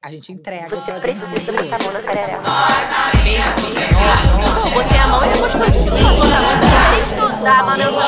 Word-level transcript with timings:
A 0.00 0.12
gente 0.12 0.30
entrega. 0.30 0.68
Você 0.68 0.92
precisa 0.92 1.26
um 1.26 1.56
botar 1.56 1.74
a 1.74 1.78
mão 1.82 1.92
na 1.92 2.00
xerereca. 2.00 2.36
Eu 4.64 4.70
botei 4.70 4.98
a 4.98 5.06
mão 5.08 5.24
e 5.24 5.28
depois 5.32 5.52
foi 5.52 5.72
tipo, 5.72 5.90
tem 5.90 6.20
que 6.20 7.42
dar 7.42 7.66
manutenção. 7.66 7.98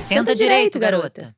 Senta 0.00 0.34
direito, 0.34 0.78
garota. 0.78 1.36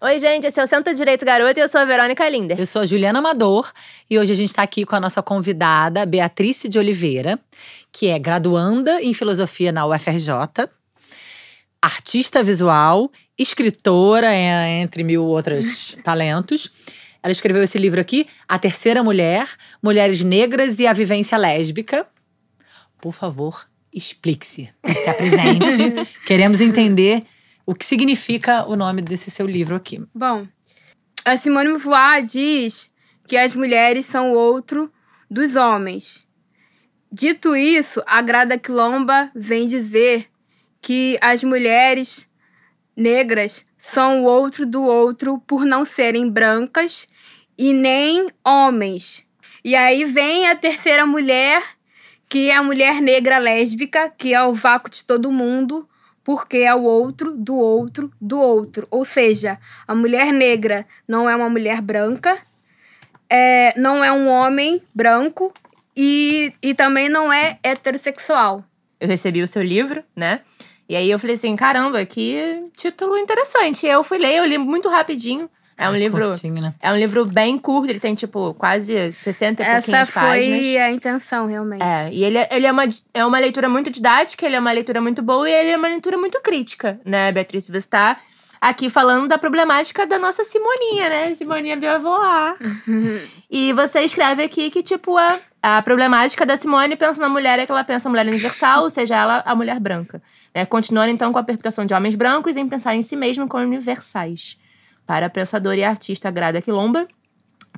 Oi, 0.00 0.20
gente, 0.20 0.46
esse 0.46 0.60
é 0.60 0.62
o 0.62 0.66
Senta 0.68 0.94
Direito 0.94 1.26
Garota 1.26 1.58
e 1.58 1.62
eu 1.64 1.68
sou 1.68 1.80
a 1.80 1.84
Verônica 1.84 2.28
Linder. 2.28 2.56
Eu 2.56 2.66
sou 2.66 2.82
a 2.82 2.86
Juliana 2.86 3.18
Amador 3.18 3.72
e 4.08 4.16
hoje 4.16 4.30
a 4.30 4.36
gente 4.36 4.50
está 4.50 4.62
aqui 4.62 4.86
com 4.86 4.94
a 4.94 5.00
nossa 5.00 5.20
convidada, 5.20 6.06
Beatrice 6.06 6.68
de 6.68 6.78
Oliveira, 6.78 7.36
que 7.90 8.06
é 8.06 8.16
graduanda 8.20 9.02
em 9.02 9.12
filosofia 9.12 9.72
na 9.72 9.84
UFRJ, 9.84 10.30
artista 11.82 12.42
visual, 12.42 13.10
escritora, 13.38 14.32
é, 14.32 14.80
entre 14.80 15.02
mil 15.02 15.24
outros 15.24 15.96
talentos. 16.04 16.70
Ela 17.22 17.32
escreveu 17.32 17.62
esse 17.62 17.78
livro 17.78 18.00
aqui, 18.00 18.26
A 18.48 18.58
Terceira 18.58 19.02
Mulher, 19.02 19.48
Mulheres 19.82 20.22
Negras 20.22 20.78
e 20.78 20.86
a 20.86 20.92
Vivência 20.92 21.36
Lésbica. 21.36 22.06
Por 23.00 23.12
favor, 23.12 23.66
explique-se, 23.92 24.72
se 24.86 25.10
apresente. 25.10 26.08
Queremos 26.26 26.60
entender 26.60 27.24
o 27.66 27.74
que 27.74 27.84
significa 27.84 28.66
o 28.66 28.76
nome 28.76 29.02
desse 29.02 29.30
seu 29.30 29.46
livro 29.46 29.74
aqui. 29.76 30.02
Bom, 30.14 30.46
a 31.24 31.36
Simone 31.36 31.68
Beauvoir 31.68 32.24
diz 32.24 32.90
que 33.26 33.36
as 33.36 33.54
mulheres 33.54 34.06
são 34.06 34.32
o 34.32 34.36
outro 34.36 34.90
dos 35.30 35.56
homens. 35.56 36.26
Dito 37.12 37.54
isso, 37.56 38.02
a 38.06 38.22
Grada 38.22 38.58
Quilomba 38.58 39.30
vem 39.34 39.66
dizer 39.66 40.28
que 40.88 41.18
as 41.20 41.44
mulheres 41.44 42.30
negras 42.96 43.66
são 43.76 44.22
o 44.22 44.24
outro 44.24 44.64
do 44.64 44.82
outro 44.82 45.38
por 45.46 45.66
não 45.66 45.84
serem 45.84 46.30
brancas 46.30 47.06
e 47.58 47.74
nem 47.74 48.28
homens. 48.42 49.26
E 49.62 49.74
aí 49.74 50.06
vem 50.06 50.48
a 50.48 50.56
terceira 50.56 51.04
mulher, 51.04 51.62
que 52.26 52.48
é 52.48 52.56
a 52.56 52.62
mulher 52.62 53.02
negra 53.02 53.36
lésbica, 53.36 54.08
que 54.08 54.32
é 54.32 54.42
o 54.42 54.54
vácuo 54.54 54.90
de 54.90 55.04
todo 55.04 55.30
mundo, 55.30 55.86
porque 56.24 56.56
é 56.56 56.74
o 56.74 56.84
outro 56.84 57.36
do 57.36 57.54
outro 57.54 58.10
do 58.18 58.40
outro. 58.40 58.88
Ou 58.90 59.04
seja, 59.04 59.58
a 59.86 59.94
mulher 59.94 60.32
negra 60.32 60.86
não 61.06 61.28
é 61.28 61.36
uma 61.36 61.50
mulher 61.50 61.82
branca, 61.82 62.38
é, 63.28 63.78
não 63.78 64.02
é 64.02 64.10
um 64.10 64.26
homem 64.26 64.80
branco 64.94 65.52
e, 65.94 66.50
e 66.62 66.72
também 66.72 67.10
não 67.10 67.30
é 67.30 67.58
heterossexual. 67.62 68.64
Eu 68.98 69.06
recebi 69.06 69.42
o 69.42 69.46
seu 69.46 69.62
livro, 69.62 70.02
né? 70.16 70.40
E 70.88 70.96
aí 70.96 71.10
eu 71.10 71.18
falei 71.18 71.34
assim, 71.34 71.54
caramba, 71.54 72.04
que 72.06 72.64
título 72.76 73.16
interessante. 73.18 73.86
E 73.86 73.90
eu 73.90 74.02
fui 74.02 74.16
ler, 74.18 74.36
eu 74.36 74.44
li 74.46 74.56
muito 74.56 74.88
rapidinho. 74.88 75.50
É 75.76 75.88
um 75.88 75.94
livro. 75.94 76.24
Curtinho, 76.24 76.60
né? 76.60 76.74
É 76.80 76.90
um 76.90 76.96
livro 76.96 77.24
bem 77.24 77.56
curto, 77.56 77.88
ele 77.88 78.00
tem, 78.00 78.12
tipo, 78.14 78.52
quase 78.54 79.12
60 79.12 79.62
e 79.62 79.66
Essa 79.66 80.04
foi 80.06 80.22
páginas. 80.22 80.76
a 80.76 80.90
intenção, 80.90 81.46
realmente. 81.46 81.82
É, 81.82 82.08
e 82.10 82.24
ele, 82.24 82.38
é- 82.38 82.48
ele 82.50 82.66
é, 82.66 82.72
uma, 82.72 82.82
é 83.14 83.24
uma 83.24 83.38
leitura 83.38 83.68
muito 83.68 83.88
didática, 83.88 84.44
ele 84.44 84.56
é 84.56 84.60
uma 84.60 84.72
leitura 84.72 85.00
muito 85.00 85.22
boa 85.22 85.48
e 85.48 85.52
ele 85.52 85.70
é 85.70 85.76
uma 85.76 85.86
leitura 85.86 86.18
muito 86.18 86.40
crítica, 86.40 86.98
né, 87.04 87.30
Beatriz? 87.30 87.68
Você 87.68 87.76
está 87.76 88.18
aqui 88.60 88.90
falando 88.90 89.28
da 89.28 89.38
problemática 89.38 90.04
da 90.04 90.18
nossa 90.18 90.42
Simoninha, 90.42 91.08
né? 91.08 91.34
Simoninha 91.36 91.76
Beauvoir. 91.76 92.56
e 93.48 93.72
você 93.72 94.00
escreve 94.00 94.42
aqui 94.42 94.70
que, 94.70 94.82
tipo, 94.82 95.16
a, 95.16 95.38
a 95.62 95.80
problemática 95.82 96.44
da 96.44 96.56
Simone 96.56 96.96
pensa 96.96 97.20
na 97.20 97.28
mulher 97.28 97.60
é 97.60 97.66
que 97.66 97.70
ela 97.70 97.84
pensa 97.84 98.08
a 98.08 98.10
mulher 98.10 98.26
universal, 98.26 98.82
ou 98.82 98.90
seja, 98.90 99.14
ela 99.14 99.44
a 99.46 99.54
mulher 99.54 99.78
branca. 99.78 100.20
Né? 100.54 100.64
Continuando, 100.66 101.10
então, 101.10 101.32
com 101.32 101.38
a 101.38 101.44
perpetuação 101.44 101.84
de 101.84 101.94
homens 101.94 102.14
brancos 102.14 102.56
em 102.56 102.68
pensar 102.68 102.94
em 102.94 103.02
si 103.02 103.16
mesmo 103.16 103.48
como 103.48 103.64
universais. 103.64 104.58
Para 105.06 105.26
a 105.26 105.30
pensadora 105.30 105.76
e 105.76 105.84
artista 105.84 106.30
Grada 106.30 106.60
Quilomba, 106.60 107.08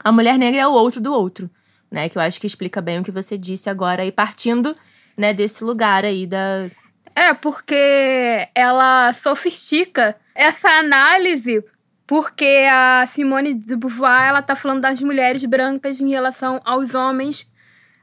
a 0.03 0.11
mulher 0.11 0.39
negra 0.39 0.63
é 0.63 0.67
o 0.67 0.73
outro 0.73 1.01
do 1.01 1.13
outro, 1.13 1.51
né? 1.91 2.09
Que 2.09 2.19
eu 2.19 2.23
acho 2.23 2.41
que 2.41 2.47
explica 2.47 2.81
bem 2.81 2.99
o 2.99 3.05
que 3.05 3.11
você 3.11 3.39
disse 3.39 3.71
agora 3.71 4.03
aí, 4.03 4.11
partindo, 4.11 4.75
né, 5.17 5.33
desse 5.33 5.63
lugar 5.63 6.05
aí 6.05 6.27
da. 6.27 6.69
É, 7.15 7.35
porque 7.35 8.49
ela 8.55 9.13
sofistica 9.13 10.17
essa 10.35 10.71
análise, 10.71 11.63
porque 12.07 12.67
a 12.71 13.05
Simone 13.07 13.55
de 13.55 13.77
Beauvoir, 13.77 14.29
ela 14.29 14.43
tá 14.43 14.57
falando 14.57 14.81
das 14.81 15.01
mulheres 15.01 15.45
brancas 15.45 16.01
em 16.01 16.11
relação 16.11 16.61
aos 16.65 16.95
homens 16.95 17.53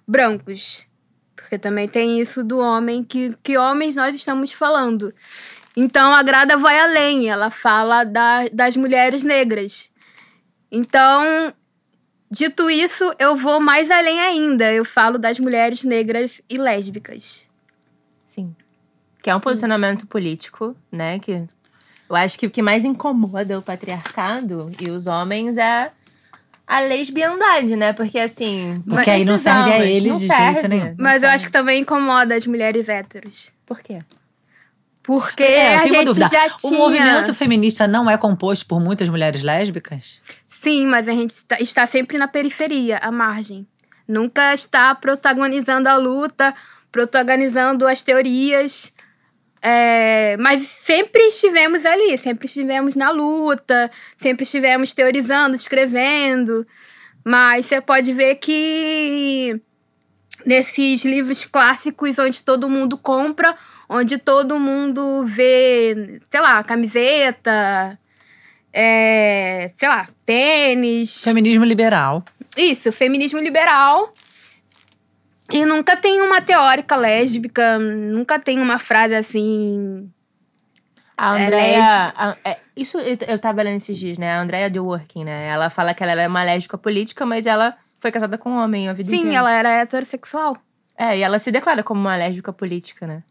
brancos. 0.07 0.86
Porque 1.47 1.57
também 1.57 1.87
tem 1.87 2.19
isso 2.19 2.43
do 2.43 2.59
homem, 2.59 3.01
que, 3.01 3.33
que 3.41 3.57
homens 3.57 3.95
nós 3.95 4.13
estamos 4.13 4.51
falando. 4.51 5.13
Então, 5.77 6.13
a 6.13 6.21
Grada 6.21 6.57
vai 6.57 6.77
além, 6.77 7.29
ela 7.29 7.49
fala 7.49 8.03
da, 8.03 8.49
das 8.51 8.75
mulheres 8.75 9.23
negras. 9.23 9.89
Então, 10.69 11.53
dito 12.29 12.69
isso, 12.69 13.13
eu 13.17 13.33
vou 13.37 13.61
mais 13.61 13.89
além 13.89 14.19
ainda. 14.19 14.73
Eu 14.73 14.83
falo 14.83 15.17
das 15.17 15.39
mulheres 15.39 15.85
negras 15.85 16.41
e 16.49 16.57
lésbicas. 16.57 17.47
Sim. 18.25 18.53
Que 19.23 19.29
é 19.29 19.35
um 19.35 19.39
posicionamento 19.39 20.05
político, 20.05 20.75
né? 20.91 21.17
Que 21.17 21.47
eu 22.09 22.15
acho 22.17 22.37
que 22.37 22.47
o 22.47 22.51
que 22.51 22.61
mais 22.61 22.83
incomoda 22.83 23.57
o 23.57 23.61
patriarcado 23.61 24.69
e 24.81 24.91
os 24.91 25.07
homens 25.07 25.57
é 25.57 25.93
a 26.67 26.81
lesbiandade, 26.81 27.75
né? 27.77 27.93
Porque 27.93 28.19
assim. 28.19 28.75
Porque 28.87 29.09
aí 29.09 29.23
não 29.23 29.37
serve 29.37 29.71
a 29.71 29.79
eles 29.79 30.11
não 30.11 30.17
de 30.17 30.27
serve, 30.27 30.53
jeito 30.53 30.67
nenhum. 30.67 30.95
Mas 30.97 31.15
eu 31.15 31.19
serve. 31.21 31.35
acho 31.35 31.45
que 31.45 31.51
também 31.51 31.81
incomoda 31.81 32.35
as 32.35 32.45
mulheres 32.45 32.89
héteros. 32.89 33.51
Por 33.65 33.79
quê? 33.81 34.01
Porque 35.01 35.43
É, 35.43 35.77
a 35.77 35.87
gente 35.87 36.13
já 36.15 36.47
O 36.47 36.67
tinha... 36.67 36.77
movimento 36.77 37.33
feminista 37.33 37.87
não 37.87 38.09
é 38.09 38.17
composto 38.17 38.65
por 38.65 38.77
muitas 38.81 39.07
mulheres 39.07 39.41
lésbicas? 39.41 40.21
Sim, 40.49 40.85
mas 40.85 41.07
a 41.07 41.13
gente 41.13 41.29
está, 41.29 41.57
está 41.61 41.85
sempre 41.87 42.17
na 42.17 42.27
periferia, 42.27 42.97
à 42.97 43.09
margem. 43.09 43.65
Nunca 44.05 44.53
está 44.53 44.93
protagonizando 44.95 45.87
a 45.87 45.95
luta, 45.95 46.53
protagonizando 46.91 47.87
as 47.87 48.03
teorias. 48.03 48.91
É, 49.61 50.37
mas 50.37 50.61
sempre 50.61 51.21
estivemos 51.23 51.85
ali, 51.85 52.17
sempre 52.17 52.45
estivemos 52.45 52.95
na 52.95 53.09
luta, 53.09 53.91
sempre 54.17 54.43
estivemos 54.43 54.93
teorizando, 54.93 55.55
escrevendo. 55.55 56.65
Mas 57.23 57.65
você 57.65 57.81
pode 57.81 58.13
ver 58.13 58.35
que 58.35 59.59
nesses 60.45 61.03
livros 61.03 61.45
clássicos 61.45 62.17
onde 62.19 62.43
todo 62.43 62.69
mundo 62.69 62.97
compra, 62.97 63.55
onde 63.89 64.17
todo 64.17 64.59
mundo 64.59 65.25
vê, 65.25 66.19
sei 66.29 66.39
lá, 66.39 66.63
camiseta, 66.63 67.97
é, 68.71 69.71
sei 69.75 69.89
lá, 69.89 70.07
tênis. 70.25 71.23
Feminismo 71.23 71.65
liberal. 71.65 72.23
Isso, 72.55 72.91
feminismo 72.91 73.39
liberal. 73.39 74.13
E 75.51 75.65
nunca 75.65 75.95
tem 75.95 76.21
uma 76.21 76.41
teórica 76.41 76.95
lésbica, 76.95 77.79
nunca 77.79 78.37
tem 78.39 78.59
uma 78.59 78.77
frase 78.77 79.15
assim. 79.15 80.11
A 81.17 81.37
É 81.37 81.43
Andrea. 81.45 82.13
a- 82.15 82.37
é, 82.43 82.57
isso 82.75 82.97
eu, 82.99 83.17
eu 83.27 83.39
tava 83.39 83.61
lendo 83.61 83.77
esses 83.77 83.97
dias, 83.97 84.17
né? 84.17 84.31
A 84.33 84.41
Andrea 84.41 84.69
Dworkin, 84.69 85.23
né? 85.23 85.47
Ela 85.47 85.69
fala 85.69 85.93
que 85.93 86.03
ela 86.03 86.11
era 86.11 86.27
uma 86.29 86.43
lésbica 86.43 86.77
política, 86.77 87.25
mas 87.25 87.45
ela 87.47 87.75
foi 87.99 88.11
casada 88.11 88.37
com 88.37 88.51
um 88.51 88.57
homem 88.57 88.87
a 88.89 88.93
vida 88.93 89.09
Sim, 89.09 89.17
inteira. 89.19 89.37
ela 89.37 89.51
era 89.51 89.69
heterossexual. 89.81 90.57
É, 90.97 91.17
e 91.17 91.21
ela 91.21 91.39
se 91.39 91.51
declara 91.51 91.81
como 91.81 91.99
uma 92.01 92.15
lésbica 92.15 92.51
política, 92.53 93.07
né? 93.07 93.23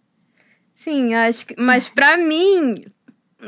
Sim, 0.75 1.15
acho 1.15 1.47
que. 1.47 1.55
Mas 1.61 1.89
pra 1.89 2.17
mim, 2.17 2.85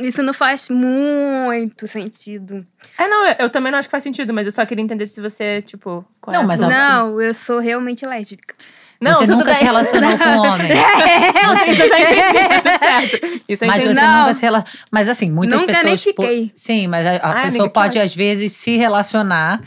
isso 0.01 0.23
não 0.23 0.33
faz 0.33 0.69
muito 0.69 1.87
sentido. 1.89 2.67
É, 2.99 3.07
não, 3.09 3.27
eu, 3.27 3.35
eu 3.41 3.51
também 3.51 3.71
não 3.73 3.79
acho 3.79 3.89
que 3.89 3.93
faz 3.93 4.03
sentido, 4.03 4.33
mas 4.33 4.47
eu 4.47 4.53
só 4.53 4.65
queria 4.67 4.83
entender 4.83 5.07
se 5.07 5.21
você, 5.21 5.63
tipo. 5.63 6.05
qual 6.21 6.33
Não, 6.35 6.41
é 6.43 6.45
a 6.45 6.47
mas 6.47 6.61
Não, 6.61 7.21
eu 7.21 7.35
sou 7.35 7.59
realmente 7.59 8.07
lésbica. 8.07 8.55
Não, 9.01 9.15
você 9.15 9.27
nunca 9.31 9.53
se 9.55 9.59
bem. 9.61 9.65
relacionou 9.69 10.19
com 10.19 10.25
homem. 10.25 10.69
Não, 10.75 11.73
isso 11.73 11.83
eu 11.83 11.89
já 11.89 12.01
entendi, 12.01 12.61
tá 12.63 12.79
certo. 12.79 13.43
Isso 13.49 13.63
eu 13.65 13.69
Mas 13.69 13.85
entendi. 13.85 13.95
você 13.95 14.01
Não. 14.01 14.21
nunca 14.23 14.35
se 14.35 14.43
relacionou. 14.43 14.81
Mas 14.91 15.09
assim, 15.09 15.31
muitas 15.31 15.61
Nunca 15.61 15.73
pessoas. 15.73 16.05
nem 16.05 16.15
po- 16.15 16.23
fiquei. 16.23 16.53
Sim, 16.55 16.89
mas 16.89 17.07
a, 17.07 17.11
a 17.13 17.15
Ah, 17.15 17.19
pessoa 17.45 17.47
amiga, 17.47 17.69
pode, 17.71 17.73
pode. 17.95 17.99
às 18.01 18.15
vezes, 18.17 18.53
se 18.53 18.77
relacionar 18.77 19.61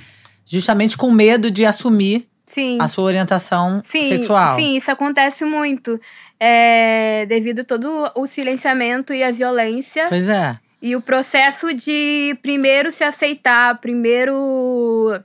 justamente 0.45 0.97
com 0.97 1.09
medo 1.11 1.49
de 1.49 1.65
assumir 1.65 2.27
Sim. 2.51 2.77
a 2.81 2.87
sua 2.89 3.05
orientação 3.05 3.81
Sim, 3.85 4.03
sexual. 4.03 4.57
sim, 4.57 4.75
isso 4.75 4.91
acontece 4.91 5.45
muito. 5.45 5.97
É, 6.37 7.25
devido 7.27 7.61
a 7.61 7.63
todo 7.63 8.11
o 8.13 8.27
silenciamento 8.27 9.13
e 9.13 9.23
a 9.23 9.31
violência. 9.31 10.07
Pois 10.09 10.27
é. 10.27 10.59
E 10.81 10.93
o 10.93 11.01
processo 11.01 11.73
de 11.73 12.37
primeiro 12.41 12.91
se 12.91 13.05
aceitar, 13.05 13.79
primeiro 13.79 15.17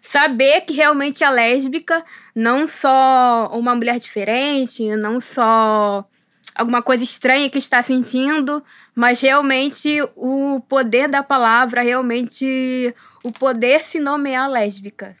saber 0.00 0.60
que 0.60 0.74
realmente 0.74 1.24
é 1.24 1.30
lésbica, 1.30 2.04
não 2.34 2.64
só 2.66 3.50
uma 3.52 3.74
mulher 3.74 3.98
diferente, 3.98 4.94
não 4.94 5.20
só 5.20 6.06
alguma 6.54 6.80
coisa 6.80 7.02
estranha 7.02 7.50
que 7.50 7.58
está 7.58 7.82
sentindo, 7.82 8.62
mas 8.94 9.20
realmente 9.20 9.98
o 10.14 10.60
poder 10.68 11.08
da 11.08 11.24
palavra, 11.24 11.82
realmente 11.82 12.94
o 13.24 13.32
poder 13.32 13.82
se 13.82 13.98
nomear 13.98 14.48
lésbica. 14.48 15.16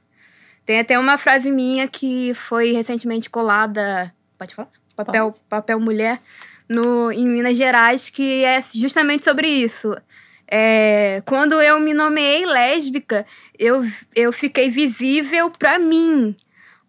Tem 0.64 0.80
até 0.80 0.98
uma 0.98 1.18
frase 1.18 1.50
minha 1.50 1.86
que 1.86 2.32
foi 2.34 2.72
recentemente 2.72 3.28
colada, 3.28 4.12
pode 4.38 4.54
falar? 4.54 4.70
Papel, 4.96 5.34
papel 5.48 5.80
mulher, 5.80 6.20
no, 6.68 7.10
em 7.10 7.26
Minas 7.26 7.56
Gerais, 7.56 8.08
que 8.08 8.44
é 8.44 8.62
justamente 8.74 9.24
sobre 9.24 9.48
isso. 9.48 9.94
é, 10.48 11.22
quando 11.26 11.60
eu 11.60 11.80
me 11.80 11.92
nomeei 11.92 12.46
lésbica, 12.46 13.26
eu, 13.58 13.82
eu 14.14 14.32
fiquei 14.32 14.70
visível 14.70 15.50
para 15.50 15.78
mim, 15.78 16.34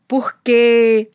porque 0.08 1.10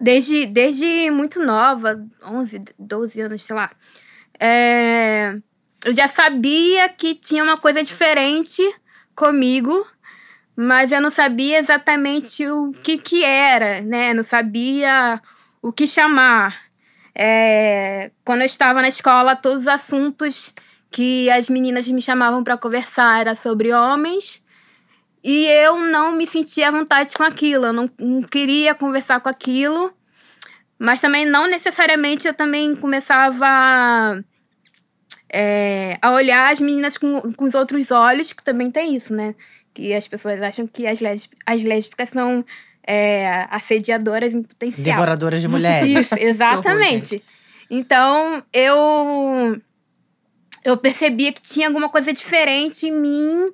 desde, 0.00 0.46
desde 0.46 1.10
muito 1.10 1.42
nova, 1.42 2.04
11, 2.24 2.62
12 2.78 3.20
anos, 3.20 3.42
sei 3.42 3.56
lá, 3.56 3.70
é, 4.38 5.36
eu 5.84 5.94
já 5.94 6.06
sabia 6.06 6.88
que 6.88 7.14
tinha 7.14 7.42
uma 7.42 7.56
coisa 7.56 7.82
diferente 7.82 8.62
comigo, 9.14 9.86
mas 10.60 10.90
eu 10.90 11.00
não 11.00 11.08
sabia 11.08 11.56
exatamente 11.60 12.44
o 12.50 12.72
que 12.82 12.98
que 12.98 13.22
era, 13.22 13.80
né? 13.80 14.12
Não 14.12 14.24
sabia 14.24 15.22
o 15.62 15.70
que 15.70 15.86
chamar. 15.86 16.64
É, 17.14 18.10
quando 18.24 18.40
eu 18.40 18.46
estava 18.46 18.82
na 18.82 18.88
escola, 18.88 19.36
todos 19.36 19.60
os 19.60 19.68
assuntos 19.68 20.52
que 20.90 21.30
as 21.30 21.48
meninas 21.48 21.86
me 21.86 22.02
chamavam 22.02 22.42
para 22.42 22.56
conversar 22.56 23.20
era 23.20 23.36
sobre 23.36 23.72
homens 23.72 24.42
e 25.22 25.46
eu 25.46 25.78
não 25.78 26.16
me 26.16 26.26
sentia 26.26 26.66
à 26.68 26.70
vontade 26.72 27.14
com 27.16 27.22
aquilo, 27.22 27.66
eu 27.66 27.72
não, 27.72 27.88
não 28.00 28.22
queria 28.22 28.74
conversar 28.74 29.20
com 29.20 29.28
aquilo, 29.28 29.92
mas 30.76 31.00
também 31.00 31.24
não 31.24 31.48
necessariamente 31.48 32.26
eu 32.26 32.34
também 32.34 32.74
começava 32.74 33.46
é, 35.32 35.98
a 36.02 36.10
olhar 36.10 36.52
as 36.52 36.60
meninas 36.60 36.98
com, 36.98 37.20
com 37.34 37.44
os 37.44 37.54
outros 37.54 37.92
olhos, 37.92 38.32
que 38.32 38.42
também 38.42 38.72
tem 38.72 38.96
isso, 38.96 39.14
né? 39.14 39.36
Que 39.78 39.94
as 39.94 40.08
pessoas 40.08 40.42
acham 40.42 40.66
que 40.66 40.88
as, 40.88 40.98
as 41.46 41.62
lésbicas 41.62 42.08
são 42.08 42.44
é, 42.84 43.46
assediadoras 43.48 44.34
em 44.34 44.42
potencial. 44.42 44.96
Devoradoras 44.96 45.40
de 45.40 45.46
mulheres. 45.48 45.94
Isso, 45.94 46.18
exatamente. 46.18 47.22
então, 47.70 48.42
eu 48.52 49.62
eu 50.64 50.76
percebia 50.76 51.32
que 51.32 51.40
tinha 51.40 51.68
alguma 51.68 51.88
coisa 51.88 52.12
diferente 52.12 52.88
em 52.88 52.92
mim, 52.92 53.46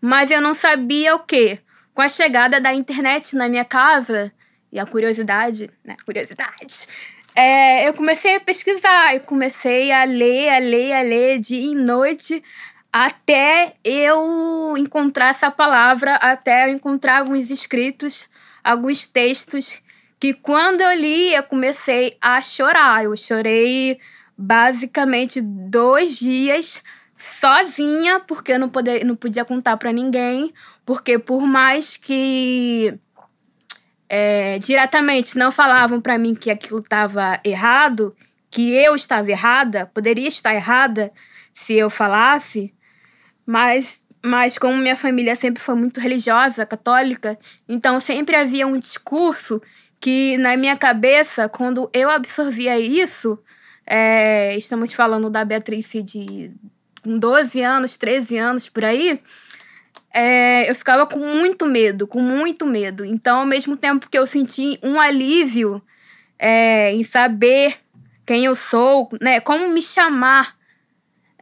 mas 0.00 0.32
eu 0.32 0.40
não 0.40 0.52
sabia 0.52 1.14
o 1.14 1.20
quê. 1.20 1.60
Com 1.94 2.02
a 2.02 2.08
chegada 2.08 2.60
da 2.60 2.74
internet 2.74 3.36
na 3.36 3.48
minha 3.48 3.64
casa 3.64 4.32
e 4.72 4.80
a 4.80 4.84
curiosidade, 4.84 5.70
né? 5.84 5.96
Curiosidade. 6.04 6.88
É, 7.36 7.88
eu 7.88 7.94
comecei 7.94 8.34
a 8.34 8.40
pesquisar, 8.40 9.14
eu 9.14 9.20
comecei 9.20 9.92
a 9.92 10.02
ler, 10.02 10.48
a 10.48 10.58
ler, 10.58 10.92
a 10.92 11.02
ler 11.02 11.38
dia 11.38 11.70
e 11.70 11.74
noite 11.76 12.42
até 12.92 13.74
eu 13.84 14.74
encontrar 14.76 15.28
essa 15.28 15.50
palavra, 15.50 16.14
até 16.16 16.68
eu 16.68 16.74
encontrar 16.74 17.18
alguns 17.18 17.50
escritos, 17.50 18.28
alguns 18.64 19.06
textos 19.06 19.82
que 20.18 20.34
quando 20.34 20.80
eu 20.80 20.94
li 20.94 21.34
eu 21.34 21.42
comecei 21.42 22.16
a 22.20 22.40
chorar. 22.40 23.04
Eu 23.04 23.16
chorei 23.16 24.00
basicamente 24.36 25.40
dois 25.40 26.18
dias 26.18 26.82
sozinha, 27.16 28.20
porque 28.20 28.52
eu 28.52 28.58
não, 28.58 28.68
poder, 28.68 29.04
não 29.04 29.16
podia 29.16 29.44
contar 29.44 29.76
para 29.76 29.92
ninguém, 29.92 30.52
porque 30.86 31.18
por 31.18 31.42
mais 31.42 31.96
que 31.96 32.96
é, 34.08 34.58
diretamente 34.60 35.36
não 35.36 35.50
falavam 35.50 36.00
para 36.00 36.16
mim 36.16 36.34
que 36.34 36.50
aquilo 36.50 36.78
estava 36.78 37.40
errado, 37.44 38.16
que 38.50 38.72
eu 38.72 38.94
estava 38.94 39.30
errada, 39.30 39.86
poderia 39.86 40.28
estar 40.28 40.54
errada 40.54 41.12
se 41.52 41.74
eu 41.74 41.90
falasse, 41.90 42.72
mas, 43.48 44.04
mas 44.22 44.58
como 44.58 44.76
minha 44.76 44.94
família 44.94 45.34
sempre 45.34 45.62
foi 45.62 45.74
muito 45.74 46.00
religiosa, 46.00 46.66
católica, 46.66 47.38
então 47.66 47.98
sempre 47.98 48.36
havia 48.36 48.66
um 48.66 48.78
discurso 48.78 49.62
que 49.98 50.36
na 50.36 50.54
minha 50.54 50.76
cabeça, 50.76 51.48
quando 51.48 51.88
eu 51.94 52.10
absorvia 52.10 52.78
isso, 52.78 53.38
é, 53.86 54.54
estamos 54.54 54.92
falando 54.92 55.30
da 55.30 55.46
Beatriz 55.46 55.90
de 56.04 56.50
12 57.02 57.62
anos, 57.62 57.96
13 57.96 58.36
anos 58.36 58.68
por 58.68 58.84
aí. 58.84 59.18
É, 60.12 60.70
eu 60.70 60.74
ficava 60.74 61.06
com 61.06 61.18
muito 61.18 61.64
medo, 61.64 62.06
com 62.06 62.20
muito 62.20 62.66
medo. 62.66 63.02
Então, 63.02 63.38
ao 63.38 63.46
mesmo 63.46 63.78
tempo 63.78 64.10
que 64.10 64.18
eu 64.18 64.26
senti 64.26 64.78
um 64.82 65.00
alívio 65.00 65.82
é, 66.38 66.92
em 66.92 67.02
saber 67.02 67.76
quem 68.26 68.44
eu 68.44 68.54
sou, 68.54 69.08
né, 69.22 69.40
como 69.40 69.70
me 69.70 69.80
chamar, 69.80 70.54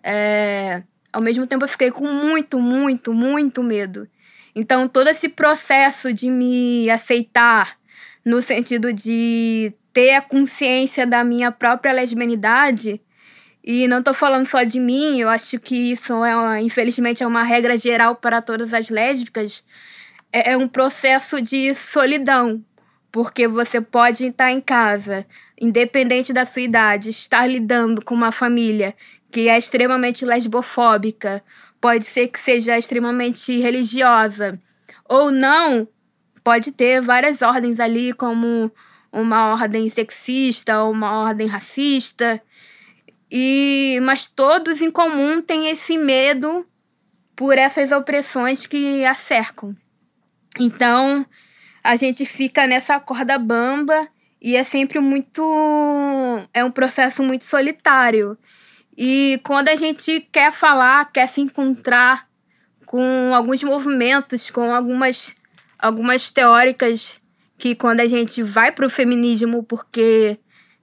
é, 0.05 0.85
ao 1.17 1.23
mesmo 1.23 1.47
tempo 1.47 1.65
eu 1.65 1.69
fiquei 1.69 1.91
com 1.91 2.07
muito, 2.07 2.61
muito, 2.61 3.15
muito 3.15 3.63
medo. 3.63 4.07
Então, 4.55 4.87
todo 4.87 5.09
esse 5.09 5.31
processo 5.31 6.13
de 6.13 6.29
me 6.29 6.91
aceitar, 6.91 7.79
no 8.23 8.43
sentido 8.43 8.93
de 8.93 9.73
ter 9.95 10.11
a 10.11 10.21
consciência 10.21 11.07
da 11.07 11.25
minha 11.25 11.51
própria 11.51 11.95
lesbianidade. 11.95 13.01
E 13.65 13.89
não 13.89 14.01
estou 14.01 14.13
falando 14.13 14.45
só 14.45 14.63
de 14.63 14.79
mim, 14.79 15.19
eu 15.19 15.31
acho 15.31 15.59
que 15.59 15.93
isso, 15.93 16.13
é 16.23 16.37
uma, 16.37 16.61
infelizmente, 16.61 17.23
é 17.23 17.27
uma 17.27 17.43
regra 17.43 17.79
geral 17.79 18.17
para 18.17 18.43
todas 18.43 18.75
as 18.75 18.91
lésbicas. 18.91 19.65
É, 20.31 20.53
é 20.53 20.57
um 20.57 20.69
processo 20.69 21.41
de 21.41 21.75
solidão, 21.75 22.63
porque 23.11 23.49
você 23.49 23.81
pode 23.81 24.27
estar 24.27 24.53
em 24.53 24.61
casa, 24.61 25.25
independente 25.61 26.33
da 26.33 26.45
sua 26.45 26.63
idade, 26.63 27.11
estar 27.11 27.47
lidando 27.47 28.05
com 28.05 28.15
uma 28.15 28.33
família 28.33 28.95
que 29.31 29.49
é 29.49 29.59
extremamente 29.59 30.25
lesbofóbica, 30.25 31.43
pode 31.81 32.05
ser 32.05 32.29
que 32.29 32.39
seja 32.39 32.79
extremamente 32.79 33.59
religiosa, 33.59 34.59
ou 35.09 35.31
não, 35.31 35.87
pode 36.43 36.73
ter 36.73 37.01
várias 37.01 37.43
ordens 37.43 37.81
ali, 37.81 38.13
como 38.13 38.71
uma 39.13 39.53
ordem 39.53 39.89
sexista 39.89 40.83
ou 40.83 40.93
uma 40.93 41.25
ordem 41.25 41.47
racista. 41.47 42.41
E 43.31 43.99
mas 44.03 44.29
todos 44.29 44.81
em 44.81 44.91
comum 44.91 45.43
têm 45.43 45.69
esse 45.69 45.97
medo 45.97 46.67
por 47.35 47.59
essas 47.59 47.93
opressões 47.93 48.67
que 48.67 49.05
a 49.05 49.15
cercam. 49.15 49.75
Então, 50.59 51.27
a 51.83 51.97
gente 51.97 52.25
fica 52.25 52.67
nessa 52.67 52.99
corda 52.99 53.39
bamba 53.39 54.09
e 54.47 54.55
é 54.55 54.63
sempre 54.63 55.01
muito 55.01 55.43
é 56.55 56.63
um 56.63 56.71
processo 56.71 57.21
muito 57.21 57.43
solitário. 57.43 58.39
E 58.97 59.41
quando 59.43 59.67
a 59.67 59.75
gente 59.75 60.21
quer 60.31 60.53
falar, 60.53 61.11
quer 61.11 61.27
se 61.27 61.41
encontrar 61.41 62.29
com 62.87 63.35
alguns 63.35 63.65
movimentos, 63.65 64.49
com 64.49 64.73
algumas 64.73 65.35
algumas 65.77 66.31
teóricas 66.31 67.19
que 67.59 67.75
quando 67.75 67.99
a 67.99 68.07
gente 68.07 68.41
vai 68.41 68.71
para 68.71 68.87
o 68.87 68.91
feminismo, 68.91 69.65
porque 69.65 70.39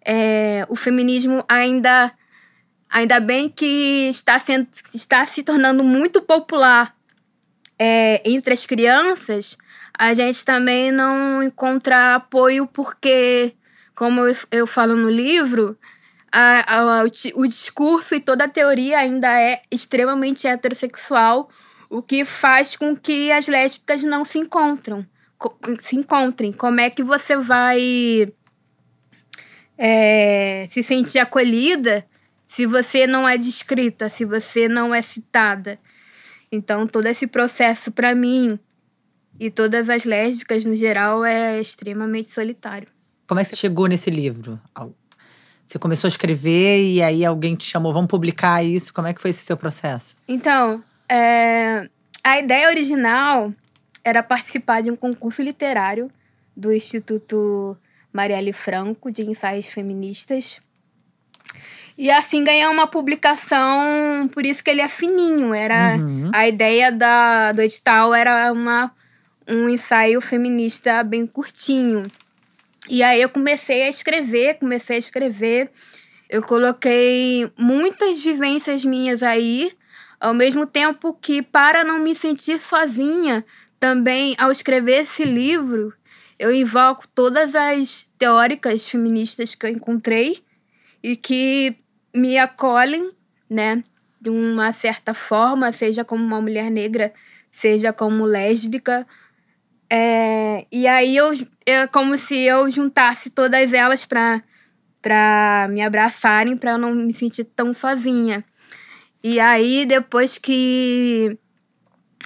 é, 0.05 0.65
o 0.67 0.75
feminismo 0.75 1.45
ainda, 1.47 2.11
ainda 2.89 3.21
bem 3.21 3.47
que 3.47 4.09
está, 4.09 4.37
sendo, 4.39 4.67
está 4.93 5.25
se 5.25 5.41
tornando 5.41 5.85
muito 5.85 6.21
popular 6.21 6.93
é, 7.79 8.21
entre 8.25 8.53
as 8.53 8.65
crianças, 8.65 9.57
a 9.97 10.13
gente 10.13 10.43
também 10.43 10.91
não 10.91 11.43
encontra 11.43 12.15
apoio 12.15 12.67
porque, 12.67 13.53
como 13.95 14.21
eu, 14.51 14.67
falo 14.67 14.95
no 14.95 15.09
livro, 15.09 15.77
a, 16.31 16.77
a, 16.77 17.03
o, 17.03 17.41
o 17.41 17.47
discurso 17.47 18.15
e 18.15 18.19
toda 18.19 18.45
a 18.45 18.49
teoria 18.49 18.99
ainda 18.99 19.39
é 19.39 19.61
extremamente 19.69 20.47
heterossexual, 20.47 21.49
o 21.89 22.01
que 22.01 22.25
faz 22.25 22.75
com 22.75 22.95
que 22.95 23.31
as 23.31 23.47
lésbicas 23.47 24.01
não 24.03 24.25
se 24.25 24.39
encontram 24.39 25.05
se 25.81 25.95
encontrem. 25.95 26.51
Como 26.51 26.79
é 26.79 26.89
que 26.89 27.03
você 27.03 27.35
vai 27.37 28.31
é, 29.77 30.67
se 30.69 30.83
sentir 30.83 31.19
acolhida 31.19 32.05
se 32.45 32.65
você 32.65 33.07
não 33.07 33.27
é 33.27 33.37
descrita, 33.37 34.09
se 34.09 34.25
você 34.25 34.67
não 34.67 34.93
é 34.93 35.01
citada? 35.01 35.77
Então, 36.51 36.85
todo 36.85 37.07
esse 37.07 37.25
processo, 37.25 37.91
para 37.91 38.13
mim, 38.13 38.59
e 39.39 39.49
todas 39.49 39.89
as 39.89 40.05
lésbicas 40.05 40.65
no 40.65 40.75
geral, 40.75 41.25
é 41.25 41.59
extremamente 41.59 42.29
solitário. 42.29 42.87
Como 43.27 43.39
é 43.39 43.43
que 43.43 43.49
você 43.49 43.55
chegou 43.55 43.87
nesse 43.87 44.09
livro? 44.09 44.59
Você 45.65 45.79
começou 45.79 46.07
a 46.07 46.09
escrever 46.09 46.83
e 46.83 47.01
aí 47.01 47.25
alguém 47.25 47.55
te 47.55 47.63
chamou, 47.63 47.93
vamos 47.93 48.09
publicar 48.09 48.63
isso? 48.63 48.93
Como 48.93 49.07
é 49.07 49.13
que 49.13 49.21
foi 49.21 49.31
esse 49.31 49.45
seu 49.45 49.57
processo? 49.57 50.17
Então, 50.27 50.83
é, 51.09 51.89
a 52.23 52.39
ideia 52.39 52.67
original 52.67 53.51
era 54.03 54.21
participar 54.21 54.81
de 54.81 54.91
um 54.91 54.95
concurso 54.95 55.41
literário 55.41 56.11
do 56.55 56.71
Instituto 56.71 57.77
Marielle 58.11 58.53
Franco 58.53 59.11
de 59.11 59.23
Ensaios 59.23 59.67
Feministas. 59.67 60.61
E 61.97 62.09
assim 62.11 62.43
ganhar 62.43 62.69
uma 62.69 62.87
publicação, 62.87 64.27
por 64.31 64.45
isso 64.45 64.63
que 64.63 64.69
ele 64.69 64.81
é 64.81 64.87
fininho. 64.87 65.53
Era 65.53 65.97
uhum. 65.97 66.31
a 66.33 66.47
ideia 66.47 66.91
da, 66.91 67.51
do 67.51 67.61
edital 67.61 68.13
era 68.13 68.51
uma, 68.51 68.91
um 69.47 69.69
ensaio 69.69 70.19
feminista 70.21 71.03
bem 71.03 71.25
curtinho. 71.25 72.05
E 72.89 73.01
aí 73.01 73.21
eu 73.21 73.29
comecei 73.29 73.83
a 73.83 73.89
escrever, 73.89 74.59
comecei 74.59 74.97
a 74.97 74.99
escrever. 74.99 75.71
Eu 76.29 76.41
coloquei 76.41 77.51
muitas 77.57 78.23
vivências 78.23 78.83
minhas 78.83 79.23
aí, 79.23 79.71
ao 80.19 80.33
mesmo 80.33 80.65
tempo 80.65 81.13
que 81.13 81.41
para 81.41 81.83
não 81.83 81.99
me 81.99 82.15
sentir 82.15 82.59
sozinha, 82.59 83.45
também, 83.79 84.33
ao 84.37 84.51
escrever 84.51 85.03
esse 85.03 85.23
livro, 85.23 85.93
eu 86.39 86.53
invoco 86.53 87.07
todas 87.13 87.55
as 87.55 88.09
teóricas 88.17 88.87
feministas 88.87 89.55
que 89.55 89.65
eu 89.65 89.69
encontrei 89.69 90.41
e 91.03 91.15
que 91.15 91.75
me 92.15 92.37
acolhem, 92.37 93.11
né? 93.49 93.83
de 94.23 94.29
uma 94.29 94.71
certa 94.71 95.13
forma, 95.13 95.73
seja 95.73 96.05
como 96.05 96.23
uma 96.23 96.39
mulher 96.39 96.71
negra, 96.71 97.13
seja 97.51 97.91
como 97.91 98.23
lésbica. 98.23 99.05
É, 99.95 100.65
e 100.71 100.87
aí 100.87 101.15
eu 101.15 101.29
como 101.91 102.17
se 102.17 102.35
eu 102.35 102.67
juntasse 102.67 103.29
todas 103.29 103.73
elas 103.73 104.05
para 104.05 104.41
para 104.99 105.67
me 105.69 105.83
abraçarem, 105.83 106.57
para 106.57 106.71
eu 106.71 106.77
não 106.79 106.95
me 106.95 107.13
sentir 107.13 107.43
tão 107.43 107.71
sozinha. 107.75 108.43
E 109.23 109.39
aí 109.39 109.85
depois 109.85 110.39
que 110.39 111.37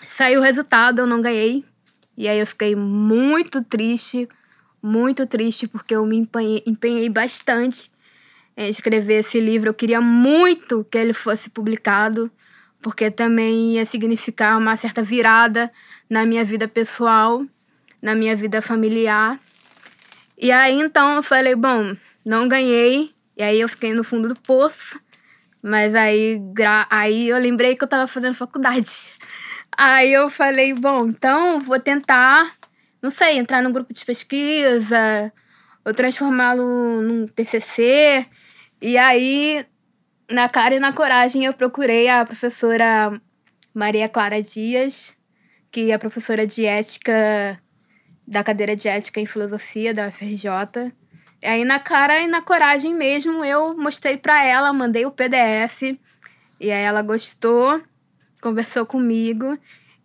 saiu 0.01 0.39
o 0.39 0.43
resultado, 0.43 1.00
eu 1.00 1.05
não 1.05 1.19
ganhei. 1.19 1.65
E 2.15 2.29
aí 2.29 2.39
eu 2.39 2.47
fiquei 2.47 2.74
muito 2.74 3.62
triste, 3.62 4.29
muito 4.81 5.27
triste 5.27 5.67
porque 5.67 5.93
eu 5.93 6.05
me 6.05 6.15
empenhei, 6.15 6.63
empenhei 6.65 7.09
bastante 7.09 7.91
em 8.55 8.69
escrever 8.69 9.15
esse 9.15 9.41
livro. 9.41 9.69
Eu 9.69 9.74
queria 9.74 10.00
muito 10.00 10.86
que 10.89 10.97
ele 10.97 11.12
fosse 11.12 11.50
publicado, 11.50 12.31
porque 12.81 13.12
também 13.12 13.74
ia 13.75 13.86
significar 13.86 14.57
uma 14.57 14.77
certa 14.77 15.03
virada 15.03 15.69
na 16.09 16.25
minha 16.25 16.45
vida 16.45 16.65
pessoal, 16.65 17.45
na 18.07 18.15
minha 18.15 18.37
vida 18.37 18.61
familiar. 18.61 19.37
E 20.37 20.49
aí 20.49 20.79
então 20.79 21.15
eu 21.15 21.21
falei, 21.23 21.55
bom, 21.55 21.93
não 22.25 22.47
ganhei, 22.47 23.13
e 23.35 23.43
aí 23.43 23.59
eu 23.59 23.67
fiquei 23.67 23.93
no 23.93 24.01
fundo 24.01 24.29
do 24.29 24.35
poço. 24.35 24.97
Mas 25.61 25.93
aí, 25.93 26.39
aí 26.89 27.27
eu 27.27 27.37
lembrei 27.37 27.75
que 27.75 27.83
eu 27.83 27.87
tava 27.87 28.07
fazendo 28.07 28.33
faculdade. 28.33 29.11
Aí 29.79 30.11
eu 30.11 30.27
falei, 30.27 30.73
bom, 30.73 31.07
então 31.07 31.59
vou 31.59 31.79
tentar, 31.79 32.51
não 32.99 33.11
sei, 33.11 33.37
entrar 33.37 33.61
num 33.61 33.71
grupo 33.71 33.93
de 33.93 34.03
pesquisa, 34.03 35.31
ou 35.85 35.93
transformá-lo 35.93 37.01
num 37.03 37.27
TCC. 37.27 38.25
E 38.81 38.97
aí, 38.97 39.63
na 40.31 40.49
cara 40.49 40.73
e 40.73 40.79
na 40.79 40.91
coragem, 40.93 41.45
eu 41.45 41.53
procurei 41.53 42.07
a 42.07 42.25
professora 42.25 43.21
Maria 43.71 44.09
Clara 44.09 44.41
Dias, 44.41 45.15
que 45.71 45.91
é 45.91 45.97
professora 45.99 46.47
de 46.47 46.65
ética 46.65 47.61
da 48.27 48.43
cadeira 48.43 48.75
de 48.75 48.89
ética 48.89 49.22
em 49.22 49.25
filosofia 49.25 49.93
da 49.93 50.07
UFRJ. 50.07 50.91
Aí 51.43 51.63
na 51.63 51.79
cara 51.79 52.19
e 52.19 52.27
na 52.27 52.41
coragem 52.41 52.93
mesmo, 52.93 53.46
eu 53.46 53.77
mostrei 53.77 54.17
para 54.17 54.43
ela, 54.43 54.74
mandei 54.74 55.05
o 55.05 55.12
PDF. 55.12 55.98
E 56.60 56.72
aí 56.72 56.84
ela 56.84 57.01
gostou, 57.01 57.81
conversou 58.41 58.86
comigo. 58.86 59.57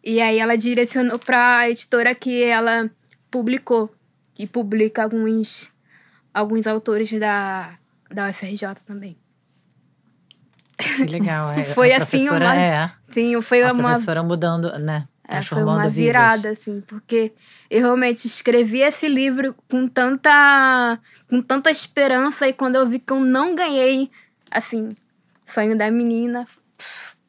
E 0.05 0.21
aí 0.21 0.39
ela 0.39 0.57
direcionou 0.57 1.19
para 1.19 1.59
a 1.59 1.71
editora 1.71 2.15
que 2.15 2.43
ela 2.45 2.91
publicou, 3.31 3.93
que 4.35 4.47
publica 4.47 5.03
alguns 5.03 5.73
alguns 6.33 6.67
autores 6.67 7.13
da 7.19 7.79
da 8.11 8.29
UFRJ 8.29 8.85
também. 8.85 9.17
Que 10.77 11.05
legal, 11.05 11.53
é. 11.53 11.63
foi 11.65 11.93
assim 11.93 12.29
uma 12.29 12.55
é, 12.55 12.91
Sim, 13.11 13.41
foi 13.41 13.63
a 13.63 13.73
uma 13.73 13.91
professora 13.91 14.23
mudando, 14.23 14.71
né? 14.81 15.07
É, 15.39 15.43
foi 15.43 15.63
uma 15.63 15.89
virada, 15.89 16.51
assim, 16.51 16.81
porque 16.87 17.33
eu 17.71 17.81
realmente 17.81 18.27
escrevi 18.27 18.81
esse 18.81 19.09
livro 19.09 19.55
com 19.71 19.87
tanta, 19.87 20.99
com 21.29 21.41
tanta 21.41 21.71
esperança 21.71 22.47
e 22.49 22.53
quando 22.53 22.77
eu 22.77 22.87
vi 22.87 22.99
que 22.99 23.13
eu 23.13 23.21
não 23.21 23.55
ganhei, 23.55 24.11
assim, 24.51 24.91
sonho 25.45 25.77
da 25.77 25.91
menina, 25.91 26.47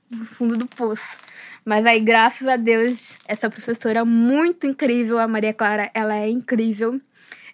no 0.09 0.25
fundo 0.25 0.57
do 0.57 0.65
poço. 0.65 1.17
Mas 1.65 1.85
aí, 1.85 1.99
graças 1.99 2.47
a 2.47 2.57
Deus, 2.57 3.17
essa 3.25 3.49
professora 3.49 4.03
muito 4.03 4.67
incrível, 4.67 5.17
a 5.17 5.27
Maria 5.27 5.53
Clara, 5.53 5.89
ela 5.93 6.15
é 6.15 6.29
incrível. 6.29 6.99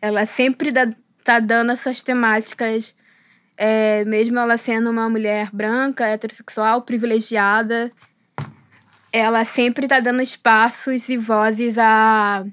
Ela 0.01 0.25
sempre 0.25 0.71
dá, 0.71 0.89
tá 1.23 1.39
dando 1.39 1.71
essas 1.71 2.01
temáticas, 2.01 2.95
é, 3.55 4.03
mesmo 4.05 4.39
ela 4.39 4.57
sendo 4.57 4.89
uma 4.89 5.07
mulher 5.09 5.49
branca, 5.51 6.07
heterossexual, 6.07 6.81
privilegiada, 6.81 7.91
ela 9.11 9.43
sempre 9.43 9.87
tá 9.87 9.99
dando 9.99 10.21
espaços 10.21 11.09
e 11.09 11.17
vozes 11.17 11.77
a, 11.77 12.45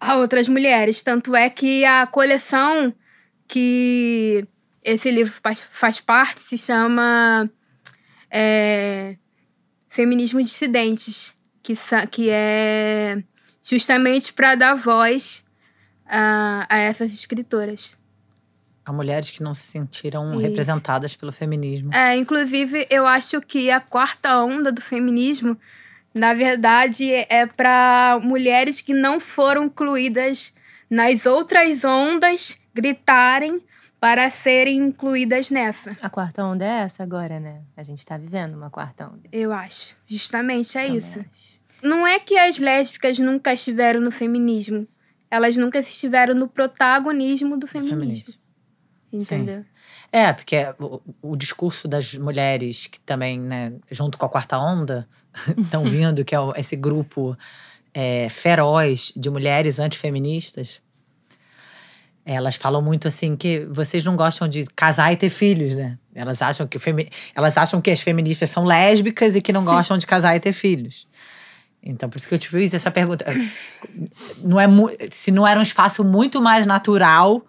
a 0.00 0.16
outras 0.16 0.48
mulheres. 0.48 1.02
Tanto 1.02 1.34
é 1.34 1.50
que 1.50 1.84
a 1.84 2.06
coleção 2.06 2.94
que 3.46 4.46
esse 4.82 5.10
livro 5.10 5.32
faz, 5.42 5.60
faz 5.62 6.00
parte 6.00 6.40
se 6.40 6.56
chama 6.56 7.50
é, 8.30 9.16
Feminismo 9.88 10.42
Dissidentes, 10.42 11.34
que, 11.62 11.74
que 12.10 12.30
é 12.30 13.22
justamente 13.62 14.32
para 14.32 14.54
dar 14.54 14.74
voz 14.74 15.44
a, 16.06 16.66
a 16.68 16.78
essas 16.78 17.12
escritoras 17.12 17.97
a 18.88 18.92
mulheres 18.92 19.30
que 19.30 19.42
não 19.42 19.54
se 19.54 19.70
sentiram 19.70 20.32
Isso. 20.32 20.40
representadas 20.40 21.14
pelo 21.14 21.30
feminismo. 21.30 21.92
É, 21.92 22.16
inclusive, 22.16 22.86
eu 22.88 23.06
acho 23.06 23.38
que 23.42 23.70
a 23.70 23.80
quarta 23.80 24.42
onda 24.42 24.72
do 24.72 24.80
feminismo, 24.80 25.58
na 26.14 26.32
verdade, 26.32 27.12
é 27.12 27.44
para 27.44 28.18
mulheres 28.22 28.80
que 28.80 28.94
não 28.94 29.20
foram 29.20 29.64
incluídas 29.64 30.54
nas 30.88 31.26
outras 31.26 31.84
ondas 31.84 32.58
gritarem 32.72 33.60
para 34.00 34.30
serem 34.30 34.78
incluídas 34.78 35.50
nessa. 35.50 35.94
A 36.00 36.08
quarta 36.08 36.42
onda 36.42 36.64
é 36.64 36.84
essa 36.84 37.02
agora, 37.02 37.38
né? 37.38 37.60
A 37.76 37.82
gente 37.82 37.98
está 37.98 38.16
vivendo 38.16 38.54
uma 38.54 38.70
quarta 38.70 39.06
onda. 39.06 39.28
Eu 39.30 39.52
acho. 39.52 39.96
Justamente 40.06 40.78
é 40.78 40.84
Também 40.84 40.96
isso. 40.96 41.20
Acho. 41.20 41.58
Não 41.82 42.06
é 42.06 42.18
que 42.18 42.38
as 42.38 42.56
lésbicas 42.56 43.18
nunca 43.18 43.52
estiveram 43.52 44.00
no 44.00 44.10
feminismo. 44.10 44.88
Elas 45.30 45.58
nunca 45.58 45.78
estiveram 45.78 46.34
no 46.34 46.48
protagonismo 46.48 47.54
do 47.58 47.66
feminismo. 47.66 48.00
feminismo. 48.00 48.47
Entendeu? 49.12 49.60
Sim. 49.60 49.66
É, 50.12 50.32
porque 50.32 50.56
o, 50.78 51.00
o, 51.22 51.36
discurso 51.36 51.88
das 51.88 52.14
mulheres 52.14 52.86
que 52.86 53.00
também, 53.00 53.40
né, 53.40 53.72
junto 53.90 54.18
com 54.18 54.26
a 54.26 54.28
quarta 54.28 54.58
onda, 54.58 55.08
estão 55.56 55.84
vindo, 55.88 56.24
que 56.24 56.34
é 56.34 56.38
esse 56.56 56.76
grupo 56.76 57.36
é, 57.94 58.28
feroz 58.28 59.12
de 59.16 59.30
mulheres 59.30 59.78
antifeministas. 59.78 60.80
Elas 62.24 62.56
falam 62.56 62.82
muito 62.82 63.08
assim 63.08 63.34
que 63.34 63.66
vocês 63.70 64.04
não 64.04 64.14
gostam 64.14 64.46
de 64.46 64.66
casar 64.76 65.10
e 65.12 65.16
ter 65.16 65.30
filhos, 65.30 65.74
né? 65.74 65.98
Elas 66.14 66.42
acham 66.42 66.66
que, 66.66 66.78
femi 66.78 67.08
elas 67.34 67.56
acham 67.56 67.80
que 67.80 67.90
as 67.90 68.02
feministas 68.02 68.50
são 68.50 68.66
lésbicas 68.66 69.34
e 69.34 69.40
que 69.40 69.50
não 69.50 69.64
gostam 69.64 69.96
de 69.96 70.06
casar 70.06 70.36
e 70.36 70.40
ter 70.40 70.52
filhos. 70.52 71.08
Então, 71.82 72.10
por 72.10 72.18
isso 72.18 72.28
que 72.28 72.34
eu 72.34 72.38
te 72.38 72.48
fiz 72.48 72.74
essa 72.74 72.90
pergunta. 72.90 73.24
Não 74.42 74.60
é 74.60 74.66
se 75.10 75.30
não 75.30 75.46
era 75.46 75.58
um 75.58 75.62
espaço 75.62 76.04
muito 76.04 76.42
mais 76.42 76.66
natural 76.66 77.46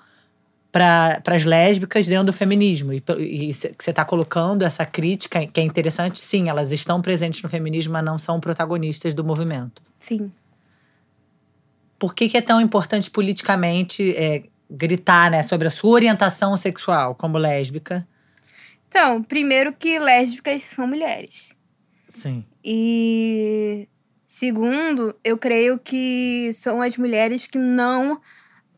para 0.72 1.22
as 1.26 1.46
lésbicas 1.46 2.06
dentro 2.06 2.28
do 2.28 2.34
feminismo. 2.34 2.94
E, 2.94 3.04
e 3.20 3.54
você 3.54 3.74
está 3.90 4.06
colocando 4.06 4.64
essa 4.64 4.86
crítica, 4.86 5.46
que 5.48 5.60
é 5.60 5.64
interessante, 5.64 6.20
sim, 6.20 6.50
elas 6.50 6.72
estão 6.72 7.02
presentes 7.02 7.42
no 7.42 7.50
feminismo, 7.50 7.94
mas 7.94 8.06
não 8.06 8.18
são 8.18 8.40
protagonistas 8.40 9.14
do 9.14 9.24
movimento. 9.24 9.82
Sim. 10.00 10.32
Por 11.98 12.14
que, 12.14 12.30
que 12.30 12.38
é 12.38 12.42
tão 12.42 12.62
importante 12.62 13.10
politicamente 13.10 14.16
é, 14.16 14.44
gritar 14.70 15.32
né, 15.32 15.44
sobre 15.44 15.68
a 15.68 15.72
sua 15.72 15.92
orientação 15.92 16.56
sexual 16.56 17.16
como 17.16 17.38
lésbica? 17.38 18.08
Então, 18.88 19.22
primeiro 19.22 19.74
que 19.74 20.00
lésbicas 20.00 20.64
são 20.64 20.88
mulheres. 20.88 21.56
Sim. 22.08 22.46
E 22.64 23.88
segundo, 24.26 25.16
eu 25.24 25.38
creio 25.38 25.78
que 25.78 26.50
são 26.54 26.82
as 26.82 26.98
mulheres 26.98 27.46
que 27.48 27.58
não 27.58 28.20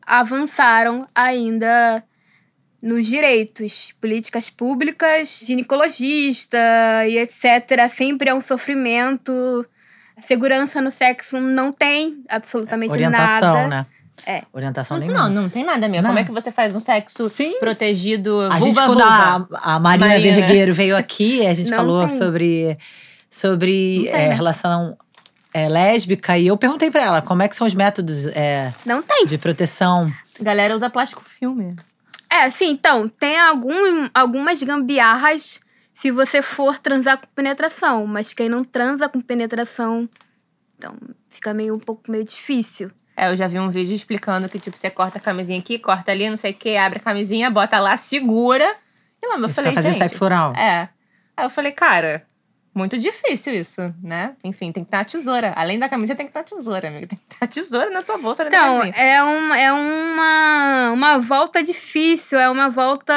avançaram 0.06 1.06
ainda 1.14 2.02
nos 2.82 3.06
direitos, 3.06 3.94
políticas 4.00 4.50
públicas, 4.50 5.42
ginecologista 5.46 6.58
e 7.06 7.16
etc. 7.18 7.88
Sempre 7.88 8.30
é 8.30 8.34
um 8.34 8.40
sofrimento. 8.40 9.64
Segurança 10.18 10.80
no 10.80 10.90
sexo 10.90 11.40
não 11.40 11.72
tem 11.72 12.22
absolutamente 12.28 12.92
Orientação, 12.92 13.54
nada. 13.54 13.68
né? 13.68 13.86
É. 14.26 14.42
Orientação 14.52 14.98
não, 14.98 15.06
nenhuma. 15.06 15.28
Não, 15.28 15.42
não 15.42 15.48
tem 15.48 15.64
nada 15.64 15.88
mesmo. 15.88 16.06
Como 16.06 16.18
é 16.18 16.24
que 16.24 16.30
você 16.30 16.52
faz 16.52 16.76
um 16.76 16.80
sexo 16.80 17.28
Sim. 17.28 17.58
protegido? 17.58 18.40
A 18.40 18.50
vulva, 18.50 18.60
gente, 18.60 18.76
quando 18.76 19.00
vulva. 19.00 19.48
a, 19.54 19.74
a 19.74 19.80
Marina, 19.80 20.08
Marina 20.08 20.34
Vergueiro 20.34 20.74
veio 20.74 20.96
aqui, 20.96 21.46
a 21.46 21.54
gente 21.54 21.70
Não 21.70 21.78
falou 21.78 22.06
tem. 22.06 22.16
sobre, 22.16 22.78
sobre 23.30 24.08
é, 24.08 24.28
né? 24.28 24.34
relação 24.34 24.96
é, 25.54 25.68
lésbica 25.68 26.38
e 26.38 26.46
eu 26.46 26.56
perguntei 26.56 26.90
pra 26.90 27.02
ela 27.02 27.22
como 27.22 27.42
é 27.42 27.48
que 27.48 27.56
são 27.56 27.66
os 27.66 27.74
métodos 27.74 28.26
é, 28.28 28.72
Não 28.84 29.02
tem. 29.02 29.26
de 29.26 29.38
proteção. 29.38 30.10
Galera 30.40 30.74
usa 30.74 30.88
plástico 30.90 31.22
filme. 31.24 31.76
É, 32.30 32.50
sim, 32.50 32.70
então, 32.70 33.08
tem 33.08 33.38
algum, 33.38 34.08
algumas 34.14 34.62
gambiarras 34.62 35.60
se 35.92 36.10
você 36.10 36.40
for 36.40 36.78
transar 36.78 37.18
com 37.18 37.26
penetração, 37.34 38.06
mas 38.06 38.32
quem 38.32 38.48
não 38.48 38.60
transa 38.60 39.08
com 39.08 39.20
penetração, 39.20 40.08
então 40.76 40.96
fica 41.28 41.52
meio 41.52 41.74
um 41.74 41.78
pouco 41.78 42.10
meio 42.10 42.24
difícil. 42.24 42.90
É, 43.14 43.30
eu 43.30 43.36
já 43.36 43.46
vi 43.46 43.58
um 43.58 43.68
vídeo 43.68 43.94
explicando 43.94 44.48
que, 44.48 44.58
tipo, 44.58 44.76
você 44.76 44.88
corta 44.90 45.18
a 45.18 45.20
camisinha 45.20 45.58
aqui, 45.58 45.78
corta 45.78 46.10
ali, 46.10 46.28
não 46.30 46.36
sei 46.36 46.52
o 46.52 46.54
que, 46.54 46.76
abre 46.76 46.98
a 46.98 47.02
camisinha, 47.02 47.50
bota 47.50 47.78
lá, 47.78 47.96
segura. 47.96 48.64
E 49.22 49.26
lá, 49.28 49.36
eu 49.36 49.46
Isso 49.46 49.54
falei, 49.54 49.72
pra 49.72 49.82
fazer 49.82 49.92
gente. 49.92 49.98
sexo 50.08 50.24
oral. 50.24 50.54
É. 50.56 50.88
Aí 51.36 51.44
eu 51.44 51.50
falei, 51.50 51.72
cara, 51.72 52.26
Muito 52.74 52.96
difícil 52.96 53.54
isso, 53.54 53.94
né? 54.02 54.34
Enfim, 54.42 54.72
tem 54.72 54.82
que 54.82 54.90
ter 54.90 54.96
a 54.96 55.04
tesoura. 55.04 55.52
Além 55.54 55.78
da 55.78 55.90
camisa, 55.90 56.14
tem 56.14 56.26
que 56.26 56.32
ter 56.32 56.38
a 56.38 56.42
tesoura, 56.42 56.88
amiga. 56.88 57.06
Tem 57.06 57.18
que 57.18 57.24
ter 57.38 57.44
a 57.44 57.46
tesoura 57.46 57.90
na 57.90 58.00
tua 58.02 58.16
bolsa. 58.16 58.44
Então, 58.46 58.82
é, 58.82 59.22
uma, 59.22 59.58
é 59.58 59.70
uma, 59.72 60.90
uma 60.92 61.18
volta 61.18 61.62
difícil, 61.62 62.38
é 62.38 62.48
uma 62.48 62.70
volta. 62.70 63.12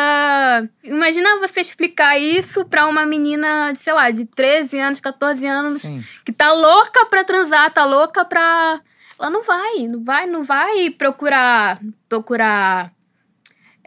Imagina 0.83 1.39
você 1.39 1.61
explicar 1.61 2.17
isso 2.19 2.65
pra 2.65 2.85
uma 2.85 3.05
menina, 3.05 3.73
sei 3.75 3.93
lá, 3.93 4.11
de 4.11 4.25
13 4.25 4.77
anos, 4.77 4.99
14 4.99 5.45
anos, 5.47 5.81
Sim. 5.83 6.03
que 6.25 6.33
tá 6.33 6.51
louca 6.51 7.05
pra 7.05 7.23
transar, 7.23 7.71
tá 7.71 7.85
louca 7.85 8.25
pra. 8.25 8.81
Ela 9.17 9.29
não 9.29 9.41
vai, 9.41 9.87
não 9.87 10.03
vai, 10.03 10.25
não 10.25 10.43
vai 10.43 10.89
procurar. 10.89 11.79
procurar. 12.09 12.91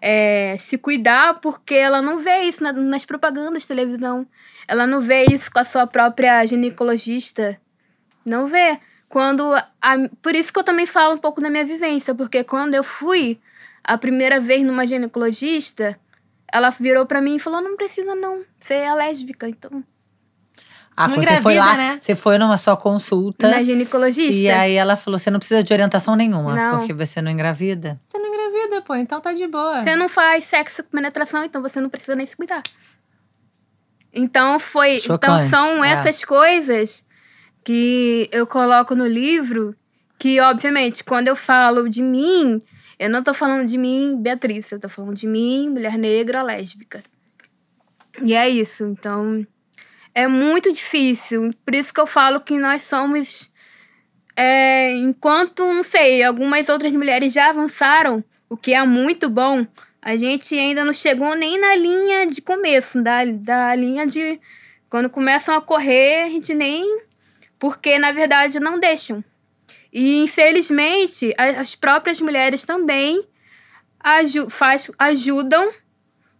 é, 0.00 0.56
se 0.58 0.78
cuidar, 0.78 1.40
porque 1.40 1.74
ela 1.74 2.00
não 2.00 2.18
vê 2.18 2.42
isso 2.42 2.62
na- 2.62 2.72
nas 2.72 3.04
propagandas 3.04 3.62
de 3.62 3.68
televisão. 3.68 4.24
Ela 4.68 4.86
não 4.86 5.00
vê 5.00 5.24
isso 5.24 5.50
com 5.50 5.58
a 5.58 5.64
sua 5.64 5.86
própria 5.86 6.44
ginecologista. 6.46 7.58
Não 8.24 8.46
vê. 8.46 8.78
Quando. 9.08 9.42
a- 9.54 10.08
por 10.20 10.34
isso 10.34 10.52
que 10.52 10.58
eu 10.58 10.64
também 10.64 10.84
falo 10.86 11.14
um 11.14 11.18
pouco 11.18 11.40
da 11.40 11.48
minha 11.48 11.64
vivência, 11.64 12.14
porque 12.14 12.44
quando 12.44 12.74
eu 12.74 12.84
fui 12.84 13.40
a 13.82 13.96
primeira 13.96 14.38
vez 14.38 14.62
numa 14.62 14.86
ginecologista, 14.86 15.98
ela 16.52 16.68
virou 16.70 17.06
pra 17.06 17.20
mim 17.22 17.36
e 17.36 17.38
falou: 17.38 17.62
não 17.62 17.74
precisa, 17.76 18.14
não. 18.14 18.44
Você 18.60 18.74
é 18.74 18.92
lésbica, 18.94 19.48
então. 19.48 19.82
Ah, 20.94 21.06
Não 21.06 21.16
você 21.16 21.40
foi 21.40 21.54
lá, 21.54 21.76
né? 21.76 21.98
você 22.00 22.14
foi 22.16 22.38
numa 22.38 22.58
sua 22.58 22.76
consulta. 22.76 23.48
Na 23.48 23.62
ginecologista. 23.62 24.42
E 24.42 24.50
aí 24.50 24.74
ela 24.74 24.96
falou: 24.96 25.18
você 25.18 25.30
não 25.30 25.38
precisa 25.38 25.62
de 25.62 25.72
orientação 25.72 26.14
nenhuma, 26.16 26.54
Não. 26.54 26.78
porque 26.78 26.92
você 26.92 27.22
não 27.22 27.30
engravida. 27.30 27.98
Você 28.08 28.18
não 28.18 28.26
engravida, 28.28 28.82
pô. 28.82 28.94
Então 28.96 29.20
tá 29.20 29.32
de 29.32 29.46
boa. 29.46 29.82
Você 29.82 29.94
não 29.96 30.08
faz 30.08 30.44
sexo 30.44 30.82
com 30.82 30.90
penetração, 30.90 31.44
então 31.44 31.62
você 31.62 31.80
não 31.80 31.88
precisa 31.88 32.14
nem 32.16 32.26
se 32.26 32.36
cuidar. 32.36 32.62
Então 34.12 34.58
foi. 34.58 34.98
Chocante, 34.98 35.44
então 35.44 35.48
são 35.48 35.84
é. 35.84 35.90
essas 35.92 36.24
coisas 36.24 37.06
que 37.64 38.28
eu 38.32 38.46
coloco 38.46 38.94
no 38.94 39.06
livro 39.06 39.74
que, 40.18 40.40
obviamente, 40.40 41.04
quando 41.04 41.28
eu 41.28 41.36
falo 41.36 41.88
de 41.88 42.02
mim, 42.02 42.60
eu 42.98 43.08
não 43.08 43.22
tô 43.22 43.32
falando 43.32 43.66
de 43.66 43.78
mim, 43.78 44.16
Beatriz, 44.20 44.72
eu 44.72 44.80
tô 44.80 44.88
falando 44.88 45.14
de 45.14 45.26
mim, 45.26 45.68
mulher 45.68 45.96
negra, 45.96 46.42
lésbica. 46.42 47.02
E 48.22 48.34
é 48.34 48.48
isso. 48.48 48.84
Então, 48.84 49.46
é 50.14 50.26
muito 50.26 50.72
difícil. 50.72 51.50
Por 51.64 51.74
isso 51.74 51.94
que 51.94 52.00
eu 52.00 52.06
falo 52.06 52.40
que 52.40 52.58
nós 52.58 52.82
somos. 52.82 53.52
é, 54.36 54.92
enquanto, 54.96 55.62
não 55.72 55.82
sei, 55.82 56.22
algumas 56.22 56.68
outras 56.68 56.92
mulheres 56.92 57.32
já 57.32 57.50
avançaram, 57.50 58.24
o 58.48 58.56
que 58.56 58.72
é 58.72 58.84
muito 58.84 59.28
bom, 59.28 59.66
a 60.08 60.16
gente 60.16 60.58
ainda 60.58 60.86
não 60.86 60.94
chegou 60.94 61.34
nem 61.34 61.60
na 61.60 61.76
linha 61.76 62.26
de 62.26 62.40
começo, 62.40 63.02
da, 63.02 63.26
da 63.26 63.74
linha 63.74 64.06
de. 64.06 64.40
Quando 64.88 65.10
começam 65.10 65.54
a 65.54 65.60
correr, 65.60 66.22
a 66.22 66.28
gente 66.30 66.54
nem. 66.54 67.02
Porque, 67.58 67.98
na 67.98 68.10
verdade, 68.10 68.58
não 68.58 68.80
deixam. 68.80 69.22
E, 69.92 70.22
infelizmente, 70.22 71.34
as 71.36 71.74
próprias 71.74 72.22
mulheres 72.22 72.64
também 72.64 73.22
aju 74.00 74.48
faz, 74.48 74.90
ajudam 74.98 75.70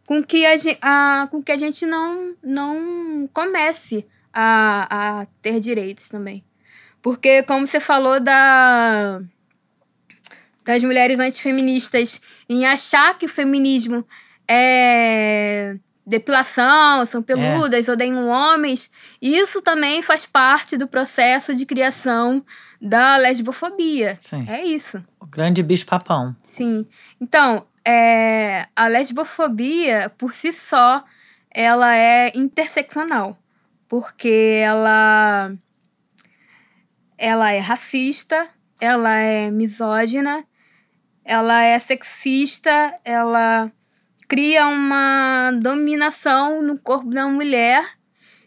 com 0.06 0.24
que 0.24 0.46
a, 0.46 0.54
a, 0.80 1.28
com 1.30 1.42
que 1.42 1.52
a 1.52 1.58
gente 1.58 1.84
não, 1.84 2.34
não 2.42 3.28
comece 3.34 4.06
a, 4.32 5.20
a 5.20 5.26
ter 5.42 5.60
direitos 5.60 6.08
também. 6.08 6.42
Porque, 7.02 7.42
como 7.42 7.66
você 7.66 7.80
falou 7.80 8.18
da, 8.18 9.20
das 10.68 10.84
mulheres 10.84 11.18
antifeministas 11.18 12.20
em 12.46 12.66
achar 12.66 13.16
que 13.16 13.24
o 13.24 13.28
feminismo 13.28 14.06
é 14.46 15.76
depilação, 16.04 17.06
são 17.06 17.22
peludas, 17.22 17.88
odeiam 17.88 18.28
homens, 18.28 18.90
isso 19.20 19.62
também 19.62 20.02
faz 20.02 20.26
parte 20.26 20.76
do 20.76 20.86
processo 20.86 21.54
de 21.54 21.64
criação 21.64 22.44
da 22.80 23.16
lesbofobia. 23.16 24.18
Sim. 24.20 24.46
É 24.46 24.62
isso. 24.62 25.02
O 25.18 25.24
grande 25.24 25.62
bicho 25.62 25.86
papão. 25.86 26.36
Sim. 26.42 26.86
Então, 27.18 27.66
é, 27.82 28.66
a 28.76 28.88
lesbofobia, 28.88 30.12
por 30.18 30.34
si 30.34 30.52
só, 30.52 31.02
ela 31.50 31.96
é 31.96 32.30
interseccional. 32.34 33.38
Porque 33.88 34.60
ela, 34.62 35.50
ela 37.16 37.52
é 37.52 37.58
racista, 37.58 38.48
ela 38.78 39.14
é 39.14 39.50
misógina, 39.50 40.44
ela 41.28 41.62
é 41.62 41.78
sexista, 41.78 42.98
ela 43.04 43.70
cria 44.26 44.66
uma 44.66 45.52
dominação 45.60 46.62
no 46.62 46.78
corpo 46.78 47.10
da 47.10 47.28
mulher 47.28 47.84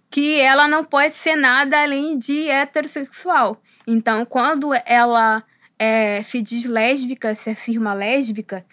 que 0.10 0.40
ela 0.40 0.68
não 0.68 0.84
pode 0.84 1.14
ser 1.14 1.36
nada 1.36 1.80
além 1.80 2.18
de 2.18 2.50
heterossexual. 2.50 3.62
Então, 3.86 4.26
quando 4.26 4.72
ela 4.84 5.44
é, 5.78 6.24
se 6.24 6.42
diz 6.42 6.66
lésbica, 6.66 7.36
se 7.36 7.52
afirma 7.52 7.94
lésbica, 7.94 8.66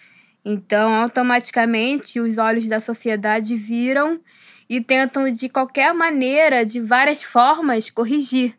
então 0.42 0.94
automaticamente 0.94 2.18
os 2.18 2.38
olhos 2.38 2.64
da 2.64 2.80
sociedade 2.80 3.56
viram 3.56 4.18
e 4.70 4.80
tentam 4.80 5.30
de 5.30 5.50
qualquer 5.50 5.92
maneira, 5.92 6.64
de 6.64 6.80
várias 6.80 7.22
formas, 7.22 7.90
corrigir. 7.90 8.58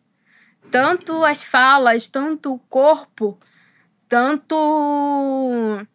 Tanto 0.70 1.24
as 1.26 1.42
falas, 1.42 2.08
tanto 2.08 2.54
o 2.54 2.60
corpo, 2.60 3.40
tanto 4.10 5.86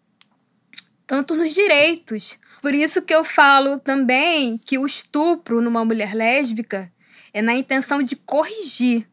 tanto 1.07 1.35
nos 1.35 1.53
direitos. 1.53 2.38
Por 2.62 2.74
isso 2.74 3.03
que 3.03 3.14
eu 3.14 3.22
falo 3.22 3.79
também 3.79 4.57
que 4.57 4.79
o 4.79 4.87
estupro 4.87 5.61
numa 5.61 5.85
mulher 5.85 6.14
lésbica 6.14 6.90
é 7.33 7.42
na 7.42 7.55
intenção 7.55 8.03
de 8.03 8.16
corrigir. 8.16 9.07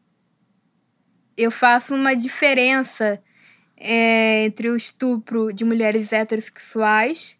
Eu 1.36 1.50
faço 1.50 1.94
uma 1.94 2.14
diferença 2.14 3.22
é, 3.76 4.44
entre 4.46 4.70
o 4.70 4.76
estupro 4.76 5.52
de 5.52 5.64
mulheres 5.64 6.12
heterossexuais 6.12 7.38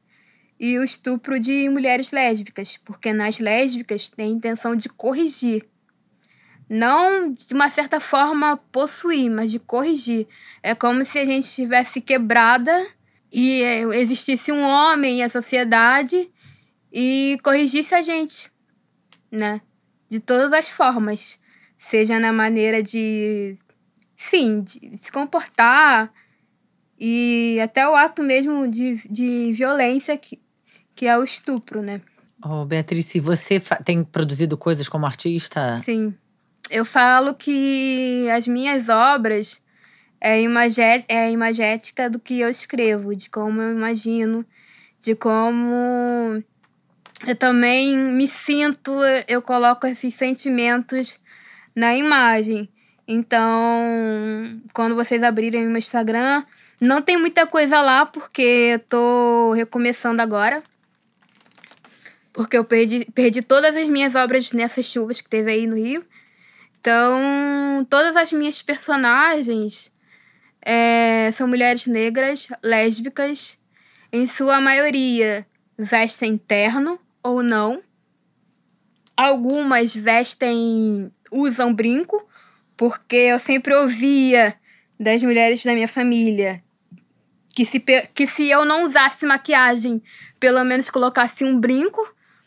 e 0.59 0.79
o 0.79 0.85
estupro 0.85 1.40
de 1.40 1.68
mulheres 1.68 2.11
lésbicas, 2.11 2.77
porque 2.85 3.12
nas 3.12 3.38
lésbicas 3.38 4.11
tem 4.11 4.27
a 4.27 4.37
intenção 4.37 4.77
de 4.77 4.88
corrigir. 4.88 5.64
Não 6.74 7.35
de 7.35 7.52
uma 7.52 7.68
certa 7.68 8.00
forma 8.00 8.56
possuir, 8.56 9.30
mas 9.30 9.50
de 9.50 9.58
corrigir. 9.58 10.26
É 10.62 10.74
como 10.74 11.04
se 11.04 11.18
a 11.18 11.24
gente 11.26 11.44
estivesse 11.44 12.00
quebrada 12.00 12.87
e 13.30 13.61
é, 13.61 13.80
existisse 14.00 14.50
um 14.50 14.62
homem 14.62 15.18
e 15.18 15.22
a 15.22 15.28
sociedade 15.28 16.30
e 16.90 17.38
corrigisse 17.42 17.94
a 17.94 18.00
gente, 18.00 18.50
né? 19.30 19.61
De 20.08 20.18
todas 20.18 20.50
as 20.50 20.70
formas. 20.70 21.38
Seja 21.76 22.18
na 22.18 22.32
maneira 22.32 22.82
de, 22.82 23.54
enfim, 24.18 24.62
de 24.62 24.96
se 24.96 25.12
comportar 25.12 26.11
e 26.98 27.58
até 27.62 27.87
o 27.87 27.94
ato 27.94 28.22
mesmo 28.22 28.66
de, 28.66 29.06
de 29.11 29.52
violência 29.52 30.16
que, 30.16 30.40
que 30.94 31.06
é 31.06 31.18
o 31.18 31.22
estupro, 31.22 31.82
né? 31.82 32.00
Ô, 32.42 32.64
Beatriz, 32.64 33.04
se 33.04 33.20
você 33.20 33.61
tem 33.85 34.02
produzido 34.02 34.56
coisas 34.56 34.88
como 34.88 35.04
artista, 35.04 35.78
Sim. 35.78 36.14
Eu 36.70 36.85
falo 36.85 37.35
que 37.35 38.27
as 38.31 38.48
minhas 38.48 38.88
obras 38.88 39.62
é, 40.20 40.40
imagé 40.40 41.05
é 41.09 41.31
imagética 41.31 42.09
do 42.09 42.18
que 42.18 42.40
eu 42.40 42.48
escrevo, 42.48 43.14
de 43.14 43.29
como 43.29 43.61
eu 43.61 43.72
imagino, 43.72 44.46
de 45.01 45.14
como 45.14 46.42
eu 47.27 47.37
também 47.37 47.96
me 47.96 48.27
sinto, 48.27 48.92
eu 49.29 49.40
coloco 49.40 49.87
esses 49.87 50.14
sentimentos 50.14 51.20
na 51.75 51.96
imagem. 51.96 52.68
Então, 53.07 53.51
quando 54.72 54.94
vocês 54.94 55.22
abrirem 55.22 55.66
o 55.66 55.70
meu 55.70 55.79
Instagram, 55.79 56.44
não 56.81 57.03
tem 57.03 57.16
muita 57.16 57.46
coisa 57.46 57.81
lá 57.81 58.07
porque 58.07 58.42
eu 58.75 58.79
tô 58.79 59.53
recomeçando 59.53 60.22
agora. 60.22 60.62
Porque 62.33 62.57
eu 62.57 62.64
perdi, 62.64 63.07
perdi 63.14 63.42
todas 63.42 63.77
as 63.77 63.88
minhas 63.88 64.14
obras 64.14 64.53
nessas 64.53 64.87
chuvas 64.87 65.20
que 65.20 65.29
teve 65.29 65.51
aí 65.51 65.66
no 65.66 65.77
Rio. 65.77 66.05
Então, 66.83 67.87
todas 67.88 68.16
as 68.16 68.33
minhas 68.33 68.61
personagens 68.61 69.92
é, 70.61 71.31
são 71.31 71.47
mulheres 71.47 71.87
negras, 71.87 72.49
lésbicas, 72.61 73.57
em 74.12 74.27
sua 74.27 74.61
maioria 74.61 75.47
vestem 75.79 76.37
terno 76.37 76.99
ou 77.23 77.40
não. 77.40 77.81
Algumas 79.16 79.95
vestem, 79.95 81.12
usam 81.31 81.73
brinco, 81.73 82.29
porque 82.77 83.14
eu 83.14 83.38
sempre 83.38 83.73
ouvia 83.77 84.57
das 84.99 85.23
mulheres 85.23 85.62
da 85.62 85.75
minha 85.75 85.87
família 85.87 86.64
que 87.55 87.64
se, 87.64 87.79
que 87.81 88.27
se 88.27 88.49
eu 88.49 88.64
não 88.64 88.85
usasse 88.85 89.25
maquiagem, 89.27 90.03
pelo 90.40 90.64
menos 90.64 90.90
colocasse 90.90 91.45
um 91.45 91.59
brinco 91.59 92.01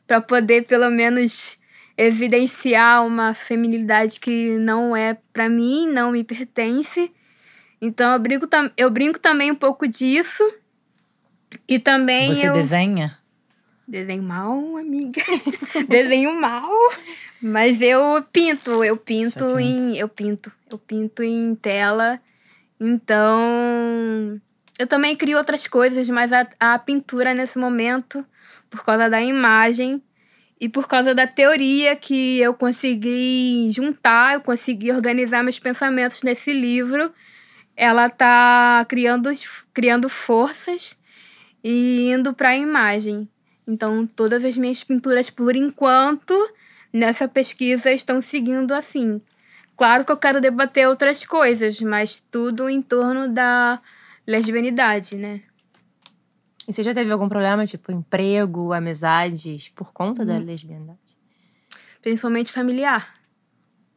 para 0.05 0.19
poder 0.19 0.65
pelo 0.65 0.89
menos 0.89 1.57
evidenciar 1.97 3.05
uma 3.05 3.33
feminilidade 3.33 4.19
que 4.19 4.57
não 4.57 4.95
é 4.95 5.17
para 5.31 5.49
mim, 5.49 5.87
não 5.87 6.11
me 6.11 6.23
pertence. 6.23 7.11
Então 7.81 8.13
eu 8.13 8.19
brinco, 8.19 8.47
eu 8.77 8.89
brinco 8.89 9.19
também 9.19 9.51
um 9.51 9.55
pouco 9.55 9.87
disso. 9.87 10.43
E 11.67 11.79
também 11.79 12.33
você 12.33 12.49
eu 12.49 12.53
desenha? 12.53 13.17
desenho 13.87 14.23
mal, 14.23 14.77
amiga. 14.77 15.21
desenho 15.87 16.39
mal. 16.39 16.69
Mas 17.41 17.81
eu 17.81 18.23
pinto, 18.31 18.83
eu 18.83 18.97
pinto 18.97 19.59
em. 19.59 19.97
Eu 19.97 20.09
pinto. 20.09 20.51
Eu 20.69 20.77
pinto 20.77 21.23
em 21.23 21.55
tela. 21.55 22.19
Então. 22.79 24.41
Eu 24.77 24.87
também 24.87 25.15
crio 25.15 25.37
outras 25.37 25.67
coisas, 25.67 26.09
mas 26.09 26.33
a, 26.33 26.47
a 26.59 26.77
pintura 26.77 27.33
nesse 27.33 27.57
momento, 27.57 28.25
por 28.69 28.83
causa 28.83 29.09
da 29.09 29.21
imagem 29.21 30.03
e 30.59 30.69
por 30.69 30.87
causa 30.87 31.13
da 31.13 31.27
teoria 31.27 31.95
que 31.95 32.39
eu 32.39 32.53
consegui 32.53 33.69
juntar, 33.71 34.35
eu 34.35 34.41
consegui 34.41 34.91
organizar 34.91 35.43
meus 35.43 35.59
pensamentos 35.59 36.23
nesse 36.23 36.53
livro, 36.53 37.11
ela 37.75 38.09
tá 38.09 38.85
criando, 38.87 39.29
criando 39.73 40.07
forças 40.07 40.97
e 41.63 42.09
indo 42.11 42.33
para 42.33 42.49
a 42.49 42.57
imagem. 42.57 43.27
Então, 43.67 44.05
todas 44.05 44.45
as 44.45 44.57
minhas 44.57 44.83
pinturas, 44.83 45.29
por 45.29 45.55
enquanto, 45.55 46.33
nessa 46.93 47.27
pesquisa 47.27 47.91
estão 47.91 48.21
seguindo 48.21 48.73
assim. 48.73 49.21
Claro 49.75 50.05
que 50.05 50.11
eu 50.11 50.17
quero 50.17 50.39
debater 50.39 50.87
outras 50.87 51.25
coisas, 51.25 51.81
mas 51.81 52.19
tudo 52.19 52.69
em 52.69 52.81
torno 52.81 53.27
da 53.27 53.81
lesbianidade, 54.25 55.15
né? 55.15 55.41
E 56.67 56.73
você 56.73 56.81
já 56.83 56.93
teve 56.93 57.11
algum 57.11 57.29
problema, 57.29 57.65
tipo, 57.67 57.91
emprego, 57.91 58.73
amizades, 58.73 59.69
por 59.69 59.91
conta 59.93 60.23
Hum. 60.23 60.25
da 60.25 60.37
lesbianidade? 60.37 60.97
Principalmente 62.01 62.51
familiar. 62.51 63.13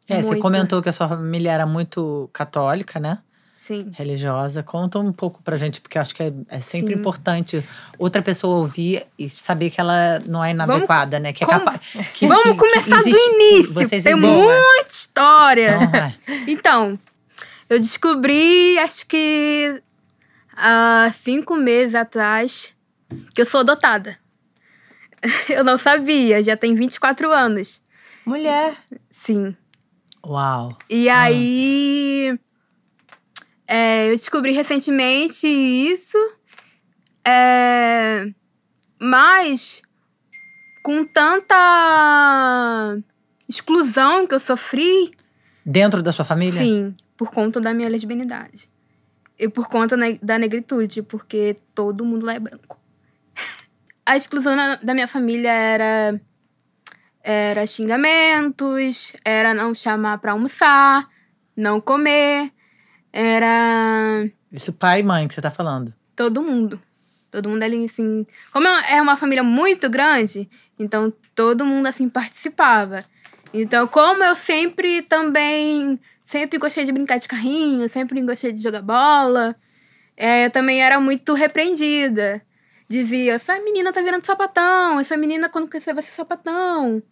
É, 0.07 0.23
você 0.23 0.29
Muito. 0.29 0.43
comentou 0.43 0.83
que 0.83 0.89
a 0.89 0.93
sua 0.93 1.09
família 1.09 1.51
era 1.53 1.67
muito 1.67 2.29
católica, 2.33 2.99
né? 2.99 3.19
Sim. 3.55 3.91
Religiosa. 3.93 4.63
Conta 4.63 4.99
um 4.99 5.13
pouco 5.13 5.43
pra 5.43 5.57
gente, 5.57 5.81
porque 5.81 5.99
eu 5.99 6.03
acho 6.03 6.15
que 6.15 6.23
é, 6.23 6.33
é 6.49 6.61
sempre 6.61 6.95
Sim. 6.95 7.01
importante 7.01 7.63
outra 7.99 8.23
pessoa 8.23 8.59
ouvir 8.59 9.05
e 9.19 9.29
saber 9.29 9.69
que 9.71 9.81
ela 9.81 10.21
não 10.27 10.43
é 10.45 10.53
inadequada, 10.53 11.19
né? 11.19 11.33
Que 11.33 11.45
é 11.45 11.47
capaz. 11.47 11.79
que- 12.15 12.27
Vamos 12.27 12.43
que- 12.45 12.51
que 12.53 12.57
começar 12.57 12.97
do 13.03 13.09
existe- 13.09 13.31
início. 13.35 13.75
Vocês 13.75 14.05
Tem 14.05 14.13
existem. 14.15 14.17
muita 14.17 14.89
história. 14.89 15.77
Então, 15.77 15.91
vai. 15.91 16.15
Então, 16.47 16.99
eu 17.69 17.79
descobri, 17.79 18.79
acho 18.79 19.07
que 19.07 19.83
há 20.59 21.11
cinco 21.13 21.55
meses 21.57 21.95
atrás, 21.95 22.77
que 23.35 23.41
eu 23.41 23.47
sou 23.47 23.61
adotada. 23.61 24.19
Eu 25.49 25.65
não 25.65 25.77
sabia, 25.79 26.43
já 26.45 26.57
tem 26.57 26.75
24 26.75 27.31
anos. 27.33 27.81
Mulher. 28.25 28.77
Sim. 29.11 29.57
Uau. 30.25 30.77
E 30.89 31.09
aí. 31.09 32.39
é, 33.67 34.11
eu 34.11 34.17
descobri 34.17 34.53
recentemente 34.53 35.47
isso. 35.49 36.17
é, 37.27 38.27
mas 39.01 39.83
com 40.85 41.03
tanta 41.03 42.97
exclusão 43.49 44.27
que 44.27 44.35
eu 44.35 44.41
sofri, 44.41 45.11
Dentro 45.65 46.03
da 46.03 46.13
sua 46.13 46.25
família? 46.25 46.61
sim, 46.61 46.95
por 47.17 47.31
conta 47.31 47.61
da 47.61 47.75
minha 47.75 47.89
lesbianidade. 47.89 48.71
E 49.39 49.49
por 49.49 49.69
conta 49.69 49.97
ne- 49.97 50.19
da 50.23 50.39
negritude, 50.39 51.03
porque 51.03 51.57
todo 51.75 52.05
mundo 52.05 52.27
lá 52.27 52.35
é 52.35 52.39
branco. 52.41 52.79
A 54.05 54.17
exclusão 54.17 54.57
na- 54.57 54.77
da 54.77 54.95
minha 54.95 55.09
família 55.09 55.53
era 55.53 56.21
era 57.23 57.67
xingamentos, 57.67 59.13
era 59.25 59.53
não 59.53 59.75
chamar 59.75 60.19
pra 60.19 60.33
almoçar, 60.33 61.07
não 61.55 61.79
comer, 61.81 62.51
era 63.13 64.27
Isso 64.51 64.73
pai 64.73 65.01
e 65.01 65.03
mãe 65.03 65.29
que 65.29 65.35
você 65.35 65.43
tá 65.43 65.51
falando. 65.51 65.93
todo 66.17 66.43
mundo. 66.43 66.81
Todo 67.31 67.51
mundo 67.51 67.63
ali, 67.63 67.85
assim. 67.85 68.27
Como 68.51 68.67
é 68.67 69.03
uma 69.03 69.15
família 69.15 69.43
muito 69.43 69.91
grande, 69.91 70.49
então 70.79 71.13
todo 71.35 71.67
mundo, 71.67 71.87
assim, 71.87 72.09
participava. 72.09 73.05
Então, 73.53 73.87
como 73.87 74.25
eu 74.25 74.35
sempre 74.35 75.03
também. 75.03 76.01
Sempre 76.29 76.59
gostei 76.59 76.85
de 76.85 76.93
brincar 76.93 77.19
de 77.19 77.27
carrinho, 77.27 77.89
sempre 77.89 78.21
gostei 78.21 78.53
de 78.53 78.63
jogar 78.63 78.83
bola, 78.83 79.57
é, 80.15 80.45
eu 80.45 80.51
também 80.51 80.83
era 80.83 81.01
muito 81.01 81.33
repreendida. 81.33 82.43
Dizia: 82.87 83.33
essa 83.37 83.59
menina 83.61 83.95
tá 83.95 84.03
virando 84.03 84.27
sapatão, 84.27 85.01
essa 85.01 85.17
menina 85.17 85.49
quando 85.49 85.69
crescer 85.69 85.95
vai 85.95 86.03
ser 86.03 86.11
sapatão. 86.11 87.03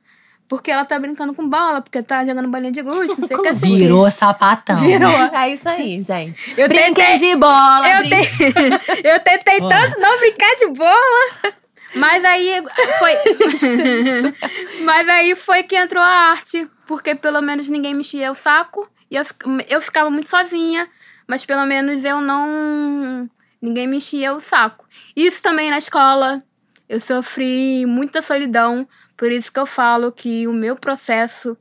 Porque 0.47 0.71
ela 0.71 0.85
tá 0.85 0.99
brincando 0.99 1.33
com 1.33 1.49
bola, 1.49 1.81
porque 1.81 2.03
tá 2.03 2.27
jogando 2.27 2.47
bolinha 2.51 2.71
de 2.71 2.83
gude, 2.83 3.19
não 3.19 3.27
sei 3.27 3.39
o 3.39 3.43
que 3.43 3.49
assim. 3.49 3.79
Virou 3.79 4.11
sapatão. 4.11 4.77
Virou. 4.77 5.11
É 5.11 5.49
isso 5.49 5.67
aí, 5.67 6.03
gente. 6.03 6.53
Eu 6.61 6.69
Brinquem 6.69 6.95
tentei- 6.95 7.17
de 7.17 7.37
bola. 7.37 7.89
Eu, 7.89 8.03
te- 8.05 9.01
eu 9.03 9.21
tentei 9.21 9.59
tanto 9.61 9.99
não 9.99 10.19
brincar 10.19 10.55
de 10.57 10.67
bola. 10.69 11.55
Mas 11.95 12.23
aí 12.23 12.63
foi. 12.99 13.13
Mas 14.85 15.09
aí 15.09 15.35
foi 15.35 15.63
que 15.63 15.75
entrou 15.75 16.03
a 16.03 16.07
arte. 16.31 16.69
Porque 16.87 17.15
pelo 17.15 17.41
menos 17.41 17.67
ninguém 17.69 17.95
me 17.95 18.01
enchia 18.01 18.31
o 18.31 18.35
saco. 18.35 18.87
E 19.11 19.17
eu, 19.17 19.23
eu 19.69 19.81
ficava 19.81 20.11
muito 20.11 20.29
sozinha. 20.29 20.89
Mas 21.27 21.45
pelo 21.45 21.67
menos 21.67 22.05
eu 22.05 22.21
não. 22.21 23.29
Ninguém 23.61 23.87
me 23.87 23.97
enchia 23.97 24.33
o 24.33 24.41
saco. 24.41 24.87
Isso 25.15 25.43
também 25.43 25.71
na 25.71 25.79
escola. 25.79 26.43
Eu 26.89 27.01
sofri 27.01 27.85
muita 27.87 28.23
solidão. 28.23 28.87
Por 29.17 29.33
isso 29.33 29.53
que 29.53 29.59
eu 29.59 29.67
falo 29.67 30.13
que 30.13 30.47
o 30.47 30.53
meu 30.53 30.77
processo 30.77 31.57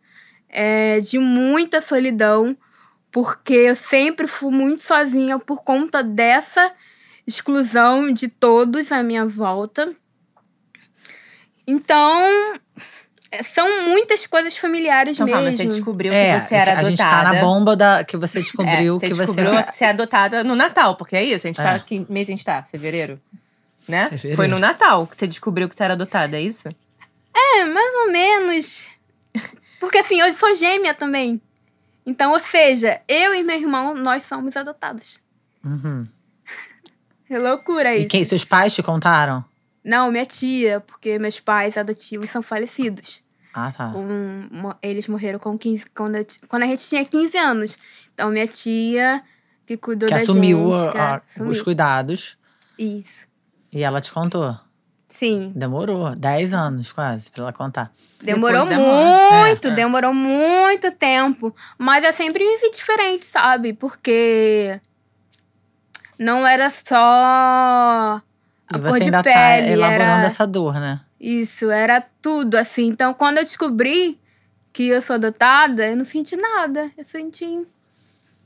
é 0.50 1.00
de 1.00 1.18
muita 1.18 1.82
solidão 1.82 2.56
porque 3.16 3.54
eu 3.54 3.78
sempre 3.78 4.28
fui 4.28 4.52
muito 4.52 4.82
sozinha 4.82 5.40
por 5.40 5.64
conta 5.64 6.04
dessa 6.04 6.74
exclusão 7.26 8.12
de 8.12 8.28
todos 8.28 8.92
à 8.92 9.02
minha 9.02 9.26
volta. 9.26 9.96
Então, 11.66 12.60
são 13.44 13.84
muitas 13.84 14.26
coisas 14.28 14.56
familiares 14.58 15.14
Então, 15.18 15.28
calma, 15.28 15.44
mesmo. 15.44 15.58
você 15.58 15.66
descobriu 15.66 16.14
É, 16.14 16.34
que 16.36 16.40
você 16.42 16.56
era 16.56 16.72
a 16.72 16.74
adotada. 16.80 16.90
gente 16.90 16.98
tá 17.00 17.24
na 17.24 17.36
bomba 17.42 17.76
da, 17.76 18.04
que 18.04 18.18
você 18.18 18.40
É, 18.40 18.42
descobriu 18.42 19.00
você 19.00 19.08
que 19.08 19.14
você. 19.14 19.26
descobriu 19.42 19.64
que 19.64 19.76
você 19.76 19.86
é 19.86 19.90
adotada 19.90 20.44
no 20.44 20.56
Natal, 20.56 20.96
porque 20.96 21.16
é 21.16 21.24
isso. 21.24 21.48
A 21.48 21.50
gente 21.50 21.62
É. 21.62 21.64
tá. 21.64 21.80
Que 21.80 22.06
mês 22.10 22.28
a 22.28 22.32
gente 22.32 22.46
tá? 22.46 22.64
Fevereiro? 22.72 23.20
Né? 23.88 24.10
Fevereiro. 24.10 24.36
Foi 24.38 24.48
no 24.48 24.58
Natal 24.60 25.06
que 25.08 25.16
você 25.18 25.28
descobriu 25.28 25.68
que 25.70 25.76
você 25.76 25.84
era 25.84 25.94
adotada, 25.94 26.38
é 26.38 26.42
isso? 26.42 26.68
É, 27.36 27.66
mais 27.66 27.94
ou 28.06 28.12
menos. 28.12 28.88
Porque 29.80 29.98
assim, 30.00 30.20
eu 30.20 30.32
sou 30.34 30.54
gêmea 30.56 30.94
também. 30.94 31.42
Então, 32.06 32.32
ou 32.32 32.40
seja, 32.40 33.02
eu 33.08 33.34
e 33.34 33.44
meu 33.44 33.58
irmão, 33.58 33.94
nós 33.96 34.24
somos 34.24 34.56
adotados. 34.56 35.20
Uhum. 35.64 36.08
É 37.28 37.40
loucura 37.40 37.96
E 37.96 38.02
isso. 38.02 38.08
quem? 38.10 38.24
Seus 38.24 38.46
pais 38.46 38.76
te 38.76 38.84
contaram? 38.84 39.44
Não, 39.86 40.12
minha 40.12 40.26
tia, 40.26 40.80
porque 40.82 41.20
meus 41.20 41.40
pais 41.40 41.78
adotivos 41.78 42.30
são 42.32 42.42
falecidos. 42.42 43.24
Ah, 43.54 43.72
tá. 43.72 43.92
Com- 43.92 44.48
mo- 44.52 44.76
eles 44.82 45.08
morreram 45.08 45.38
com 45.40 45.58
15, 45.58 45.86
quando, 45.96 46.16
eu 46.16 46.26
quando 46.48 46.64
a 46.64 46.66
gente 46.66 46.86
tinha 46.90 47.06
15 47.06 47.38
anos. 47.38 47.78
Então, 48.14 48.30
minha 48.32 48.48
tia 48.48 49.24
que 49.66 49.78
cuidou 49.78 50.08
Que 50.10 50.16
da 50.16 50.22
assumiu, 50.22 50.76
gente. 50.76 50.98
a- 50.98 51.22
assumiu. 51.26 51.52
os 51.52 51.62
cuidados 51.62 52.38
Isso. 52.78 53.28
e 53.72 53.82
ela 53.84 54.02
te 54.02 54.12
contou. 54.12 54.58
Sim. 55.08 55.54
Demorou 55.56 56.16
10 56.16 56.54
anos 56.54 56.92
quase 56.92 57.30
pra 57.32 57.44
ela 57.44 57.54
contar. 57.54 57.92
Demorou 58.22 58.66
muito, 58.66 59.68
É, 59.68 59.72
é. 59.72 59.76
demorou 59.76 60.14
muito 60.14 60.92
tempo. 60.92 61.56
Mas 61.78 62.04
eu 62.04 62.12
sempre 62.12 62.44
vivi 62.44 62.72
diferente, 62.72 63.24
sabe? 63.26 63.72
Porque 63.72 64.82
não 66.20 66.46
era 66.46 66.70
só 66.70 68.22
a 68.68 68.78
E 68.78 68.82
cor 68.82 68.92
você 68.92 69.00
de 69.00 69.06
ainda 69.06 69.24
tá 69.24 69.32
pele, 69.32 69.72
elaborando 69.74 70.04
era 70.04 70.26
essa 70.26 70.46
dor, 70.48 70.76
né? 70.80 71.02
isso, 71.20 71.72
era 71.72 72.06
tudo 72.22 72.56
assim. 72.56 72.88
Então, 72.88 73.14
quando 73.14 73.38
eu 73.38 73.44
descobri 73.44 74.20
que 74.72 74.88
eu 74.88 75.02
sou 75.02 75.16
adotada, 75.16 75.88
eu 75.88 75.96
não 75.96 76.06
senti 76.06 76.36
nada. 76.36 76.92
Eu 76.98 77.06
senti 77.06 77.66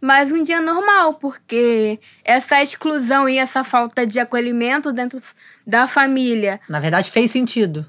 mais 0.01 0.31
um 0.31 0.41
dia 0.41 0.61
normal, 0.61 1.15
porque 1.15 1.99
essa 2.23 2.61
exclusão 2.61 3.27
e 3.27 3.37
essa 3.37 3.63
falta 3.63 4.07
de 4.07 4.19
acolhimento 4.19 4.93
dentro 4.93 5.19
da 5.67 5.87
família 5.87 6.59
Na 6.69 6.79
verdade, 6.79 7.11
fez 7.11 7.31
sentido. 7.31 7.85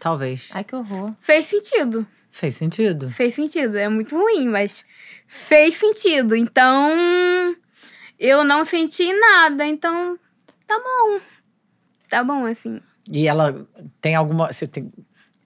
Talvez. 0.00 0.50
Ai, 0.54 0.64
que 0.64 0.74
horror. 0.74 1.12
fez 1.20 1.46
sentido. 1.46 2.06
Fez 2.30 2.54
sentido. 2.54 3.10
Fez 3.10 3.34
sentido. 3.34 3.76
É 3.76 3.88
muito 3.88 4.16
ruim, 4.16 4.48
mas 4.48 4.84
fez 5.26 5.74
sentido. 5.74 6.36
Então, 6.36 6.90
eu 8.18 8.44
não 8.44 8.64
senti 8.64 9.12
nada. 9.12 9.66
Então, 9.66 10.18
tá 10.66 10.78
bom. 10.78 11.20
Tá 12.08 12.22
bom, 12.22 12.46
assim. 12.46 12.78
E 13.08 13.26
ela 13.28 13.66
tem 14.00 14.14
alguma. 14.14 14.52
Você 14.52 14.66
tem, 14.66 14.92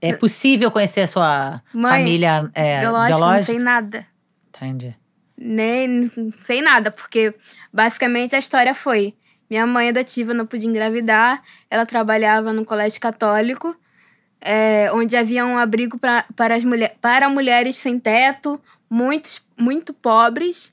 é 0.01 0.13
possível 0.13 0.71
conhecer 0.71 1.01
a 1.03 1.07
sua 1.07 1.63
Mãe, 1.73 1.91
família 1.99 2.51
é, 2.55 2.81
biológico, 2.81 3.11
não 3.11 3.19
biológica? 3.19 3.53
sei 3.53 3.59
nada. 3.59 4.07
Entendi. 4.49 4.97
Nem 5.37 5.89
não 5.89 6.33
sei 6.33 6.61
nada, 6.61 6.91
porque 6.91 7.35
basicamente 7.73 8.37
a 8.37 8.39
história 8.39 8.75
foi: 8.75 9.15
minha 9.49 9.67
mãe 9.67 9.89
adotiva 9.89 10.35
não 10.35 10.47
podia 10.47 10.69
engravidar, 10.69 11.43
ela 11.71 11.87
trabalhava 11.87 12.53
no 12.53 12.65
colégio 12.65 13.01
católico, 13.01 13.75
é, 14.41 14.91
onde 14.93 15.17
havia 15.17 15.45
um 15.47 15.57
abrigo 15.57 15.99
pra, 15.99 16.25
para, 16.37 16.55
as 16.55 16.65
mulher, 16.65 16.97
para 17.01 17.29
mulheres 17.31 17.77
sem 17.77 17.99
teto, 17.99 18.61
muitos, 18.89 19.43
muito 19.57 19.93
pobres. 19.95 20.73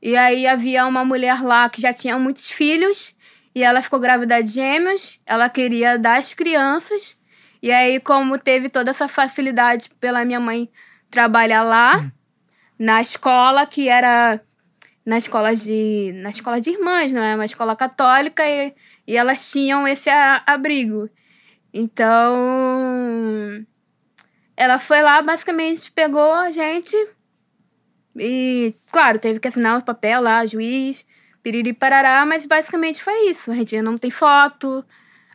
E 0.00 0.16
aí 0.16 0.46
havia 0.46 0.86
uma 0.86 1.04
mulher 1.04 1.42
lá 1.42 1.68
que 1.68 1.80
já 1.80 1.92
tinha 1.92 2.18
muitos 2.18 2.50
filhos, 2.50 3.13
e 3.54 3.62
ela 3.62 3.80
ficou 3.82 4.00
grávida 4.00 4.42
de 4.42 4.50
gêmeos, 4.50 5.20
ela 5.26 5.48
queria 5.48 5.98
dar 5.98 6.18
as 6.18 6.34
crianças, 6.34 7.18
E 7.62 7.72
aí, 7.72 7.98
como 7.98 8.36
teve 8.38 8.68
toda 8.68 8.90
essa 8.90 9.08
facilidade 9.08 9.88
pela 9.98 10.22
minha 10.24 10.38
mãe 10.38 10.68
trabalhar 11.10 11.62
lá, 11.62 12.04
na 12.78 13.00
escola, 13.00 13.64
que 13.66 13.88
era 13.88 14.38
na 15.06 15.16
escola 15.18 15.54
de. 15.56 16.12
na 16.16 16.28
escola 16.30 16.60
de 16.60 16.70
irmãs, 16.70 17.12
não 17.12 17.22
é? 17.22 17.34
Uma 17.34 17.44
escola 17.46 17.74
católica, 17.74 18.42
e, 18.46 18.74
e 19.06 19.16
elas 19.16 19.50
tinham 19.50 19.88
esse 19.88 20.10
a- 20.10 20.42
abrigo. 20.46 21.08
Então. 21.72 23.64
Ela 24.56 24.78
foi 24.78 25.02
lá, 25.02 25.20
basicamente 25.22 25.90
pegou 25.90 26.32
a 26.32 26.50
gente 26.50 26.94
e, 28.16 28.74
claro, 28.92 29.18
teve 29.18 29.40
que 29.40 29.48
assinar 29.48 29.78
o 29.78 29.84
papel 29.84 30.20
lá, 30.20 30.46
juiz, 30.46 31.04
piriri 31.44 31.74
parará, 31.74 32.24
mas 32.24 32.46
basicamente 32.46 33.02
foi 33.04 33.30
isso. 33.30 33.52
A 33.52 33.54
gente 33.54 33.80
não 33.82 33.98
tem 33.98 34.10
foto, 34.10 34.82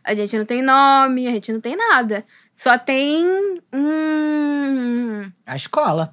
a 0.03 0.15
gente 0.15 0.35
não 0.37 0.43
tem 0.43 0.61
nome, 0.63 1.27
a 1.27 1.31
gente 1.31 1.53
não 1.53 1.61
tem 1.61 1.75
nada. 1.77 2.25
Só 2.55 2.77
tem 2.77 3.25
um. 3.71 5.31
A 5.45 5.55
escola. 5.55 6.11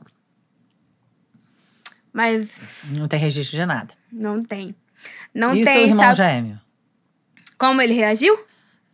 Mas 2.12 2.82
Não 2.92 3.08
tem 3.08 3.18
registro 3.18 3.58
de 3.58 3.66
nada. 3.66 3.92
não 4.12 4.42
tem. 4.42 4.74
Não 5.34 5.54
e 5.54 5.64
tem, 5.64 5.72
seu 5.72 5.82
irmão 5.82 6.14
sabe 6.14 6.16
gêmeo? 6.16 6.60
como 7.58 7.82
ele 7.82 7.92
reagiu? 7.94 8.38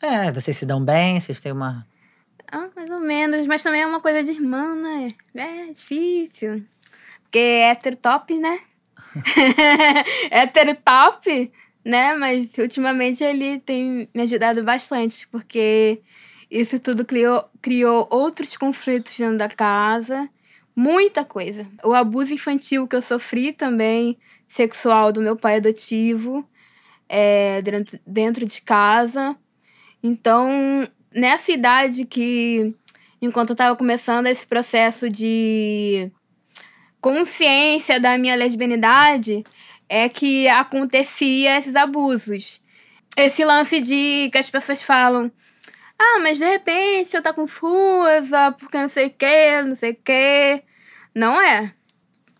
É, 0.00 0.32
vocês 0.32 0.56
se 0.56 0.66
dão 0.66 0.84
bem, 0.84 1.20
vocês 1.20 1.40
têm 1.40 1.52
uma. 1.52 1.86
Ah, 2.50 2.68
mais 2.74 2.90
ou 2.90 2.98
menos, 3.00 3.46
mas 3.46 3.62
também 3.62 3.82
é 3.82 3.86
uma 3.86 4.00
coisa 4.00 4.22
de 4.24 4.30
irmã, 4.30 4.74
né? 4.74 5.14
É 5.34 5.72
difícil. 5.72 6.64
Porque 7.22 7.38
é 7.38 7.70
hétero 7.70 7.96
top, 7.96 8.36
né? 8.36 8.58
hétero 10.30 10.76
top, 10.76 11.52
né? 11.84 12.14
Mas 12.16 12.56
ultimamente 12.58 13.22
ele 13.22 13.60
tem 13.60 14.08
me 14.14 14.22
ajudado 14.22 14.62
bastante, 14.62 15.26
porque 15.28 16.00
isso 16.50 16.78
tudo 16.78 17.04
criou, 17.04 17.44
criou 17.60 18.06
outros 18.10 18.56
conflitos 18.56 19.16
dentro 19.16 19.38
da 19.38 19.48
casa. 19.48 20.28
Muita 20.74 21.24
coisa. 21.24 21.66
O 21.84 21.92
abuso 21.94 22.32
infantil 22.32 22.86
que 22.86 22.96
eu 22.96 23.02
sofri 23.02 23.52
também, 23.52 24.18
sexual 24.48 25.12
do 25.12 25.20
meu 25.20 25.36
pai 25.36 25.56
adotivo, 25.56 26.46
é, 27.08 27.60
dentro, 27.62 28.00
dentro 28.06 28.46
de 28.46 28.62
casa. 28.62 29.36
Então, 30.02 30.86
nessa 31.14 31.52
idade 31.52 32.04
que, 32.04 32.74
enquanto 33.20 33.50
eu 33.50 33.56
tava 33.56 33.76
começando 33.76 34.26
esse 34.26 34.46
processo 34.46 35.08
de 35.08 36.10
consciência 37.02 37.98
da 38.00 38.16
minha 38.16 38.36
lesbianidade, 38.36 39.42
é 39.88 40.08
que 40.08 40.48
acontecia 40.48 41.58
esses 41.58 41.74
abusos. 41.76 42.62
Esse 43.16 43.44
lance 43.44 43.80
de 43.80 44.30
que 44.32 44.38
as 44.38 44.48
pessoas 44.48 44.82
falam, 44.82 45.30
ah, 45.98 46.20
mas 46.22 46.38
de 46.38 46.46
repente 46.46 47.10
você 47.10 47.20
tá 47.20 47.32
confusa, 47.34 48.52
porque 48.52 48.78
não 48.78 48.88
sei 48.88 49.08
o 49.08 49.10
que, 49.10 49.62
não 49.62 49.74
sei 49.74 49.90
o 49.90 49.96
que. 49.96 50.62
Não 51.14 51.42
é. 51.42 51.74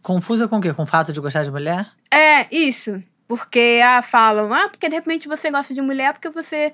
Confusa 0.01 0.49
com 0.49 0.57
o 0.57 0.61
quê? 0.61 0.73
Com 0.73 0.85
o 0.85 0.87
fato 0.87 1.13
de 1.13 1.21
gostar 1.21 1.43
de 1.43 1.51
mulher? 1.51 1.91
É, 2.11 2.47
isso. 2.51 3.03
Porque 3.29 3.81
ah, 3.85 4.01
falam, 4.01 4.53
ah, 4.55 4.69
porque 4.69 4.89
de 4.89 4.95
repente 4.95 5.29
você 5.29 5.51
gosta 5.51 5.75
de 5.75 5.83
mulher 5.83 6.13
porque 6.13 6.31
você 6.31 6.73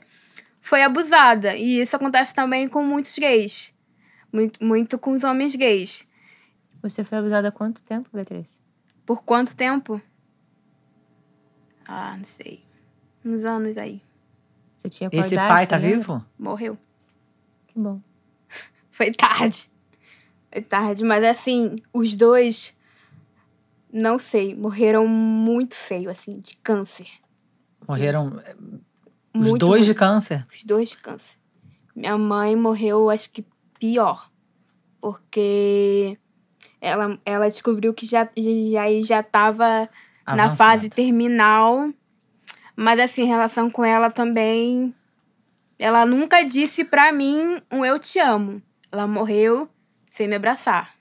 foi 0.61 0.83
abusada. 0.83 1.57
E 1.57 1.81
isso 1.81 1.97
acontece 1.97 2.35
também 2.35 2.69
com 2.69 2.83
muitos 2.83 3.19
gays. 3.19 3.75
Muito, 4.33 4.63
muito 4.63 4.99
com 4.99 5.13
os 5.13 5.25
homens 5.25 5.57
gays. 5.57 6.08
Você 6.83 7.03
foi 7.05 7.19
abusada 7.19 7.49
há 7.49 7.53
quanto 7.53 7.83
tempo, 7.83 8.09
Beatriz? 8.13 8.61
Por 9.05 9.23
quanto 9.25 9.57
tempo? 9.57 10.01
Ah, 11.87 12.17
não 12.17 12.27
sei. 12.27 12.63
Uns 13.25 13.45
anos 13.45 13.77
aí. 13.79 14.03
Você 14.77 14.89
tinha 14.89 15.11
qual 15.11 15.21
Esse 15.21 15.35
idade, 15.35 15.49
pai 15.49 15.67
tá 15.67 15.77
lembra? 15.77 15.97
vivo? 15.97 16.27
Morreu. 16.39 16.79
Que 17.67 17.79
bom. 17.81 18.01
Foi 18.91 19.11
tarde. 19.11 19.71
Foi 20.53 20.63
tarde, 20.63 21.05
mas 21.05 21.25
assim, 21.25 21.77
os 21.93 22.15
dois, 22.15 22.77
não 23.93 24.19
sei, 24.19 24.55
morreram 24.55 25.07
muito 25.07 25.75
feio, 25.75 26.11
assim, 26.11 26.41
de 26.41 26.57
câncer. 26.57 27.09
Morreram 27.87 28.41
eh, 28.45 28.57
os 29.35 29.49
Muito 29.49 29.67
dois 29.67 29.85
de 29.85 29.95
câncer. 29.95 30.47
Os 30.53 30.65
dois 30.65 30.91
de 30.91 30.97
câncer. 30.99 31.37
Minha 31.95 32.17
mãe 32.17 32.55
morreu, 32.55 33.11
acho 33.11 33.31
que 33.31 33.45
pior. 33.79 34.31
Porque 35.01 36.19
ela, 36.81 37.19
ela 37.25 37.49
descobriu 37.49 37.93
que 37.93 38.07
já, 38.07 38.29
já, 38.37 39.03
já 39.03 39.23
tava 39.23 39.89
na 40.27 40.51
fase 40.55 40.89
terminal. 40.89 41.91
Mas, 42.77 43.01
assim, 43.01 43.23
em 43.23 43.27
relação 43.27 43.69
com 43.71 43.85
ela 43.85 44.11
também. 44.11 44.95
Ela 45.79 46.05
nunca 46.05 46.43
disse 46.43 46.85
pra 46.85 47.13
mim 47.13 47.61
um 47.71 47.85
eu 47.85 47.99
te 47.99 48.19
amo. 48.19 48.61
Ela 48.91 49.07
morreu 49.07 49.69
sem 50.11 50.27
me 50.27 50.35
abraçar. 50.35 50.93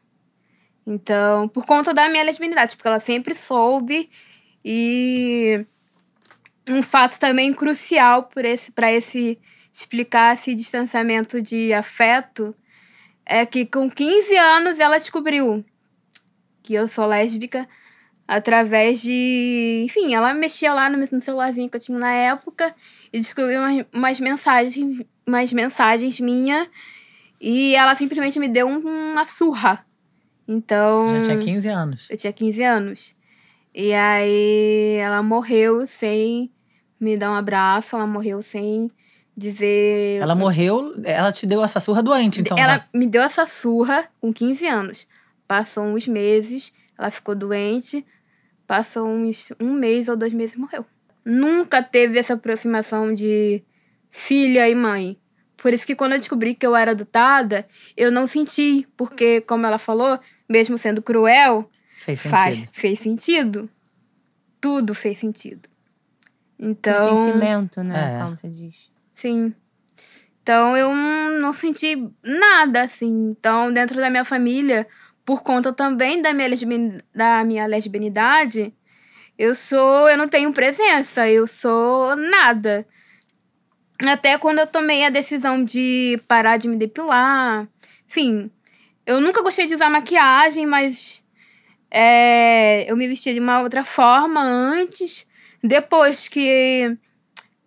Então, 0.86 1.48
por 1.48 1.66
conta 1.66 1.94
da 1.94 2.08
minha 2.10 2.24
lesbianidade, 2.24 2.76
porque 2.76 2.88
ela 2.88 3.00
sempre 3.00 3.34
soube. 3.36 4.10
E 4.63 5.66
um 6.70 6.82
fato 6.82 7.20
também 7.20 7.54
crucial 7.54 8.24
por 8.24 8.46
esse, 8.46 8.72
para 8.72 8.92
esse 8.92 9.40
explicar 9.74 10.34
esse 10.34 10.56
distanciamento 10.56 11.42
de 11.42 11.72
afeto 11.74 12.56
é 13.28 13.46
que 13.46 13.66
com 13.66 13.90
15 13.90 14.36
anos 14.38 14.80
ela 14.80 14.98
descobriu 14.98 15.63
que 16.63 16.74
eu 16.74 16.88
sou 16.88 17.06
lésbica 17.06 17.68
através 18.28 19.02
de. 19.02 19.84
Enfim, 19.86 20.13
ela 20.13 20.34
mexia 20.34 20.74
lá 20.74 20.90
no, 20.90 20.98
no 20.98 21.22
celularzinho 21.22 21.70
que 21.70 21.78
eu 21.78 21.82
tinha 21.82 21.98
na 21.98 22.12
época 22.12 22.74
e 23.12 23.20
descobriu 23.20 23.60
umas, 23.60 23.86
umas 23.94 24.20
mensagens, 24.20 25.06
umas 25.26 25.52
mensagens 25.54 26.20
minhas 26.20 26.68
e 27.40 27.76
ela 27.76 27.96
simplesmente 27.96 28.40
me 28.40 28.48
deu 28.50 28.68
um- 28.68 29.12
uma 29.12 29.26
surra. 29.26 29.86
Então. 30.48 31.10
Você 31.10 31.20
já 31.20 31.26
tinha 31.26 31.38
15 31.40 31.68
anos. 31.70 32.08
Eu 32.10 32.18
tinha 32.18 32.34
15 32.34 32.63
anos. 32.63 33.16
E 33.74 33.94
aí 33.94 34.96
ela 34.96 35.22
morreu 35.22 35.86
sem 35.86 36.52
me 37.00 37.16
dar 37.16 37.32
um 37.32 37.36
abraço, 37.36 37.96
ela 37.96 38.08
morreu 38.08 38.42
sem 38.42 38.90
dizer. 39.39 40.21
Ela 40.21 40.36
morreu, 40.36 40.93
ela 41.04 41.32
te 41.32 41.45
deu 41.45 41.63
essa 41.63 41.80
surra 41.80 42.02
doente, 42.02 42.41
então. 42.41 42.58
ela 42.58 42.78
né? 42.78 42.86
me 42.93 43.08
deu 43.08 43.21
essa 43.21 43.45
surra 43.45 44.08
com 44.19 44.34
15 44.34 44.67
anos. 44.67 45.08
Passou 45.47 45.84
uns 45.84 46.08
meses, 46.08 46.73
ela 46.97 47.12
ficou 47.12 47.36
doente. 47.36 48.06
Passou 48.65 49.08
uns 49.08 49.54
um 49.62 49.71
mês 49.71 50.10
ou 50.10 50.17
dois 50.17 50.34
meses 50.34 50.56
e 50.56 50.60
morreu. 50.60 50.86
Nunca 51.23 51.82
teve 51.82 52.19
essa 52.19 52.34
aproximação 52.34 53.13
de 53.13 53.63
filha 54.10 54.67
e 54.69 54.76
mãe. 54.76 55.17
Por 55.56 55.73
isso 55.73 55.88
que 55.88 55.95
quando 55.95 56.13
eu 56.13 56.19
descobri 56.19 56.54
que 56.54 56.67
eu 56.67 56.76
era 56.76 56.91
adotada, 56.91 57.65
eu 57.95 58.12
não 58.12 58.28
senti. 58.28 58.86
Porque, 58.97 59.41
como 59.41 59.65
ela 59.65 59.78
falou, 59.78 60.19
mesmo 60.50 60.78
sendo 60.78 61.02
cruel, 61.02 61.69
Fez 61.97 62.19
sentido. 62.19 62.38
Faz, 62.38 62.69
fez 62.71 63.00
sentido. 63.00 63.69
Tudo 64.62 64.93
fez 64.93 65.17
sentido. 65.17 65.67
Então, 66.60 67.15
Pertencimento, 67.15 67.84
né? 67.84 68.15
É. 68.15 68.23
Como 68.23 68.38
você 68.38 68.50
diz. 68.50 68.91
Sim. 69.17 69.53
Então 70.41 70.77
eu 70.77 70.95
não 71.41 71.51
senti 71.51 72.10
nada 72.23 72.84
assim. 72.84 73.32
Então, 73.32 73.73
dentro 73.73 73.97
da 73.97 74.10
minha 74.10 74.23
família, 74.23 74.88
por 75.25 75.43
conta 75.43 75.73
também 75.73 76.21
da 76.21 76.34
minha, 76.34 76.47
lesbian, 76.47 76.97
da 77.13 77.43
minha 77.43 77.65
lesbianidade, 77.65 78.73
eu 79.38 79.53
sou, 79.53 80.08
eu 80.10 80.17
não 80.17 80.27
tenho 80.27 80.53
presença, 80.53 81.30
eu 81.30 81.45
sou 81.45 82.15
nada. 82.15 82.88
Até 84.06 84.38
quando 84.38 84.60
eu 84.60 84.67
tomei 84.67 85.03
a 85.03 85.10
decisão 85.10 85.63
de 85.63 86.19
parar 86.27 86.58
de 86.58 86.67
me 86.67 86.77
depilar, 86.77 87.67
enfim, 88.08 88.51
eu 89.06 89.19
nunca 89.19 89.41
gostei 89.41 89.67
de 89.67 89.73
usar 89.73 89.89
maquiagem, 89.89 90.65
mas 90.65 91.25
é, 91.89 92.89
eu 92.89 92.95
me 92.95 93.08
vestia 93.08 93.34
de 93.34 93.39
uma 93.39 93.62
outra 93.62 93.84
forma 93.84 94.41
antes. 94.41 95.27
Depois 95.63 96.27
que 96.27 96.95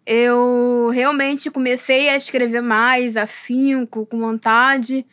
eu 0.07 0.91
realmente 0.93 1.51
comecei 1.51 2.09
a 2.09 2.17
escrever 2.17 2.61
mais, 2.63 3.17
afinco, 3.17 4.07
com 4.07 4.19
vontade, 4.19 5.07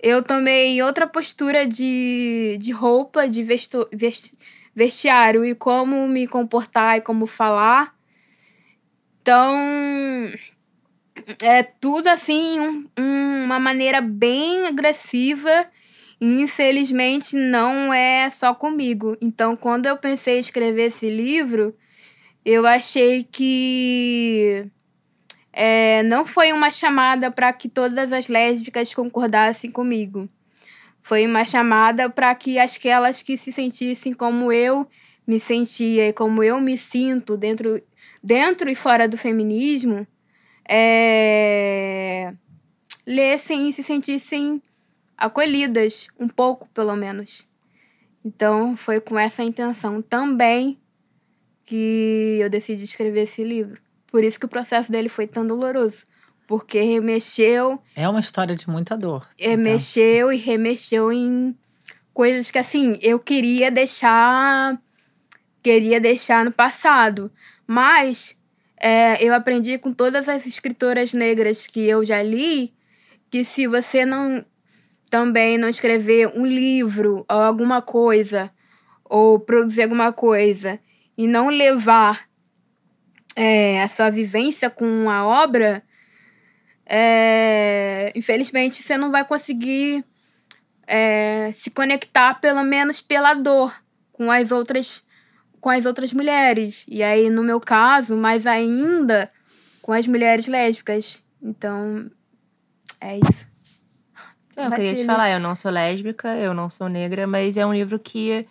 eu 0.00 0.22
tomei 0.22 0.82
outra 0.82 1.06
postura 1.06 1.66
de, 1.66 2.56
de 2.60 2.72
roupa, 2.72 3.28
de 3.28 3.42
vesto, 3.42 3.88
vesti- 3.92 4.32
vestiário 4.74 5.44
e 5.44 5.54
como 5.54 6.08
me 6.08 6.26
comportar 6.26 6.98
e 6.98 7.00
como 7.00 7.26
falar. 7.26 7.94
Então, 9.20 10.32
é 11.42 11.62
tudo 11.62 12.08
assim, 12.08 12.60
um- 12.60 13.44
uma 13.44 13.58
maneira 13.58 14.00
bem 14.00 14.66
agressiva. 14.66 15.66
E 16.20 16.40
infelizmente 16.40 17.34
não 17.36 17.92
é 17.92 18.30
só 18.30 18.54
comigo. 18.54 19.16
Então, 19.20 19.56
quando 19.56 19.86
eu 19.86 19.96
pensei 19.96 20.36
em 20.36 20.40
escrever 20.40 20.84
esse 20.86 21.08
livro, 21.08 21.74
eu 22.44 22.66
achei 22.66 23.24
que 23.24 24.66
é, 25.52 26.02
não 26.04 26.24
foi 26.24 26.52
uma 26.52 26.70
chamada 26.70 27.30
para 27.30 27.52
que 27.52 27.68
todas 27.68 28.12
as 28.12 28.28
lésbicas 28.28 28.94
concordassem 28.94 29.70
comigo. 29.70 30.28
Foi 31.02 31.26
uma 31.26 31.44
chamada 31.44 32.08
para 32.08 32.34
que 32.34 32.58
aquelas 32.58 33.22
que 33.22 33.36
se 33.36 33.52
sentissem 33.52 34.12
como 34.12 34.52
eu 34.52 34.86
me 35.26 35.38
sentia 35.38 36.08
e 36.08 36.12
como 36.12 36.42
eu 36.42 36.60
me 36.60 36.76
sinto 36.76 37.36
dentro, 37.36 37.80
dentro 38.22 38.68
e 38.70 38.74
fora 38.74 39.08
do 39.08 39.16
feminismo, 39.16 40.06
é, 40.68 42.32
lessem 43.06 43.68
e 43.68 43.72
se 43.72 43.82
sentissem 43.82 44.62
acolhidas, 45.16 46.08
um 46.18 46.28
pouco 46.28 46.68
pelo 46.70 46.96
menos. 46.96 47.48
Então 48.24 48.76
foi 48.76 49.00
com 49.00 49.18
essa 49.18 49.42
intenção 49.42 50.00
também 50.00 50.78
que 51.64 52.38
eu 52.40 52.50
decidi 52.50 52.84
escrever 52.84 53.22
esse 53.22 53.42
livro. 53.42 53.80
Por 54.06 54.22
isso 54.24 54.38
que 54.38 54.46
o 54.46 54.48
processo 54.48 54.90
dele 54.90 55.08
foi 55.08 55.26
tão 55.26 55.46
doloroso. 55.46 56.04
Porque 56.46 56.80
remexeu. 56.80 57.80
É 57.96 58.08
uma 58.08 58.20
história 58.20 58.54
de 58.54 58.68
muita 58.68 58.96
dor. 58.96 59.26
Remexeu 59.38 60.30
então. 60.30 60.32
e 60.32 60.36
remexeu 60.36 61.12
em 61.12 61.56
coisas 62.12 62.50
que, 62.50 62.58
assim, 62.58 62.98
eu 63.00 63.18
queria 63.18 63.70
deixar. 63.70 64.78
Queria 65.62 66.00
deixar 66.00 66.44
no 66.44 66.52
passado. 66.52 67.32
Mas 67.66 68.36
é, 68.78 69.24
eu 69.24 69.34
aprendi 69.34 69.78
com 69.78 69.92
todas 69.92 70.28
as 70.28 70.46
escritoras 70.46 71.14
negras 71.14 71.66
que 71.66 71.80
eu 71.80 72.04
já 72.04 72.22
li 72.22 72.74
que 73.32 73.44
se 73.44 73.66
você 73.66 74.04
não 74.04 74.44
também 75.08 75.56
não 75.56 75.68
escrever 75.68 76.28
um 76.34 76.44
livro 76.44 77.24
ou 77.28 77.40
alguma 77.40 77.80
coisa, 77.80 78.50
ou 79.04 79.40
produzir 79.40 79.82
alguma 79.82 80.12
coisa, 80.12 80.78
e 81.16 81.26
não 81.26 81.48
levar 81.48 82.26
é, 83.36 83.82
a 83.82 83.88
sua 83.88 84.10
vivência 84.10 84.70
com 84.70 85.08
a 85.08 85.24
obra, 85.24 85.82
é, 86.86 88.12
infelizmente 88.14 88.82
você 88.82 88.96
não 88.96 89.10
vai 89.10 89.24
conseguir 89.24 90.04
é, 90.86 91.50
se 91.54 91.70
conectar, 91.70 92.34
pelo 92.34 92.62
menos 92.62 93.00
pela 93.00 93.34
dor, 93.34 93.74
com 94.12 94.30
as 94.30 94.50
outras 94.50 95.02
com 95.60 95.70
as 95.70 95.86
outras 95.86 96.12
mulheres. 96.12 96.84
E 96.88 97.04
aí, 97.04 97.30
no 97.30 97.44
meu 97.44 97.60
caso, 97.60 98.16
mais 98.16 98.48
ainda 98.48 99.30
com 99.80 99.92
as 99.92 100.08
mulheres 100.08 100.48
lésbicas. 100.48 101.24
Então, 101.40 102.10
é 103.00 103.18
isso. 103.18 103.48
Eu 104.56 104.70
queria 104.72 104.94
te 104.94 105.04
falar, 105.04 105.30
eu 105.30 105.38
não 105.38 105.54
sou 105.54 105.70
lésbica, 105.70 106.36
eu 106.36 106.52
não 106.52 106.68
sou 106.68 106.88
negra, 106.88 107.28
mas 107.28 107.56
é 107.56 107.64
um 107.64 107.72
livro 107.72 107.96
que 107.96 108.44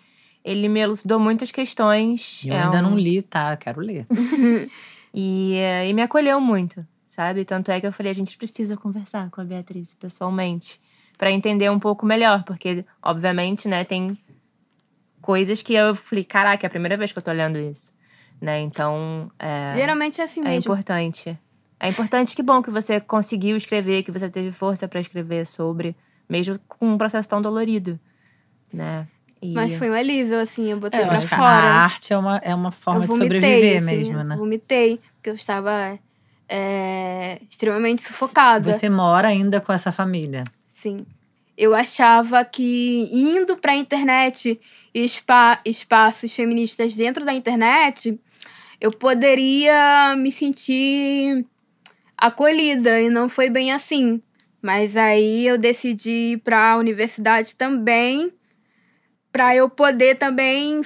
ele 0.43 0.67
me 0.67 0.79
elucidou 0.79 1.19
muitas 1.19 1.51
questões. 1.51 2.43
Eu 2.45 2.53
é 2.53 2.63
ainda 2.63 2.79
um... 2.79 2.81
não 2.81 2.97
li, 2.97 3.21
tá? 3.21 3.55
Quero 3.57 3.81
ler. 3.81 4.05
e, 5.13 5.55
eh, 5.55 5.89
e 5.89 5.93
me 5.93 6.01
acolheu 6.01 6.39
muito, 6.39 6.85
sabe? 7.07 7.45
Tanto 7.45 7.71
é 7.71 7.79
que 7.79 7.87
eu 7.87 7.93
falei, 7.93 8.11
a 8.11 8.15
gente 8.15 8.37
precisa 8.37 8.75
conversar 8.75 9.29
com 9.29 9.41
a 9.41 9.43
Beatriz 9.43 9.93
pessoalmente 9.93 10.79
para 11.17 11.31
entender 11.31 11.69
um 11.69 11.79
pouco 11.79 12.05
melhor, 12.05 12.43
porque 12.43 12.83
obviamente, 13.03 13.67
né, 13.67 13.83
tem 13.83 14.17
coisas 15.21 15.61
que 15.61 15.75
eu 15.75 15.93
falei, 15.93 16.23
caraca, 16.23 16.65
é 16.65 16.67
a 16.67 16.69
primeira 16.69 16.97
vez 16.97 17.11
que 17.11 17.19
eu 17.19 17.21
tô 17.21 17.29
olhando 17.29 17.59
isso, 17.59 17.93
né? 18.41 18.59
Então, 18.59 19.31
é, 19.37 19.73
geralmente 19.75 20.19
é 20.19 20.23
assim 20.23 20.41
mesmo. 20.41 20.53
É 20.53 20.57
importante. 20.57 21.39
É 21.79 21.87
importante 21.87 22.35
que 22.35 22.41
bom 22.41 22.61
que 22.61 22.71
você 22.71 22.99
conseguiu 22.99 23.55
escrever, 23.55 24.03
que 24.03 24.11
você 24.11 24.29
teve 24.29 24.51
força 24.51 24.87
para 24.87 24.99
escrever 24.99 25.45
sobre, 25.45 25.95
mesmo 26.27 26.59
com 26.67 26.93
um 26.93 26.97
processo 26.97 27.29
tão 27.29 27.41
dolorido, 27.41 27.99
né? 28.73 29.07
E... 29.41 29.53
Mas 29.53 29.73
foi 29.73 29.89
um 29.89 29.93
alívio, 29.93 30.39
assim, 30.39 30.69
eu 30.69 30.79
botei 30.79 31.01
é, 31.01 31.05
pra 31.05 31.17
fora. 31.17 31.43
A 31.43 31.83
arte 31.83 32.13
é 32.13 32.17
uma, 32.17 32.37
é 32.37 32.53
uma 32.53 32.71
forma 32.71 33.01
vomitei, 33.01 33.27
de 33.27 33.35
sobreviver 33.35 33.77
assim, 33.77 33.85
mesmo, 33.85 34.23
né? 34.23 34.35
Eu 34.35 34.37
vomitei, 34.37 34.99
porque 35.15 35.29
eu 35.31 35.33
estava 35.33 35.97
é, 36.47 37.41
extremamente 37.49 38.03
sufocada. 38.03 38.71
Você 38.71 38.87
mora 38.87 39.29
ainda 39.29 39.59
com 39.59 39.73
essa 39.73 39.91
família? 39.91 40.43
Sim. 40.69 41.05
Eu 41.57 41.73
achava 41.73 42.45
que 42.45 43.09
indo 43.11 43.57
pra 43.57 43.75
internet 43.75 44.59
e 44.93 45.09
spa, 45.09 45.59
espaços 45.65 46.33
feministas 46.33 46.95
dentro 46.95 47.25
da 47.25 47.33
internet, 47.33 48.19
eu 48.79 48.91
poderia 48.91 50.15
me 50.15 50.31
sentir 50.31 51.45
acolhida, 52.15 53.01
e 53.01 53.09
não 53.09 53.27
foi 53.27 53.49
bem 53.49 53.71
assim. 53.71 54.21
Mas 54.61 54.95
aí 54.95 55.47
eu 55.47 55.57
decidi 55.57 56.33
ir 56.33 56.37
para 56.37 56.73
a 56.73 56.77
universidade 56.77 57.55
também 57.55 58.31
para 59.31 59.55
eu 59.55 59.69
poder 59.69 60.15
também 60.15 60.81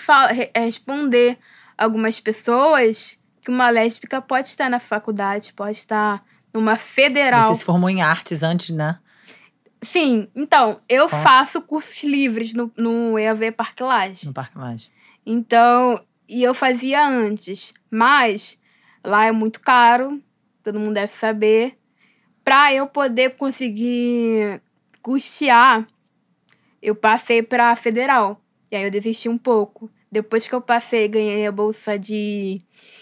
responder 0.56 1.38
algumas 1.78 2.20
pessoas 2.20 3.18
que 3.42 3.52
uma 3.52 3.70
lésbica 3.70 4.22
pode 4.22 4.48
estar 4.48 4.70
na 4.70 4.80
faculdade, 4.80 5.54
pode 5.54 5.78
estar 5.78 6.24
numa 6.54 6.76
federal. 6.76 7.54
Você 7.54 7.60
se 7.60 7.66
formou 7.66 7.90
em 7.90 8.02
artes 8.02 8.44
antes, 8.44 8.70
né? 8.70 8.98
Sim, 9.82 10.28
então, 10.36 10.80
eu 10.90 11.08
faço 11.08 11.62
cursos 11.62 12.04
livres 12.04 12.54
no, 12.54 12.72
no 12.76 13.20
EAV 13.20 13.52
Parque 13.52 13.84
Laje. 13.84 14.26
No 14.26 14.34
Parque 14.34 14.58
Laje. 14.58 14.90
Então, 15.24 16.04
e 16.28 16.42
eu 16.42 16.54
fazia 16.54 17.08
antes, 17.08 17.72
mas 17.92 18.60
lá 19.04 19.26
é 19.26 19.32
muito 19.32 19.60
caro, 19.60 20.20
todo 20.64 20.80
mundo 20.80 20.96
deve 20.96 21.12
saber. 21.12 21.78
Para 22.44 22.74
eu 22.74 22.88
poder 22.88 23.36
conseguir 23.36 24.62
custear 25.02 25.88
eu 26.86 26.94
passei 26.94 27.42
para 27.42 27.76
federal. 27.76 28.40
E 28.72 28.76
aí 28.76 28.84
eu 28.84 28.92
desisti 28.92 29.28
um 29.28 29.40
pouco. 29.40 29.90
Depois 30.12 30.48
que 30.48 30.54
eu 30.54 30.62
passei 30.62 31.06
e 31.06 31.08
ganhei 31.08 31.48
a 31.48 31.52
bolsa 31.52 31.98
de 31.98 32.62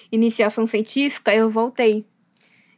iniciação 0.09 0.65
científica, 0.65 1.35
eu 1.35 1.49
voltei. 1.49 2.05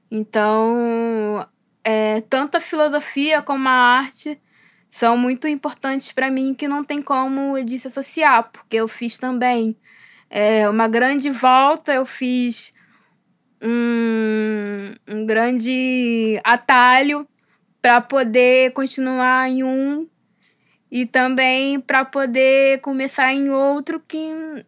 Então, 0.10 1.48
é, 1.84 2.22
tanto 2.22 2.58
a 2.58 2.60
filosofia 2.60 3.40
como 3.44 3.70
a 3.70 3.72
arte 3.72 4.42
são 4.90 5.16
muito 5.16 5.48
importantes 5.48 6.12
para 6.12 6.32
mim 6.32 6.56
que 6.56 6.68
não 6.68 6.84
tem 6.84 7.04
como 7.04 7.64
desassociar, 7.64 8.50
porque 8.52 8.78
eu 8.78 8.88
fiz 8.88 9.16
também 9.16 9.78
é, 10.28 10.68
uma 10.68 10.88
grande 10.88 11.30
volta, 11.30 11.94
eu 11.94 12.06
fiz 12.06 12.74
um, 13.62 14.92
um 15.08 15.26
grande 15.26 16.40
atalho 16.44 17.28
para 17.80 18.02
poder 18.02 18.72
continuar 18.72 19.48
em 19.50 19.64
um 19.64 20.08
e 20.96 21.06
também 21.06 21.78
para 21.78 22.06
poder 22.06 22.80
começar 22.80 23.34
em 23.34 23.50
outro 23.50 24.00
que 24.00 24.66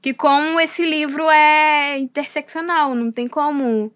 que 0.00 0.14
como 0.14 0.60
esse 0.60 0.84
livro 0.84 1.28
é 1.28 1.98
interseccional, 1.98 2.94
não 2.94 3.10
tem 3.10 3.26
como 3.26 3.92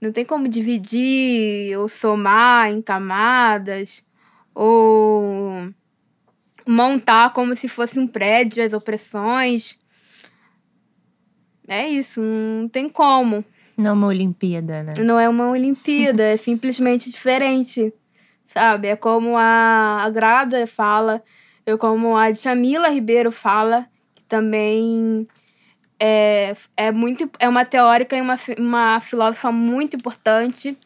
não 0.00 0.10
tem 0.10 0.24
como 0.24 0.48
dividir 0.48 1.78
ou 1.78 1.86
somar 1.86 2.72
em 2.72 2.82
camadas 2.82 4.04
ou 4.52 5.72
montar 6.66 7.32
como 7.34 7.54
se 7.54 7.68
fosse 7.68 8.00
um 8.00 8.08
prédio 8.08 8.64
as 8.64 8.72
opressões. 8.72 9.78
É 11.68 11.88
isso, 11.88 12.20
não 12.20 12.68
tem 12.68 12.88
como. 12.88 13.44
Não 13.76 13.90
é 13.90 13.92
uma 13.92 14.06
Olimpíada, 14.08 14.82
né? 14.82 14.92
Não 14.98 15.20
é 15.20 15.28
uma 15.28 15.50
Olimpíada, 15.50 16.24
é 16.24 16.36
simplesmente 16.36 17.12
diferente 17.12 17.94
sabe? 18.52 18.88
É 18.88 18.96
como 18.96 19.36
a, 19.36 20.02
a 20.02 20.10
Grada 20.10 20.66
fala, 20.66 21.22
eu 21.64 21.78
como 21.78 22.16
a 22.16 22.32
Jamila 22.32 22.88
Ribeiro 22.88 23.30
fala, 23.30 23.86
que 24.14 24.22
também 24.24 25.26
é, 25.98 26.54
é, 26.76 26.90
muito, 26.90 27.30
é 27.38 27.48
uma 27.48 27.64
teórica 27.64 28.16
e 28.16 28.20
uma, 28.20 28.34
uma 28.58 29.00
filósofa 29.00 29.52
muito 29.52 29.96
importante, 29.96 30.76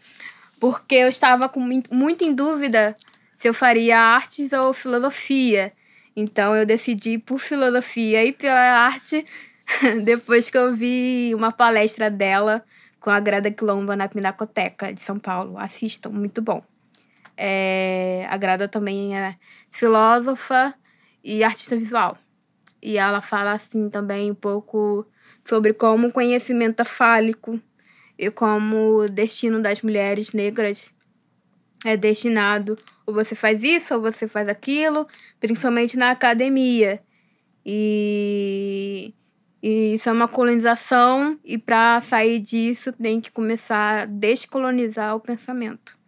porque 0.61 0.95
eu 0.95 1.09
estava 1.09 1.49
com 1.49 1.61
muito 1.61 2.23
em 2.25 2.35
dúvida 2.35 2.95
se 3.39 3.49
eu 3.49 3.55
faria 3.55 3.99
artes 3.99 4.53
ou 4.53 4.75
filosofia. 4.75 5.73
Então 6.15 6.55
eu 6.55 6.67
decidi 6.67 7.19
por 7.19 7.39
filosofia 7.39 8.25
e 8.25 8.33
pela 8.33 8.85
arte 8.85 9.25
depois 10.05 10.51
que 10.51 10.59
eu 10.59 10.75
vi 10.75 11.33
uma 11.35 11.51
palestra 11.51 12.11
dela 12.11 12.63
com 13.01 13.11
a 13.11 13.21
Grada 13.21 13.51
Quilomba 13.51 13.97
na 13.97 14.09
Pinacoteca 14.09 14.93
de 14.93 15.01
São 15.01 15.19
Paulo. 15.19 15.59
Assistam, 15.59 16.11
muito 16.11 16.43
bom. 16.43 16.63
É, 17.37 18.27
a 18.31 18.37
Grada 18.37 18.69
também 18.69 19.17
é 19.17 19.37
filósofa 19.71 20.75
e 21.23 21.43
artista 21.43 21.77
visual. 21.77 22.17
E 22.83 22.99
ela 22.99 23.21
fala 23.21 23.53
assim 23.53 23.89
também 23.89 24.31
um 24.31 24.35
pouco 24.35 25.07
sobre 25.45 25.73
como 25.73 26.09
o 26.09 26.13
conhecimento 26.13 26.81
é 26.81 26.85
fálico 26.85 27.61
e 28.19 28.31
como 28.31 28.99
o 28.99 29.09
destino 29.09 29.61
das 29.61 29.83
mulheres 29.83 30.33
negras 30.33 30.95
é 31.85 31.97
destinado 31.97 32.79
ou 33.07 33.13
você 33.13 33.35
faz 33.35 33.63
isso 33.63 33.95
ou 33.95 34.01
você 34.01 34.27
faz 34.27 34.49
aquilo, 34.49 35.07
principalmente 35.41 35.97
na 35.97 36.11
academia. 36.11 37.03
E, 37.65 39.15
e 39.63 39.95
isso 39.95 40.09
é 40.09 40.13
uma 40.13 40.29
colonização 40.29 41.39
e 41.45 41.57
para 41.59 42.01
sair 42.01 42.41
disso 42.41 42.93
tem 42.93 43.21
que 43.21 43.31
começar 43.31 44.03
a 44.03 44.05
descolonizar 44.05 45.15
o 45.17 45.21
pensamento. 45.21 46.04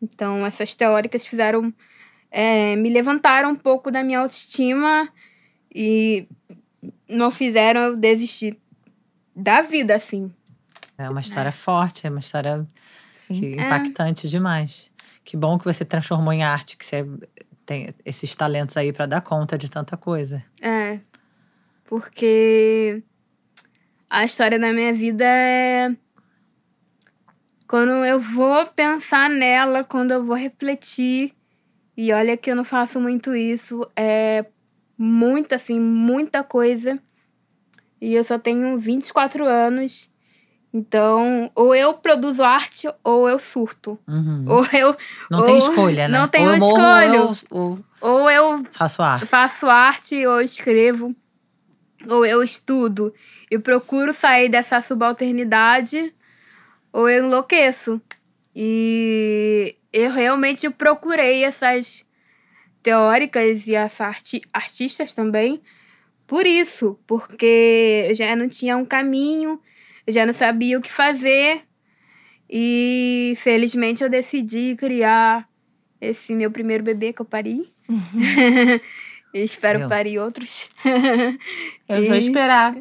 Então, 0.00 0.44
essas 0.44 0.74
teóricas 0.74 1.26
fizeram. 1.26 1.72
É, 2.30 2.76
me 2.76 2.90
levantaram 2.90 3.50
um 3.50 3.54
pouco 3.54 3.90
da 3.90 4.02
minha 4.02 4.18
autoestima 4.18 5.08
e 5.74 6.26
não 7.08 7.30
fizeram 7.30 7.80
eu 7.80 7.96
desistir 7.96 8.58
da 9.34 9.62
vida, 9.62 9.94
assim. 9.94 10.32
É 10.98 11.08
uma 11.08 11.20
história 11.20 11.50
é. 11.50 11.52
forte, 11.52 12.06
é 12.06 12.10
uma 12.10 12.20
história 12.20 12.66
é. 13.30 13.34
impactante 13.34 14.28
demais. 14.28 14.90
Que 15.24 15.36
bom 15.36 15.58
que 15.58 15.64
você 15.64 15.84
transformou 15.84 16.32
em 16.32 16.42
arte, 16.42 16.76
que 16.76 16.84
você 16.84 17.06
tem 17.64 17.92
esses 18.04 18.34
talentos 18.34 18.76
aí 18.76 18.92
para 18.92 19.06
dar 19.06 19.20
conta 19.20 19.58
de 19.58 19.70
tanta 19.70 19.96
coisa. 19.96 20.42
É. 20.60 21.00
Porque 21.84 23.02
a 24.08 24.24
história 24.24 24.58
da 24.58 24.72
minha 24.72 24.94
vida 24.94 25.24
é 25.24 25.90
quando 27.68 27.90
eu 28.04 28.18
vou 28.18 28.66
pensar 28.66 29.28
nela, 29.30 29.82
quando 29.84 30.12
eu 30.12 30.24
vou 30.24 30.36
refletir, 30.36 31.32
e 31.96 32.12
olha 32.12 32.36
que 32.36 32.50
eu 32.50 32.56
não 32.56 32.64
faço 32.64 33.00
muito 33.00 33.34
isso, 33.34 33.86
é 33.96 34.44
muita, 34.98 35.56
assim, 35.56 35.80
muita 35.80 36.42
coisa. 36.44 36.98
E 38.00 38.14
eu 38.14 38.22
só 38.24 38.38
tenho 38.38 38.78
24 38.78 39.44
anos. 39.46 40.10
Então, 40.72 41.50
ou 41.54 41.74
eu 41.74 41.94
produzo 41.94 42.42
arte 42.44 42.86
ou 43.02 43.26
eu 43.28 43.38
surto. 43.38 43.98
Uhum. 44.06 44.44
Ou 44.46 44.66
eu. 44.72 44.94
Não 45.30 45.38
ou- 45.38 45.44
tem 45.46 45.56
escolha, 45.58 46.06
né? 46.08 46.18
Não 46.18 46.28
tenho 46.28 46.50
ou 46.50 46.56
escolha. 46.56 47.22
Ou 47.22 47.30
eu, 47.30 47.36
ou 47.50 47.84
Ou 48.00 48.30
eu 48.30 48.64
faço 48.72 49.02
arte. 49.02 49.26
faço 49.26 49.66
arte, 49.68 50.26
ou 50.26 50.40
escrevo, 50.42 51.16
ou 52.06 52.26
eu 52.26 52.42
estudo 52.42 53.14
e 53.50 53.58
procuro 53.58 54.12
sair 54.12 54.50
dessa 54.50 54.82
subalternidade, 54.82 56.12
ou 56.92 57.08
eu 57.08 57.24
enlouqueço. 57.24 58.00
E 58.54 59.76
eu 59.92 60.10
realmente 60.10 60.68
procurei 60.70 61.44
essas 61.44 62.06
teóricas 62.82 63.66
e 63.68 63.74
essas 63.74 64.00
arti 64.00 64.40
artistas 64.52 65.12
também 65.12 65.60
por 66.26 66.44
isso, 66.46 66.98
porque 67.06 68.06
eu 68.08 68.14
já 68.14 68.34
não 68.34 68.48
tinha 68.48 68.76
um 68.76 68.84
caminho, 68.84 69.60
eu 70.06 70.12
já 70.12 70.26
não 70.26 70.32
sabia 70.32 70.76
o 70.76 70.80
que 70.82 70.90
fazer. 70.90 71.62
E 72.50 73.34
felizmente 73.36 74.02
eu 74.02 74.08
decidi 74.10 74.74
criar 74.76 75.48
esse 76.00 76.34
meu 76.34 76.50
primeiro 76.50 76.82
bebê 76.82 77.12
que 77.12 77.20
eu 77.22 77.26
pari. 77.26 77.68
Eu 79.32 79.42
espero 79.44 79.80
Eu. 79.82 79.88
parir 79.88 80.18
outros. 80.18 80.68
Eu 81.88 82.04
vou 82.06 82.14
E- 82.14 82.18
esperar 82.18 82.74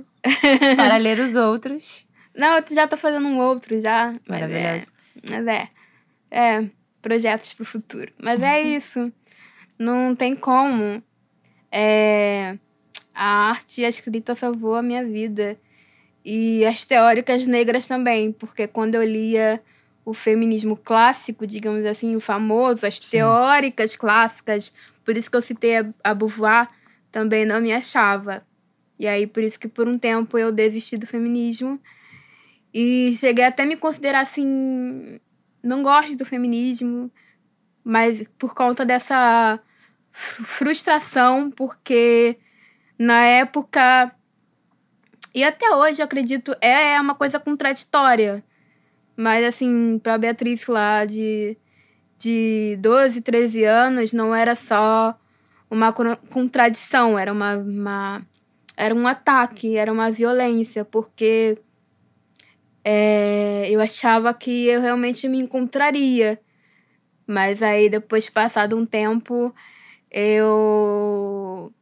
para 0.76 0.98
ler 0.98 1.20
os 1.20 1.36
outros. 1.36 2.05
Não, 2.36 2.58
eu 2.58 2.64
já 2.76 2.88
tô 2.88 2.98
fazendo 2.98 3.28
um 3.28 3.40
outro 3.40 3.80
já. 3.82 4.14
mas 4.28 4.42
é- 4.42 4.48
Maravilhoso. 4.48 4.92
Mas 5.30 5.48
é. 5.48 5.70
É, 6.30 6.70
projetos 7.02 7.54
pro 7.54 7.64
futuro. 7.66 8.12
Mas 8.22 8.42
é 8.42 8.62
isso. 8.76 9.12
Não 9.80 10.16
tem 10.16 10.36
como. 10.36 11.02
É, 11.72 12.58
a 13.14 13.50
arte 13.50 13.82
e 13.82 13.86
a 13.86 13.90
escrita 13.90 14.36
salvou 14.36 14.76
a 14.76 14.82
minha 14.82 15.04
vida. 15.06 15.58
E 16.24 16.66
as 16.66 16.84
teóricas 16.86 17.46
negras 17.46 17.88
também, 17.88 18.32
porque 18.32 18.68
quando 18.68 18.96
eu 18.96 19.04
lia 19.04 19.62
o 20.04 20.14
feminismo 20.14 20.76
clássico, 20.76 21.46
digamos 21.46 21.86
assim, 21.86 22.16
o 22.16 22.20
famoso, 22.22 22.86
as 22.86 23.00
teóricas 23.00 23.96
clássicas, 23.96 24.74
por 25.04 25.16
isso 25.18 25.30
que 25.30 25.38
eu 25.38 25.42
citei 25.42 25.78
a, 25.78 25.86
a 26.04 26.14
Beauvoir, 26.14 26.68
também 27.12 27.46
não 27.46 27.62
me 27.62 27.72
achava. 27.72 28.44
E 28.98 29.08
aí, 29.08 29.28
por 29.28 29.44
isso 29.44 29.60
que 29.60 29.68
por 29.68 29.88
um 29.88 29.98
tempo 30.00 30.38
eu 30.38 30.52
desisti 30.52 30.98
do 30.98 31.06
feminismo. 31.06 31.80
E 32.78 33.14
cheguei 33.14 33.46
até 33.46 33.64
a 33.64 33.66
me 33.66 33.78
considerar 33.78 34.20
assim. 34.20 35.18
Não 35.64 35.82
gosto 35.82 36.18
do 36.18 36.26
feminismo, 36.26 37.10
mas 37.82 38.28
por 38.38 38.54
conta 38.54 38.86
dessa 38.86 39.58
fr- 40.12 40.44
frustração, 40.44 41.50
porque 41.50 42.38
na 43.00 43.24
época. 43.24 44.14
E 45.34 45.42
até 45.42 45.70
hoje, 45.70 46.02
eu 46.02 46.06
acredito, 46.06 46.54
é 46.62 47.00
uma 47.00 47.16
coisa 47.16 47.40
contraditória. 47.40 48.44
Mas, 49.16 49.46
assim, 49.46 49.98
pra 50.00 50.18
Beatriz 50.18 50.68
lá 50.68 51.06
de, 51.06 51.58
de 52.18 52.78
12, 52.82 53.22
13 53.22 53.64
anos, 53.64 54.12
não 54.12 54.36
era 54.36 54.54
só 54.54 55.18
uma 55.70 55.94
co- 55.94 56.18
contradição, 56.30 57.18
era 57.18 57.32
uma, 57.32 57.56
uma. 57.56 58.22
Era 58.76 58.94
um 58.94 59.08
ataque, 59.08 59.78
era 59.78 59.92
uma 59.94 60.12
violência, 60.12 60.84
porque 60.84 61.58
é, 62.88 63.68
eu 63.68 63.82
achava 63.82 64.32
que 64.32 64.68
eu 64.68 64.80
realmente 64.80 65.28
me 65.28 65.40
encontraria. 65.40 66.40
Mas 67.26 67.64
aí, 67.64 67.90
depois, 67.90 68.30
passado 68.30 68.78
um 68.78 68.86
tempo, 68.86 69.54
eu. 70.12 71.74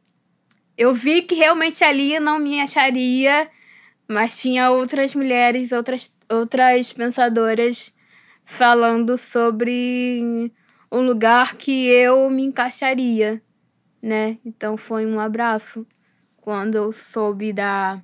Eu 0.76 0.94
vi 0.94 1.22
que 1.22 1.34
realmente 1.34 1.84
ali 1.84 2.18
não 2.18 2.38
me 2.38 2.60
acharia, 2.60 3.48
mas 4.08 4.38
tinha 4.40 4.70
outras 4.70 5.14
mulheres, 5.14 5.70
outras, 5.72 6.12
outras 6.28 6.92
pensadoras 6.92 7.94
falando 8.44 9.16
sobre 9.16 10.50
um 10.90 11.00
lugar 11.00 11.54
que 11.54 11.86
eu 11.86 12.28
me 12.30 12.44
encaixaria, 12.44 13.40
né? 14.02 14.38
Então 14.44 14.76
foi 14.76 15.06
um 15.06 15.20
abraço. 15.20 15.86
Quando 16.38 16.74
eu 16.74 16.90
soube 16.90 17.52
da, 17.52 18.02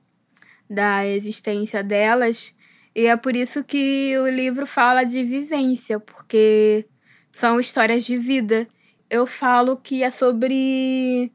da 0.69 1.05
existência 1.05 1.83
delas, 1.83 2.55
e 2.95 3.07
é 3.07 3.17
por 3.17 3.37
isso 3.37 3.63
que 3.63 4.17
o 4.19 4.29
livro 4.29 4.67
fala 4.67 5.05
de 5.05 5.23
vivência, 5.23 6.01
porque 6.01 6.87
são 7.33 7.61
histórias 7.61 8.05
de 8.05 8.17
vida. 8.19 8.67
Eu 9.09 9.27
falo 9.27 9.77
que 9.77 10.03
é 10.03 10.11
sobre 10.11 11.33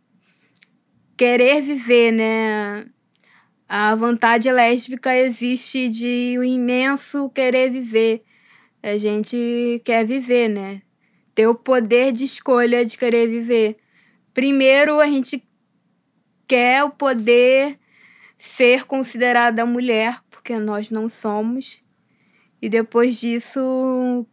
querer 1.17 1.61
viver, 1.61 2.11
né? 2.11 2.85
A 3.67 3.95
vontade 3.95 4.51
lésbica 4.51 5.15
existe 5.15 5.89
de 5.89 6.35
um 6.37 6.43
imenso 6.43 7.29
querer 7.29 7.71
viver. 7.71 8.23
A 8.83 8.97
gente 8.97 9.81
quer 9.83 10.05
viver, 10.05 10.49
né? 10.49 10.81
Ter 11.33 11.47
o 11.47 11.55
poder 11.55 12.11
de 12.11 12.25
escolha 12.25 12.85
de 12.85 12.97
querer 12.97 13.27
viver. 13.27 13.77
Primeiro, 14.33 14.99
a 14.99 15.07
gente 15.07 15.43
quer 16.47 16.83
o 16.83 16.91
poder 16.91 17.79
ser 18.37 18.85
considerada 18.85 19.65
mulher, 19.65 20.19
porque 20.45 20.59
nós 20.59 20.91
não 20.91 21.09
somos. 21.09 21.83
E 22.61 22.69
depois 22.69 23.19
disso, 23.19 23.59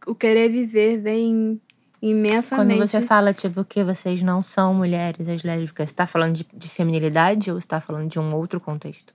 o 0.07 0.15
querer 0.15 0.51
viver 0.51 0.99
vem 0.99 1.59
Quando 2.01 2.11
imensamente. 2.11 2.79
você 2.79 3.01
fala, 3.01 3.33
tipo, 3.33 3.65
que 3.65 3.83
vocês 3.83 4.23
não 4.23 4.43
são 4.43 4.75
mulheres, 4.75 5.27
as 5.27 5.43
lésbicas, 5.43 5.89
você 5.89 5.97
tá 5.97 6.07
falando 6.07 6.35
de, 6.35 6.47
de 6.53 6.69
feminilidade 6.69 7.51
ou 7.51 7.59
você 7.59 7.67
tá 7.67 7.81
falando 7.81 8.11
de 8.11 8.19
um 8.19 8.35
outro 8.35 8.61
contexto? 8.61 9.15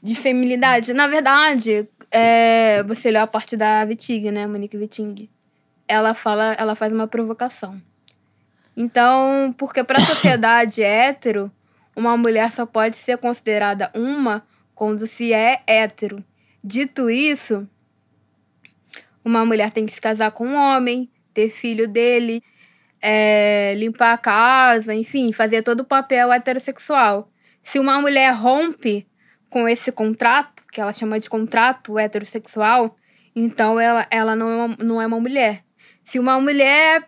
de 0.00 0.14
feminilidade. 0.14 0.92
Na 0.92 1.08
verdade, 1.08 1.88
é, 2.12 2.84
você 2.84 3.10
leu 3.10 3.22
a 3.22 3.26
parte 3.26 3.56
da 3.56 3.84
Vitig, 3.84 4.30
né, 4.30 4.46
Monique 4.46 4.76
Viting. 4.76 5.28
Ela 5.88 6.14
fala, 6.14 6.52
ela 6.52 6.76
faz 6.76 6.92
uma 6.92 7.08
provocação. 7.08 7.82
Então, 8.76 9.52
porque 9.58 9.82
para 9.82 9.98
a 9.98 10.00
sociedade 10.00 10.84
hétero, 10.84 11.50
uma 11.96 12.16
mulher 12.16 12.52
só 12.52 12.64
pode 12.64 12.96
ser 12.96 13.18
considerada 13.18 13.90
uma 13.92 14.44
quando 14.78 15.08
se 15.08 15.32
é 15.32 15.60
hétero. 15.66 16.24
Dito 16.62 17.10
isso, 17.10 17.68
uma 19.24 19.44
mulher 19.44 19.72
tem 19.72 19.84
que 19.84 19.90
se 19.90 20.00
casar 20.00 20.30
com 20.30 20.44
um 20.44 20.54
homem, 20.54 21.10
ter 21.34 21.50
filho 21.50 21.88
dele, 21.88 22.40
é, 23.02 23.74
limpar 23.76 24.12
a 24.12 24.18
casa, 24.18 24.94
enfim, 24.94 25.32
fazer 25.32 25.62
todo 25.62 25.80
o 25.80 25.84
papel 25.84 26.32
heterossexual. 26.32 27.28
Se 27.60 27.80
uma 27.80 28.00
mulher 28.00 28.32
rompe 28.32 29.04
com 29.50 29.68
esse 29.68 29.90
contrato, 29.90 30.62
que 30.70 30.80
ela 30.80 30.92
chama 30.92 31.18
de 31.18 31.28
contrato 31.28 31.98
heterossexual, 31.98 32.94
então 33.34 33.80
ela, 33.80 34.06
ela 34.12 34.36
não, 34.36 34.48
é 34.48 34.64
uma, 34.64 34.76
não 34.78 35.02
é 35.02 35.06
uma 35.08 35.18
mulher. 35.18 35.64
Se 36.04 36.20
uma 36.20 36.40
mulher 36.40 37.04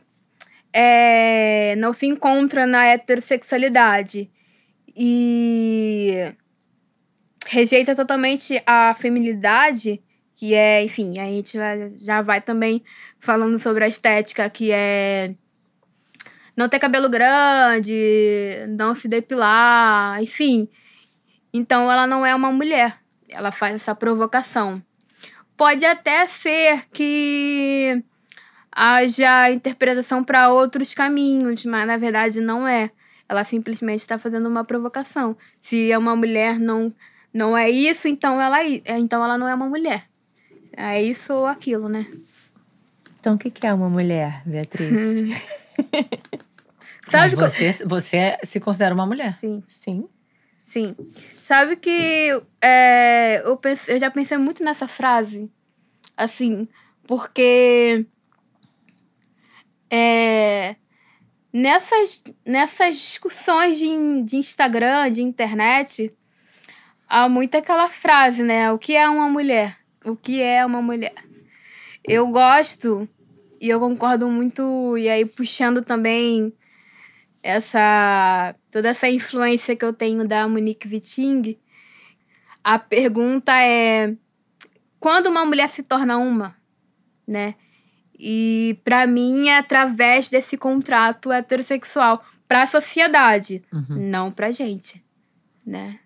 é, 0.73 1.77
não 1.77 1.93
se 1.93 2.09
encontra 2.09 2.67
na 2.67 2.85
heterossexualidade 2.87 4.29
e 4.89 6.35
rejeita 7.51 7.97
totalmente 7.97 8.63
a 8.65 8.95
feminilidade, 8.95 10.01
que 10.37 10.55
é, 10.55 10.85
enfim, 10.85 11.19
a 11.19 11.25
gente 11.25 11.59
vai- 11.59 11.93
já 12.01 12.23
vai 12.23 12.41
também 12.41 12.81
falando 13.19 13.59
sobre 13.59 13.83
a 13.85 13.89
estética, 13.89 14.49
que 14.49 14.71
é 14.71 15.35
não 16.57 16.69
ter 16.69 16.79
cabelo 16.79 17.09
grande, 17.09 17.95
não 18.69 18.95
se 18.95 19.09
depilar, 19.09 20.23
enfim. 20.23 20.69
Então 21.53 21.91
ela 21.91 22.07
não 22.07 22.25
é 22.25 22.33
uma 22.37 22.53
mulher. 22.53 22.99
Ela 23.29 23.51
faz 23.51 23.75
essa 23.75 23.97
provocação. 23.97 24.81
Pode 25.57 25.85
até 25.85 26.29
ser 26.29 26.89
que 26.93 28.01
haja 28.71 29.51
interpretação 29.51 30.23
para 30.23 30.51
outros 30.51 30.95
caminhos, 30.95 31.65
mas 31.65 31.85
na 31.85 31.97
verdade 31.97 32.41
não 32.41 32.67
é. 32.67 32.93
Ela 33.29 33.43
simplesmente 33.45 34.01
está 34.01 34.19
fazendo 34.19 34.49
uma 34.49 34.65
provocação. 34.65 35.37
Se 35.61 35.91
é 35.91 35.99
uma 35.99 36.15
mulher 36.15 36.61
não 36.61 36.95
não 37.33 37.57
é 37.57 37.71
isso, 37.71 38.09
então 38.09 38.41
ela 38.41 38.63
é- 38.65 38.83
então 38.99 39.23
ela 39.25 39.37
não 39.39 39.49
é 39.49 39.55
uma 39.55 39.69
mulher. 39.69 40.07
É 40.77 41.03
isso 41.03 41.35
ou 41.35 41.47
aquilo, 41.47 41.89
né? 41.89 42.07
Então, 43.19 43.35
o 43.35 43.39
que 43.39 43.51
que 43.51 43.67
é 43.67 43.75
uma 43.75 43.89
mulher, 43.91 44.43
Beatriz? 44.47 44.91
Mas 47.13 47.13
Sabe 47.13 47.31
que- 47.31 47.37
você, 47.37 47.73
você 47.87 48.39
se 48.45 48.61
considera 48.61 48.95
uma 48.95 49.05
mulher. 49.07 49.35
Sim. 49.37 49.63
Sim. 49.69 50.09
Sim. 50.65 50.95
Sabe 51.11 51.77
que 51.77 52.41
é, 52.63 53.43
eu, 53.45 53.57
pense- 53.57 53.91
eu 53.93 53.99
já 53.99 54.11
pensei 54.11 54.39
muito 54.39 54.63
nessa 54.63 54.87
frase. 54.87 55.51
Assim, 56.17 56.69
porque. 57.07 58.07
É, 59.91 60.77
nessas, 61.53 62.23
nessas 62.47 62.97
discussões 62.97 63.77
de, 63.79 64.23
de 64.23 64.37
Instagram, 64.37 65.11
de 65.11 65.23
internet, 65.23 66.15
há 67.11 67.29
muito 67.29 67.57
aquela 67.57 67.89
frase, 67.89 68.43
né? 68.43 68.71
O 68.73 68.79
que 68.79 68.95
é 68.97 69.09
uma 69.09 69.29
mulher? 69.29 69.77
O 70.05 70.15
que 70.17 70.41
é 70.41 70.65
uma 70.65 70.81
mulher? 70.81 71.13
Eu 72.07 72.29
gosto 72.29 73.07
e 73.61 73.69
eu 73.69 73.79
concordo 73.81 74.29
muito, 74.29 74.97
e 74.97 75.09
aí 75.09 75.27
puxando 75.27 75.83
também 75.85 76.53
essa 77.43 78.55
toda 78.71 78.89
essa 78.89 79.09
influência 79.09 79.75
que 79.77 79.85
eu 79.85 79.93
tenho 79.93 80.27
da 80.27 80.49
Monique 80.49 80.89
Witting, 80.89 81.59
a 82.63 82.79
pergunta 82.79 83.53
é 83.61 84.15
quando 84.99 85.27
uma 85.27 85.45
mulher 85.45 85.69
se 85.69 85.83
torna 85.83 86.17
uma, 86.17 86.57
né? 87.27 87.55
E 88.19 88.79
para 88.85 89.07
mim 89.07 89.49
é 89.49 89.59
através 89.59 90.29
desse 90.31 90.57
contrato 90.57 91.33
heterossexual 91.33 92.23
para 92.47 92.63
a 92.63 92.67
sociedade, 92.67 93.63
Uhum. 93.73 93.85
não 94.11 94.31
pra 94.31 94.51
gente, 94.53 95.03
né? 95.67 95.99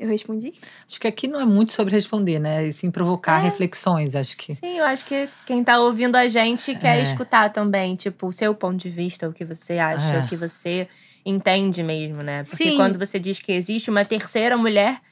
Eu 0.00 0.08
respondi? 0.08 0.54
Acho 0.88 0.98
que 0.98 1.06
aqui 1.06 1.28
não 1.28 1.38
é 1.38 1.44
muito 1.44 1.72
sobre 1.72 1.92
responder, 1.94 2.38
né? 2.38 2.66
E 2.66 2.72
sim 2.72 2.90
provocar 2.90 3.38
É. 3.38 3.42
reflexões, 3.42 4.16
acho 4.16 4.34
que. 4.34 4.54
Sim, 4.54 4.78
eu 4.78 4.84
acho 4.86 5.04
que 5.04 5.28
quem 5.46 5.62
tá 5.62 5.78
ouvindo 5.78 6.16
a 6.16 6.26
gente 6.26 6.74
quer 6.74 6.98
É. 6.98 7.02
escutar 7.02 7.52
também, 7.52 7.94
tipo, 7.96 8.26
o 8.28 8.32
seu 8.32 8.54
ponto 8.54 8.78
de 8.78 8.88
vista, 8.88 9.28
o 9.28 9.32
que 9.34 9.44
você 9.44 9.76
acha, 9.78 10.14
É. 10.14 10.24
o 10.24 10.26
que 10.26 10.36
você 10.36 10.88
entende 11.22 11.82
mesmo, 11.82 12.22
né? 12.22 12.44
Porque 12.44 12.64
Sim. 12.70 12.76
quando 12.76 12.98
você 12.98 13.18
diz 13.18 13.40
que 13.40 13.52
existe 13.52 13.90
uma 13.90 14.02
terceira 14.02 14.56
mulher, 14.56 15.02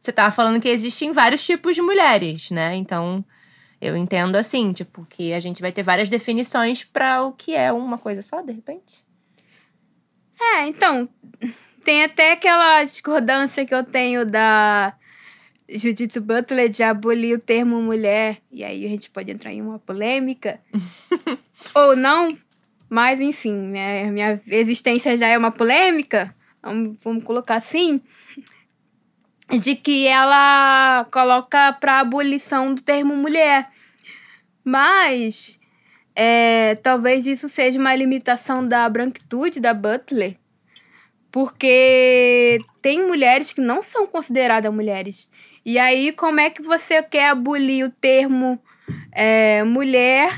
você 0.00 0.10
tá 0.10 0.28
falando 0.32 0.60
que 0.60 0.68
existem 0.68 1.12
vários 1.12 1.46
tipos 1.46 1.76
de 1.76 1.80
mulheres, 1.82 2.50
né? 2.50 2.74
Então, 2.74 3.24
eu 3.80 3.96
entendo 3.96 4.34
assim, 4.34 4.72
tipo, 4.72 5.06
que 5.08 5.32
a 5.32 5.38
gente 5.38 5.62
vai 5.62 5.70
ter 5.70 5.84
várias 5.84 6.08
definições 6.08 6.82
pra 6.82 7.22
o 7.22 7.30
que 7.32 7.54
é 7.54 7.72
uma 7.72 7.96
coisa 7.96 8.20
só, 8.22 8.42
de 8.42 8.50
repente. 8.52 9.04
É, 10.40 10.66
então, 10.66 11.08
tem 11.84 12.04
até 12.04 12.32
aquela 12.32 12.82
discordância 12.84 13.66
que 13.66 13.74
eu 13.74 13.84
tenho 13.84 14.24
da 14.24 14.94
Judith 15.68 16.20
Butler 16.20 16.68
de 16.68 16.82
abolir 16.82 17.36
o 17.36 17.40
termo 17.40 17.80
mulher, 17.80 18.38
e 18.50 18.64
aí 18.64 18.84
a 18.84 18.88
gente 18.88 19.10
pode 19.10 19.30
entrar 19.30 19.52
em 19.52 19.62
uma 19.62 19.78
polêmica, 19.78 20.60
ou 21.74 21.96
não, 21.96 22.36
mas 22.88 23.20
enfim, 23.20 23.52
minha, 23.52 24.12
minha 24.12 24.40
existência 24.48 25.16
já 25.16 25.28
é 25.28 25.38
uma 25.38 25.50
polêmica, 25.50 26.34
vamos, 26.62 26.96
vamos 27.02 27.24
colocar 27.24 27.56
assim, 27.56 28.00
de 29.58 29.74
que 29.74 30.06
ela 30.06 31.06
coloca 31.12 31.72
para 31.74 32.00
abolição 32.00 32.74
do 32.74 32.80
termo 32.80 33.14
mulher. 33.16 33.68
Mas 34.64 35.60
é, 36.14 36.74
talvez 36.76 37.26
isso 37.26 37.48
seja 37.48 37.78
uma 37.78 37.94
limitação 37.94 38.66
da 38.66 38.88
branquitude 38.88 39.60
da 39.60 39.74
Butler, 39.74 40.36
porque 41.32 42.60
tem 42.82 43.06
mulheres 43.06 43.52
que 43.52 43.60
não 43.62 43.82
são 43.82 44.06
consideradas 44.06 44.72
mulheres. 44.72 45.30
E 45.64 45.78
aí, 45.78 46.12
como 46.12 46.38
é 46.38 46.50
que 46.50 46.62
você 46.62 47.02
quer 47.02 47.30
abolir 47.30 47.86
o 47.86 47.90
termo 47.90 48.62
é, 49.10 49.64
mulher 49.64 50.30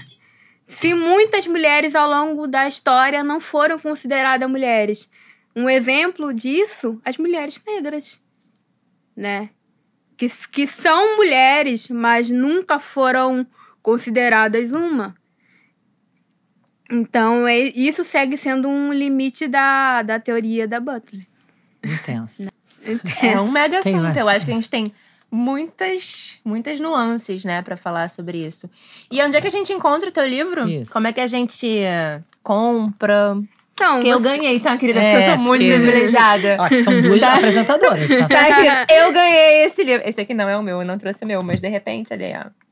se 0.66 0.94
muitas 0.94 1.46
mulheres 1.46 1.94
ao 1.94 2.08
longo 2.08 2.46
da 2.46 2.68
história 2.68 3.24
não 3.24 3.40
foram 3.40 3.76
consideradas 3.76 4.48
mulheres? 4.48 5.10
Um 5.56 5.68
exemplo 5.68 6.32
disso, 6.32 7.00
as 7.04 7.18
mulheres 7.18 7.60
negras, 7.66 8.22
né? 9.16 9.50
Que, 10.16 10.28
que 10.52 10.66
são 10.66 11.16
mulheres, 11.16 11.88
mas 11.88 12.30
nunca 12.30 12.78
foram 12.78 13.44
consideradas 13.82 14.70
uma. 14.70 15.16
Então, 16.90 17.46
é- 17.48 17.58
isso 17.74 18.04
segue 18.04 18.36
sendo 18.36 18.68
um 18.68 18.92
limite 18.92 19.46
da, 19.48 20.02
da 20.02 20.18
teoria 20.20 20.66
da 20.68 20.80
Butler. 20.80 21.22
Intenso. 21.84 22.48
É 23.22 23.40
um 23.40 23.50
mega 23.50 23.78
assunto. 23.78 23.96
mais. 24.02 24.14
Eu 24.16 24.28
acho 24.28 24.44
que 24.44 24.52
a 24.52 24.54
gente 24.54 24.68
tem 24.68 24.92
muitas, 25.30 26.38
muitas 26.44 26.78
nuances, 26.78 27.42
né, 27.42 27.62
pra 27.62 27.78
falar 27.78 28.10
sobre 28.10 28.46
isso. 28.46 28.68
E 29.10 29.22
onde 29.22 29.36
é 29.38 29.40
que 29.40 29.46
a 29.46 29.50
gente 29.50 29.72
encontra 29.72 30.10
o 30.10 30.12
teu 30.12 30.26
livro? 30.26 30.68
Isso. 30.68 30.92
Como 30.92 31.06
é 31.06 31.12
que 31.12 31.20
a 31.20 31.26
gente 31.26 31.66
compra? 32.42 33.38
Então, 33.72 34.00
eu 34.02 34.20
você- 34.20 34.28
ganhei, 34.28 34.60
tá, 34.60 34.76
querida? 34.76 35.00
É, 35.00 35.12
porque 35.12 35.24
eu 35.24 35.34
sou 35.34 35.38
muito 35.42 35.60
porque- 35.64 35.74
privilegiada. 35.82 36.56
Ó, 36.60 36.68
que 36.68 36.82
são 36.82 37.00
duas 37.02 37.20
Tá. 37.20 37.34
apresentadoras, 37.36 38.08
tá? 38.08 38.28
Tá 38.28 38.40
aqui. 38.82 38.92
Eu 38.92 39.12
ganhei 39.12 39.64
esse 39.64 39.82
livro. 39.82 40.06
Esse 40.06 40.20
aqui 40.20 40.34
não 40.34 40.48
é 40.48 40.56
o 40.56 40.62
meu, 40.62 40.80
eu 40.80 40.86
não 40.86 40.96
trouxe 40.98 41.24
o 41.24 41.26
meu, 41.26 41.42
mas 41.42 41.60
de 41.60 41.68
repente, 41.68 42.12
olha 42.12 42.26
aí, 42.26 42.34
ó. 42.46 42.63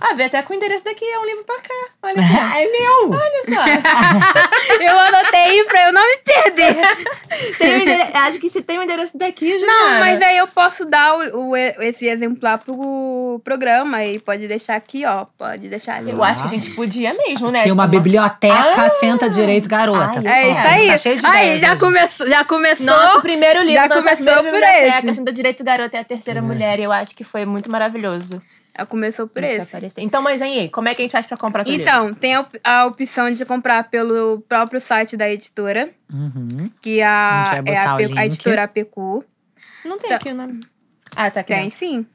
Ah, 0.00 0.14
vê 0.14 0.24
até 0.24 0.42
com 0.42 0.52
o 0.52 0.56
endereço 0.56 0.84
daqui, 0.84 1.04
é 1.04 1.18
um 1.18 1.24
livro 1.24 1.44
pra 1.44 1.56
cá. 1.56 1.74
Olha 2.02 2.22
só. 2.22 2.36
É 2.56 2.70
meu! 2.70 3.10
Olha 3.10 3.42
só. 3.44 4.76
eu 4.82 4.98
anotei 4.98 5.64
pra 5.64 5.86
eu 5.88 5.92
não 5.92 6.02
me 6.02 6.16
perder. 6.18 6.76
Tem 7.58 7.76
um 7.88 8.16
Acho 8.26 8.38
que 8.38 8.48
se 8.48 8.62
tem 8.62 8.78
o 8.78 8.82
endereço 8.82 9.16
daqui, 9.18 9.58
já. 9.58 9.66
Não, 9.66 9.88
era. 9.88 10.00
mas 10.00 10.22
aí 10.22 10.36
eu 10.38 10.46
posso 10.48 10.84
dar 10.86 11.14
o, 11.34 11.50
o- 11.50 11.56
esse 11.56 12.06
exemplar 12.06 12.58
pro 12.58 13.40
programa 13.44 14.04
e 14.04 14.18
pode 14.18 14.46
deixar 14.48 14.74
aqui, 14.76 15.04
ó. 15.04 15.26
Pode 15.38 15.68
deixar 15.68 15.96
ali. 15.96 16.10
Eu 16.12 16.22
acho 16.24 16.42
que 16.42 16.46
a 16.48 16.50
gente 16.50 16.70
podia 16.72 17.12
mesmo, 17.14 17.50
né? 17.50 17.62
Tem 17.62 17.72
uma 17.72 17.86
biblioteca, 17.86 18.54
Ah! 18.54 18.90
senta 18.90 19.28
direito, 19.28 19.68
garota. 19.68 20.20
Ai, 20.24 20.44
É 20.44 20.50
isso 20.50 20.66
aí. 20.66 20.86
Tá 20.88 20.98
cheio 20.98 21.18
de 21.18 21.26
aí, 21.26 21.32
ideias 21.56 21.60
já 21.60 21.76
começou, 21.76 22.26
já 22.28 22.44
começou. 22.44 22.86
Nosso 22.86 23.20
primeiro 23.20 23.60
livro, 23.60 23.74
Já 23.82 23.88
começou 23.88 24.26
por 24.34 24.42
biblioteca, 24.44 24.98
esse. 25.06 25.14
Sendo 25.16 25.32
Direito 25.32 25.64
Garota 25.64 25.96
é 25.96 26.00
a 26.00 26.04
terceira 26.04 26.40
mulher. 26.42 26.78
E 26.78 26.84
eu 26.84 26.92
acho 26.92 27.14
que 27.14 27.24
foi 27.24 27.44
muito 27.44 27.70
maravilhoso. 27.70 28.40
Começou 28.84 29.26
por 29.26 29.42
esse. 29.42 30.00
Então, 30.02 30.20
mas 30.20 30.42
aí, 30.42 30.68
como 30.68 30.88
é 30.88 30.94
que 30.94 31.00
a 31.00 31.04
gente 31.04 31.12
faz 31.12 31.24
pra 31.26 31.36
comprar 31.36 31.64
tudo 31.64 31.80
Então, 31.80 32.12
tem 32.12 32.34
a, 32.34 32.40
op- 32.40 32.60
a 32.62 32.84
opção 32.86 33.30
de 33.32 33.44
comprar 33.46 33.84
pelo 33.88 34.42
próprio 34.48 34.80
site 34.80 35.16
da 35.16 35.30
editora, 35.30 35.88
Uhum. 36.12 36.68
que 36.82 37.00
A 37.00 37.52
a, 37.52 37.62
é 37.64 37.76
a, 37.78 37.94
a 37.94 37.98
link. 37.98 38.18
editora 38.18 38.64
APQ. 38.64 39.00
Não 39.84 39.98
tem 39.98 40.10
Tá. 40.10 40.16
aqui 40.16 40.28
o 40.30 40.34
nome. 40.34 40.60
Ah, 41.14 41.30
tá 41.30 41.40
aqui. 41.40 41.54
Tem 41.54 41.64
não. 41.64 41.70
sim. 41.70 42.06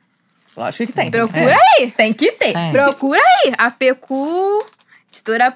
Lógico 0.55 0.85
que 0.87 0.93
tem. 0.93 1.09
Procura 1.09 1.39
É. 1.55 1.81
aí. 1.81 1.91
Tem 1.91 2.13
que 2.13 2.31
ter. 2.33 2.55
É. 2.55 2.71
Procura 2.71 3.19
aí. 3.19 3.53
APQ, 3.57 4.13
editora 5.11 5.53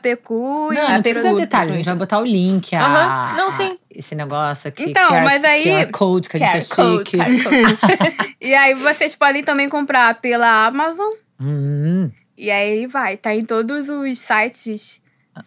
Não, 0.74 0.74
e 0.74 0.76
não 0.94 1.02
precisa 1.02 1.22
produto. 1.22 1.40
detalhes, 1.40 1.74
a 1.74 1.78
gente 1.78 1.86
vai 1.86 1.96
botar 1.96 2.20
o 2.20 2.26
link. 2.26 2.76
A, 2.76 2.86
Aham. 2.86 3.38
Não, 3.38 3.48
a- 3.48 3.52
sim. 3.52 3.78
esse 3.90 4.14
negócio 4.16 4.68
aqui. 4.68 4.90
Então, 4.90 5.10
QR 5.10 5.24
mas 5.24 5.44
aí- 5.44 5.64
QR 5.64 5.92
Code, 5.92 6.30
que 6.30 6.38
a 6.38 6.40
gente 6.40 6.58
é 6.58 6.60
QR 6.60 6.76
code, 6.76 7.10
chique. 7.10 7.18
QR 7.18 7.44
code. 7.44 8.36
E 8.42 8.54
aí 8.54 8.74
vocês 8.76 9.16
podem 9.16 9.44
também 9.44 9.68
comprar 9.70 10.14
pela 10.22 10.66
Amazon. 10.68 11.10
Hum, 11.42 12.12
E 12.38 12.52
aí 12.52 12.86
vai, 12.86 13.18
tá 13.18 13.34
em 13.34 13.44
todos 13.46 13.90
os 13.90 14.20
sites. 14.20 15.02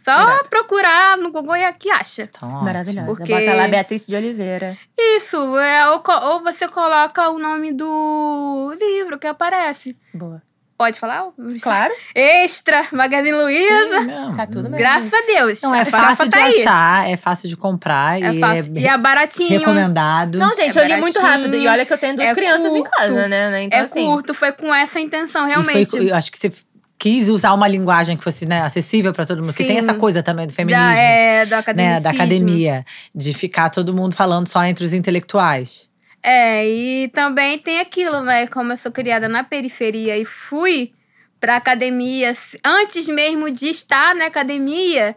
Só 0.05 0.21
Irado. 0.23 0.49
procurar 0.51 1.17
no 1.17 1.31
Google 1.31 1.57
e 1.57 1.65
aqui 1.65 1.91
acha. 1.91 2.27
tá 2.27 2.47
ótimo. 2.47 2.63
Maravilhosa. 2.65 3.07
Porque- 3.07 3.33
Bota 3.33 3.55
lá 3.55 3.69
Beatriz 3.69 4.05
de 4.05 4.15
Oliveira. 4.17 4.77
Isso, 4.99 5.37
é, 5.59 5.89
ou, 5.91 6.03
ou 6.25 6.43
você 6.43 6.67
coloca 6.69 7.29
o 7.31 7.39
nome 7.39 7.73
do 7.73 8.75
livro 8.79 9.19
que 9.19 9.27
aparece. 9.27 9.97
Boa. 10.13 10.43
Pode 10.79 10.97
falar? 10.97 11.25
Claro. 11.61 11.93
Extra, 12.15 12.87
Magazine 12.93 13.33
Luiza. 13.37 14.01
Sim, 14.01 14.07
não. 14.07 14.37
Tá 14.37 14.47
tudo 14.47 14.69
bem. 14.69 14.79
Graças 14.79 15.13
a 15.13 15.21
Deus. 15.27 15.61
Não, 15.61 15.75
é 15.75 15.85
fácil 15.85 16.27
de 16.27 16.31
tá 16.31 16.45
aí. 16.45 16.61
achar, 16.61 17.11
é 17.11 17.17
fácil 17.17 17.49
de 17.49 17.57
comprar 17.57 18.23
É 18.23 18.33
e 18.33 18.39
fácil. 18.39 18.73
é 18.77 18.81
E 18.81 18.87
é 18.87 18.97
baratinho. 18.97 19.59
recomendado. 19.59 20.39
Não, 20.39 20.55
gente, 20.55 20.79
É 20.79 20.83
eu 20.85 20.87
li 20.87 20.97
muito 21.01 21.19
rápido. 21.19 21.57
E 21.57 21.67
olha 21.67 21.85
que 21.85 21.93
eu 21.93 21.99
tenho 21.99 22.15
duas 22.17 22.31
é 22.31 22.35
crianças 22.35 22.73
em 22.73 22.79
curto, 22.83 22.91
casa, 22.97 23.27
né? 23.29 23.51
né? 23.51 23.63
Então, 23.65 23.77
É 23.77 23.83
assim. 23.83 24.07
curto, 24.07 24.33
foi 24.33 24.53
com 24.53 24.73
essa 24.73 25.01
intenção, 25.01 25.47
E 25.47 25.51
realmente. 25.51 25.91
foi- 25.91 26.11
eu 26.11 26.15
acho 26.15 26.31
que 26.31 26.39
você 26.39 26.53
quis 26.97 27.29
usar 27.29 27.55
uma 27.55 27.67
linguagem 27.67 28.17
que 28.17 28.23
fosse 28.23 28.47
né, 28.47 28.61
acessível 28.61 29.13
pra 29.13 29.27
todo 29.27 29.43
mundo. 29.43 29.53
Que 29.55 29.65
tem 29.65 29.81
Sim. 29.81 29.83
essa 29.83 29.95
coisa 29.95 30.23
também 30.23 30.47
do 30.47 30.53
feminismo. 30.53 30.85
Já 30.95 30.97
é 30.97 31.45
do 31.45 31.51
né, 31.51 31.57
academicismo. 31.59 32.03
da 32.05 32.11
academia. 32.11 32.85
De 33.13 33.35
ficar 33.35 33.69
todo 33.71 33.93
mundo 33.93 34.15
falando 34.15 34.47
só 34.49 34.63
entre 34.65 34.85
os 34.85 34.93
intelectuais. 34.93 35.89
É, 36.23 36.69
e 36.69 37.09
também 37.09 37.59
tem 37.59 37.79
aquilo, 37.81 38.21
né? 38.23 38.47
Como 38.49 38.73
eu 38.73 38.77
sou 38.77 38.91
criada 38.93 39.29
na 39.29 39.45
periferia 39.45 40.17
e 40.17 40.25
fui 40.25 40.93
pra 41.41 41.57
academia 41.57 42.35
antes 42.65 43.07
mesmo 43.07 43.51
de 43.51 43.69
estar 43.69 44.15
na 44.15 44.27
academia, 44.27 45.15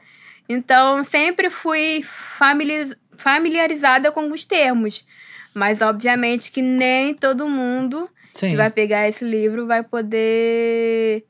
então 0.47 1.03
sempre 1.03 1.49
fui 1.49 2.01
famili- 2.03 2.95
familiarizada 3.17 4.11
com 4.11 4.31
os 4.31 4.45
termos. 4.45 5.05
Mas 5.53 5.81
obviamente 5.81 6.51
que 6.51 6.61
nem 6.61 7.13
todo 7.13 7.49
mundo 7.49 8.09
Sim. 8.33 8.51
que 8.51 8.55
vai 8.55 8.69
pegar 8.69 9.09
esse 9.09 9.25
livro 9.25 9.67
vai 9.67 9.83
poder. 9.83 11.25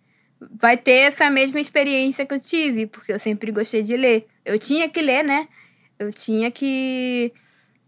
Vai 0.59 0.75
ter 0.75 1.07
essa 1.07 1.29
mesma 1.29 1.59
experiência 1.59 2.25
que 2.25 2.33
eu 2.33 2.39
tive, 2.39 2.87
porque 2.87 3.13
eu 3.13 3.19
sempre 3.19 3.51
gostei 3.51 3.81
de 3.83 3.95
ler. 3.95 4.27
Eu 4.43 4.57
tinha 4.59 4.89
que 4.89 5.01
ler, 5.01 5.23
né? 5.23 5.47
Eu 5.99 6.11
tinha 6.11 6.49
que, 6.49 7.31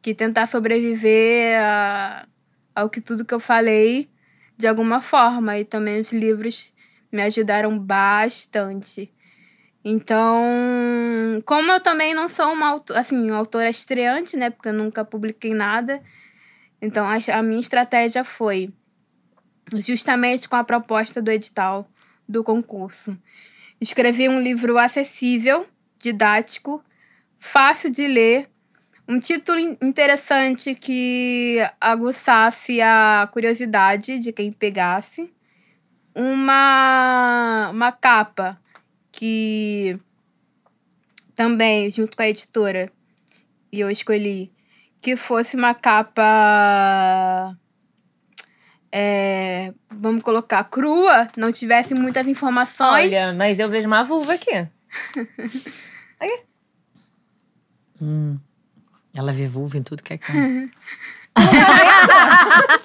que 0.03 0.13
tentar 0.13 0.45
sobreviver 0.47 1.57
a- 1.59 2.27
ao 2.75 2.89
que 2.89 3.01
tudo 3.01 3.25
que 3.25 3.33
eu 3.33 3.39
falei 3.39 4.09
de 4.57 4.67
alguma 4.67 5.01
forma. 5.01 5.57
E 5.57 5.65
também 5.65 5.99
os 6.01 6.11
livros 6.13 6.73
me 7.11 7.21
ajudaram 7.23 7.79
bastante. 7.79 9.11
Então, 9.85 10.43
como 11.45 11.71
eu 11.71 11.79
também 11.79 12.13
não 12.13 12.29
sou 12.29 12.51
uma 12.53 12.67
auto- 12.69 12.93
assim, 12.93 13.31
uma 13.31 13.37
autora 13.39 13.69
estreante, 13.69 14.37
né? 14.37 14.49
Porque 14.49 14.69
eu 14.69 14.73
nunca 14.73 15.05
publiquei 15.05 15.53
nada. 15.53 16.01
Então, 16.81 17.07
a, 17.07 17.15
a 17.39 17.41
minha 17.43 17.59
estratégia 17.61 18.23
foi 18.23 18.73
justamente 19.75 20.49
com 20.49 20.55
a 20.57 20.63
proposta 20.63 21.21
do 21.21 21.31
edital 21.31 21.89
do 22.27 22.43
concurso. 22.43 23.17
Escrevi 23.79 24.27
um 24.29 24.39
livro 24.41 24.77
acessível, 24.77 25.65
didático, 25.99 26.83
fácil 27.39 27.89
de 27.91 28.07
ler, 28.07 28.49
um 29.07 29.19
título 29.19 29.59
in- 29.59 29.77
interessante 29.81 30.73
que 30.75 31.57
aguçasse 31.79 32.81
a 32.81 33.27
curiosidade 33.31 34.19
de 34.19 34.31
quem 34.31 34.51
pegasse. 34.51 35.31
uma, 36.15 37.69
uma 37.71 37.91
capa 37.91 38.59
que 39.11 39.97
também, 41.35 41.89
junto 41.89 42.15
com 42.15 42.21
a 42.23 42.29
editora, 42.29 42.89
e 43.71 43.79
eu 43.79 43.89
escolhi 43.89 44.51
que 45.01 45.15
fosse 45.15 45.55
uma 45.55 45.73
capa. 45.73 47.57
é, 48.91 49.73
vamos 49.89 50.21
colocar 50.21 50.63
crua, 50.65 51.27
não 51.35 51.51
tivesse 51.51 51.95
muitas 51.95 52.27
informações. 52.27 53.11
Olha, 53.13 53.33
mas 53.33 53.59
eu 53.59 53.67
vejo 53.69 53.87
uma 53.87 54.03
vulva 54.03 54.33
aqui. 54.33 54.67
Hum. 58.01 58.37
Ela 59.15 59.31
vê 59.31 59.45
vulva 59.45 59.77
em 59.77 59.83
tudo 59.83 60.01
que 60.03 60.13
é 60.13 60.17
canto. 60.17 60.71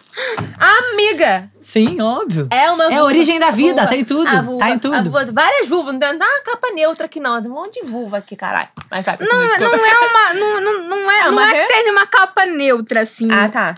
Amiga! 0.59 1.51
Sim, 1.63 2.01
óbvio. 2.01 2.49
É 2.51 2.71
uma 2.71 2.85
É 2.85 2.87
a 2.87 2.91
vulva. 2.91 3.05
origem 3.05 3.39
da 3.39 3.51
vida, 3.51 3.75
Vulva. 3.83 3.87
tem 3.89 4.05
tudo, 4.05 4.29
A 4.29 4.41
vulva, 4.43 4.65
tá 4.65 4.71
em 4.71 4.79
tudo. 4.79 4.95
a 4.95 5.03
vulva, 5.03 5.25
várias 5.33 5.69
vulvas, 5.69 5.93
não 5.93 6.01
tem 6.01 6.13
nada 6.19 6.43
capa 6.45 6.71
neutra 6.73 7.07
aqui 7.07 7.21
não. 7.21 7.41
Tem 7.41 7.51
um 7.51 7.55
monte 7.55 7.81
de 7.83 7.87
vulva 7.89 8.19
aqui, 8.19 8.35
caralho. 8.37 8.69
Mas 8.91 9.05
vai, 9.05 9.17
Não, 9.21 9.29
não 9.29 9.85
é 9.87 9.99
uma. 10.01 10.35
Não, 10.35 10.61
não, 10.61 10.85
não 10.89 11.11
é, 11.11 11.21
É 11.21 11.25
não 11.25 11.33
uma 11.33 11.51
é 11.55 11.61
que 11.67 11.73
seja 11.73 11.93
uma 11.93 12.07
capa 12.07 12.47
neutra, 12.47 13.01
assim. 13.01 13.29
Ah, 13.31 13.49
tá. 13.49 13.75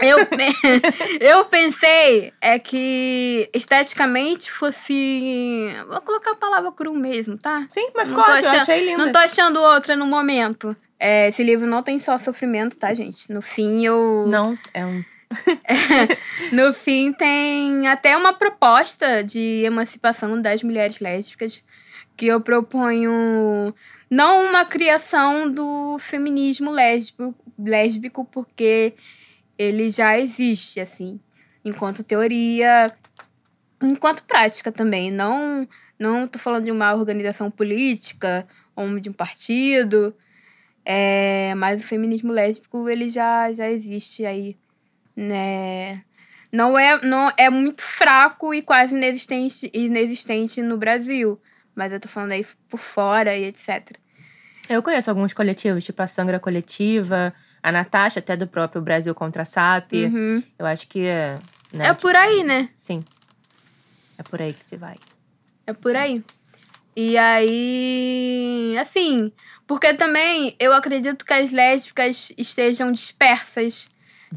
Eu, 0.00 0.18
eu 1.20 1.44
pensei 1.46 2.32
é 2.40 2.58
que 2.58 3.48
esteticamente 3.54 4.50
fosse. 4.50 5.68
Vou 5.88 6.00
colocar 6.02 6.32
a 6.32 6.36
palavra 6.36 6.70
cru 6.72 6.92
mesmo, 6.94 7.36
tá? 7.38 7.66
Sim, 7.70 7.90
mas 7.94 8.08
ficou 8.08 8.22
ótimo, 8.22 8.38
eu 8.38 8.48
achando- 8.50 8.62
achei 8.62 8.84
linda. 8.86 9.04
Não 9.04 9.12
tô 9.12 9.18
achando 9.18 9.60
outra 9.60 9.96
no 9.96 10.06
momento. 10.06 10.76
É, 11.00 11.28
esse 11.28 11.42
livro 11.42 11.66
não 11.66 11.82
tem 11.82 11.98
só 11.98 12.18
sofrimento, 12.18 12.76
tá, 12.76 12.92
gente? 12.92 13.32
No 13.32 13.40
fim, 13.40 13.86
eu. 13.86 14.26
Não, 14.28 14.56
é 14.74 14.84
um... 14.84 15.02
No 16.52 16.74
fim, 16.74 17.12
tem 17.12 17.88
até 17.88 18.16
uma 18.16 18.32
proposta 18.32 19.22
de 19.24 19.62
emancipação 19.64 20.40
das 20.40 20.62
mulheres 20.62 21.00
lésbicas 21.00 21.64
que 22.16 22.26
eu 22.26 22.40
proponho 22.40 23.74
não 24.10 24.44
uma 24.44 24.66
criação 24.66 25.48
do 25.48 25.96
feminismo 25.98 26.70
lésbico, 26.70 27.34
lésbico 27.58 28.24
porque 28.24 28.92
ele 29.56 29.90
já 29.90 30.18
existe, 30.18 30.80
assim, 30.80 31.20
enquanto 31.64 32.02
teoria, 32.02 32.92
enquanto 33.80 34.24
prática 34.24 34.72
também. 34.72 35.10
Não, 35.10 35.66
não 35.98 36.26
tô 36.26 36.38
falando 36.38 36.64
de 36.64 36.72
uma 36.72 36.92
organização 36.92 37.50
política 37.50 38.46
ou 38.74 38.98
de 38.98 39.08
um 39.08 39.14
partido, 39.14 40.14
é, 40.84 41.54
mas 41.56 41.82
o 41.82 41.86
feminismo 41.86 42.32
lésbico 42.32 42.88
ele 42.88 43.08
já, 43.08 43.52
já 43.52 43.70
existe 43.70 44.24
aí 44.24 44.56
né? 45.20 46.02
Não 46.52 46.76
é, 46.78 47.00
não 47.02 47.30
é 47.36 47.48
muito 47.48 47.82
fraco 47.82 48.52
e 48.52 48.62
quase 48.62 48.94
inexistente, 48.94 49.70
inexistente 49.72 50.62
no 50.62 50.76
Brasil. 50.76 51.40
Mas 51.74 51.92
eu 51.92 52.00
tô 52.00 52.08
falando 52.08 52.32
aí 52.32 52.44
por 52.68 52.78
fora 52.78 53.36
e 53.36 53.44
etc. 53.44 53.92
Eu 54.68 54.82
conheço 54.82 55.10
alguns 55.10 55.32
coletivos, 55.32 55.84
tipo 55.84 56.02
a 56.02 56.06
Sangra 56.06 56.40
Coletiva, 56.40 57.32
a 57.62 57.70
Natasha, 57.70 58.18
até 58.18 58.36
do 58.36 58.46
próprio 58.46 58.82
Brasil 58.82 59.14
contra 59.14 59.42
a 59.42 59.44
SAP. 59.44 59.92
Uhum. 59.92 60.42
Eu 60.58 60.66
acho 60.66 60.88
que 60.88 61.06
é... 61.06 61.38
Né, 61.72 61.86
É 61.86 61.94
por 61.94 62.16
aí, 62.16 62.42
né? 62.42 62.68
Sim. 62.76 63.04
É 64.18 64.22
por 64.22 64.42
aí 64.42 64.52
que 64.52 64.64
se 64.64 64.76
vai. 64.76 64.96
É 65.66 65.72
por 65.72 65.94
aí. 65.94 66.24
E 67.02 67.16
aí, 67.16 68.76
assim, 68.78 69.32
porque 69.66 69.94
também 69.94 70.54
eu 70.60 70.70
acredito 70.74 71.24
que 71.24 71.32
as 71.32 71.50
lésbicas 71.50 72.30
estejam 72.36 72.92
dispersas 72.92 73.88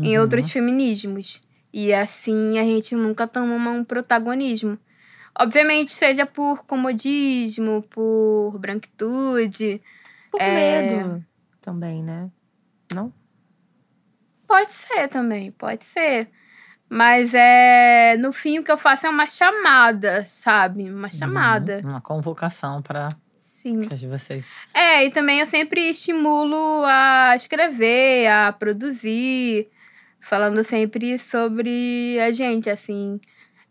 em 0.01 0.17
outros 0.17 0.49
feminismos. 0.49 1.41
E 1.73 1.93
assim 1.93 2.57
a 2.57 2.63
gente 2.63 2.95
nunca 2.95 3.27
toma 3.27 3.69
um 3.69 3.83
protagonismo. 3.83 4.79
Obviamente, 5.37 5.91
seja 5.91 6.25
por 6.25 6.63
comodismo, 6.63 7.81
por 7.89 8.57
branquitude. 8.57 9.81
Por 10.31 10.41
É. 10.41 10.81
medo 10.83 11.25
também, 11.59 12.01
né? 12.01 12.31
Não? 12.93 13.13
Pode 14.47 14.71
ser 14.71 15.09
também, 15.09 15.51
pode 15.51 15.83
ser. 15.83 16.29
Mas 16.89 17.33
é. 17.33 18.15
No 18.17 18.31
fim, 18.31 18.59
o 18.59 18.63
que 18.63 18.71
eu 18.71 18.77
faço 18.77 19.07
é 19.07 19.09
uma 19.09 19.25
chamada, 19.25 20.23
sabe? 20.25 20.89
Uma 20.89 21.09
chamada. 21.09 21.81
Uma 21.83 22.01
convocação 22.01 22.81
para 22.81 23.09
Sim. 23.63 23.81
que 23.81 24.07
vocês. 24.07 24.51
É, 24.73 25.05
e 25.05 25.09
também 25.09 25.39
eu 25.39 25.47
sempre 25.47 25.89
estimulo 25.89 26.83
a 26.85 27.33
escrever, 27.35 28.27
a 28.27 28.51
produzir, 28.51 29.69
falando 30.19 30.63
sempre 30.63 31.17
sobre 31.17 32.19
a 32.19 32.31
gente, 32.31 32.69
assim, 32.69 33.21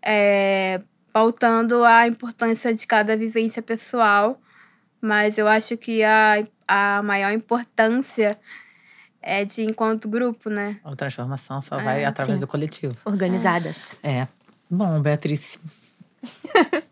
é, 0.01 0.81
pautando 1.13 1.85
a 1.85 2.09
importância 2.09 2.75
de 2.75 2.87
cada 2.87 3.17
vivência 3.17 3.63
pessoal, 3.63 4.41
mas 5.01 5.37
eu 5.37 5.47
acho 5.47 5.77
que 5.77 6.03
a, 6.03 6.43
a 6.67 7.03
maior 7.03 7.33
importância 7.33 8.39
é 9.23 9.45
de 9.45 9.63
enquanto 9.63 10.09
grupo, 10.09 10.51
né? 10.51 10.77
A 10.85 10.95
transformação 10.95 11.63
só 11.63 11.79
É, 11.81 11.85
vai 11.85 12.05
através 12.05 12.39
sim. 12.39 12.41
do 12.41 12.47
coletivo. 12.47 12.97
Organizadas. 13.05 13.97
É. 14.03 14.27
Bom, 14.71 15.01
Beatriz. 15.01 15.59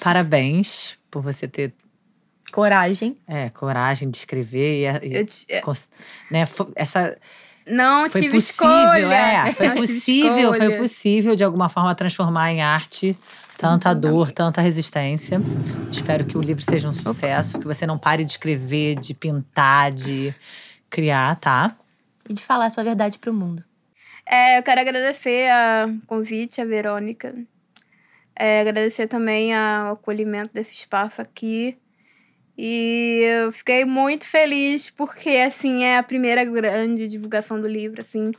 Parabéns 0.00 0.96
por 1.10 1.22
você 1.22 1.46
ter 1.48 1.74
Coragem. 2.52 3.16
é, 3.26 3.50
coragem 3.50 4.10
de 4.10 4.16
escrever 4.16 4.80
e, 5.02 5.06
e- 5.08 5.16
Eu 5.16 5.26
te- 5.26 5.60
cons- 5.62 5.90
né, 6.30 6.44
essa 6.76 7.16
não 7.66 8.08
foi 8.08 8.22
tive 8.22 8.34
possível, 8.34 8.70
escolha. 8.70 9.14
é, 9.14 9.52
foi 9.52 9.68
Não 9.68 9.76
possível, 9.76 10.54
foi 10.54 10.76
possível 10.78 11.36
de 11.36 11.44
alguma 11.44 11.68
forma 11.68 11.94
transformar 11.94 12.50
em 12.50 12.62
arte 12.62 13.16
tanta 13.58 13.92
dor, 13.94 14.32
tanta 14.32 14.60
resistência. 14.62 15.40
Espero 15.90 16.24
que 16.24 16.38
o 16.38 16.40
livro 16.40 16.62
seja 16.62 16.88
um 16.88 16.94
sucesso, 16.94 17.58
que 17.58 17.66
você 17.66 17.86
não 17.86 17.98
pare 17.98 18.24
de 18.24 18.30
escrever, 18.30 18.94
de 18.98 19.12
pintar, 19.12 19.92
de 19.92 20.32
criar, 20.90 21.36
tá? 21.36 21.76
E 22.28 22.32
de 22.32 22.42
falar 22.42 22.66
a 22.66 22.70
sua 22.70 22.84
verdade 22.84 23.18
pro 23.18 23.32
mundo. 23.32 23.64
É, 24.26 24.58
eu 24.58 24.62
quero 24.62 24.80
agradecer 24.80 25.48
o 26.02 26.06
convite, 26.06 26.60
a 26.60 26.64
Verônica. 26.64 27.34
É, 28.36 28.60
agradecer 28.60 29.06
também 29.08 29.54
ao 29.54 29.94
acolhimento 29.94 30.52
desse 30.52 30.74
espaço 30.74 31.22
aqui. 31.22 31.78
E 32.56 33.22
eu 33.22 33.52
fiquei 33.52 33.84
muito 33.84 34.26
feliz 34.26 34.90
porque, 34.90 35.30
assim, 35.30 35.84
é 35.84 35.96
a 35.96 36.02
primeira 36.02 36.44
grande 36.44 37.08
divulgação 37.08 37.60
do 37.60 37.66
livro, 37.66 38.00
assim. 38.00 38.32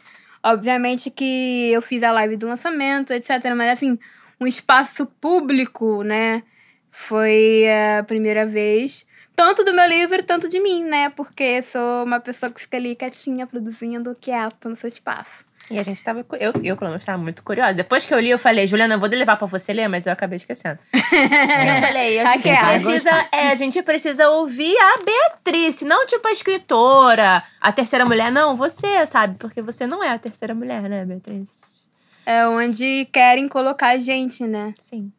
Obviamente 0.44 1.10
que 1.10 1.72
eu 1.72 1.82
fiz 1.82 2.04
a 2.04 2.12
live 2.12 2.38
do 2.38 2.48
lançamento, 2.48 3.12
etc. 3.12 3.32
Mas, 3.56 3.70
assim, 3.72 3.98
um 4.40 4.46
espaço 4.46 5.06
público, 5.06 6.04
né? 6.04 6.44
Foi 6.92 7.66
a 8.00 8.04
primeira 8.04 8.46
vez. 8.46 9.08
Tanto 9.40 9.64
do 9.64 9.74
meu 9.74 9.88
livro, 9.88 10.22
tanto 10.22 10.50
de 10.50 10.60
mim, 10.60 10.84
né? 10.84 11.10
Porque 11.12 11.62
sou 11.62 12.04
uma 12.04 12.20
pessoa 12.20 12.52
que 12.52 12.60
fica 12.60 12.76
ali 12.76 12.94
quietinha, 12.94 13.48
produzindo, 13.48 14.14
quieta 14.20 14.68
no 14.68 14.76
seu 14.76 14.90
espaço. 14.90 15.46
E 15.72 15.80
a 15.80 15.84
gente 15.84 16.04
tava. 16.04 16.26
Eu, 16.38 16.52
eu 16.62 16.76
pelo 16.76 16.90
menos, 16.90 17.06
tava 17.06 17.24
muito 17.24 17.42
curiosa. 17.42 17.74
Depois 17.74 18.06
que 18.06 18.14
eu 18.14 18.20
li, 18.20 18.32
eu 18.32 18.38
falei, 18.38 18.68
Juliana, 18.68 18.96
eu 18.96 19.00
vou 19.00 19.08
levar 19.08 19.38
pra 19.38 19.48
você 19.48 19.72
ler, 19.72 19.88
mas 19.88 20.06
eu 20.06 20.12
acabei 20.12 20.36
esquecendo. 20.36 20.78
eu 20.94 21.82
falei, 21.88 22.20
a 22.20 22.24
Tá 22.24 22.34
gente, 22.34 22.42
quieto. 22.44 22.84
precisa, 22.84 23.30
é, 23.32 23.48
a 23.48 23.56
gente 23.56 23.82
precisa 23.82 24.30
ouvir 24.30 24.76
a 24.78 25.04
Beatriz, 25.06 25.84
não 25.84 26.06
tipo 26.06 26.28
a 26.28 26.34
escritora, 26.34 27.42
a 27.62 27.72
terceira 27.72 28.06
mulher, 28.06 28.34
não, 28.34 28.58
você, 28.58 29.08
sabe? 29.08 29.38
Porque 29.40 29.62
você 29.62 29.88
não 29.88 30.04
é 30.04 30.10
a 30.10 30.20
terceira 30.20 30.54
mulher, 30.54 30.82
né, 30.82 31.06
Beatriz? 31.06 31.82
É 32.26 32.46
onde 32.46 33.08
querem 33.10 33.48
colocar 33.48 33.92
a 33.92 34.00
gente, 34.00 34.44
né? 34.46 34.74
Sim, 34.82 35.14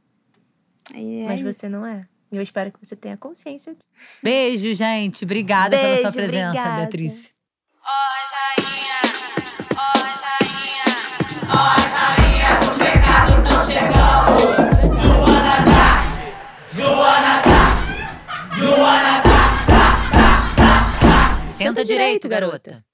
é 0.93 1.25
mas 1.27 1.41
isso. 1.41 1.55
você 1.55 1.71
não 1.71 1.87
é. 1.87 2.05
E 2.33 2.37
eu 2.37 2.43
espero 2.43 2.71
que 2.71 2.79
você 2.85 2.95
tenha 2.95 3.17
consciência 3.17 3.75
disso. 3.75 3.89
Beijo, 4.23 4.73
gente. 4.75 5.25
Obrigada 5.25 5.77
pela 5.77 5.97
sua 5.97 6.11
Beijo, 6.11 6.15
presença, 6.15 6.49
obrigada. 6.51 6.77
Beatriz. 6.77 7.33
Senta 21.57 21.85
direito, 21.85 22.29
garota. 22.29 22.85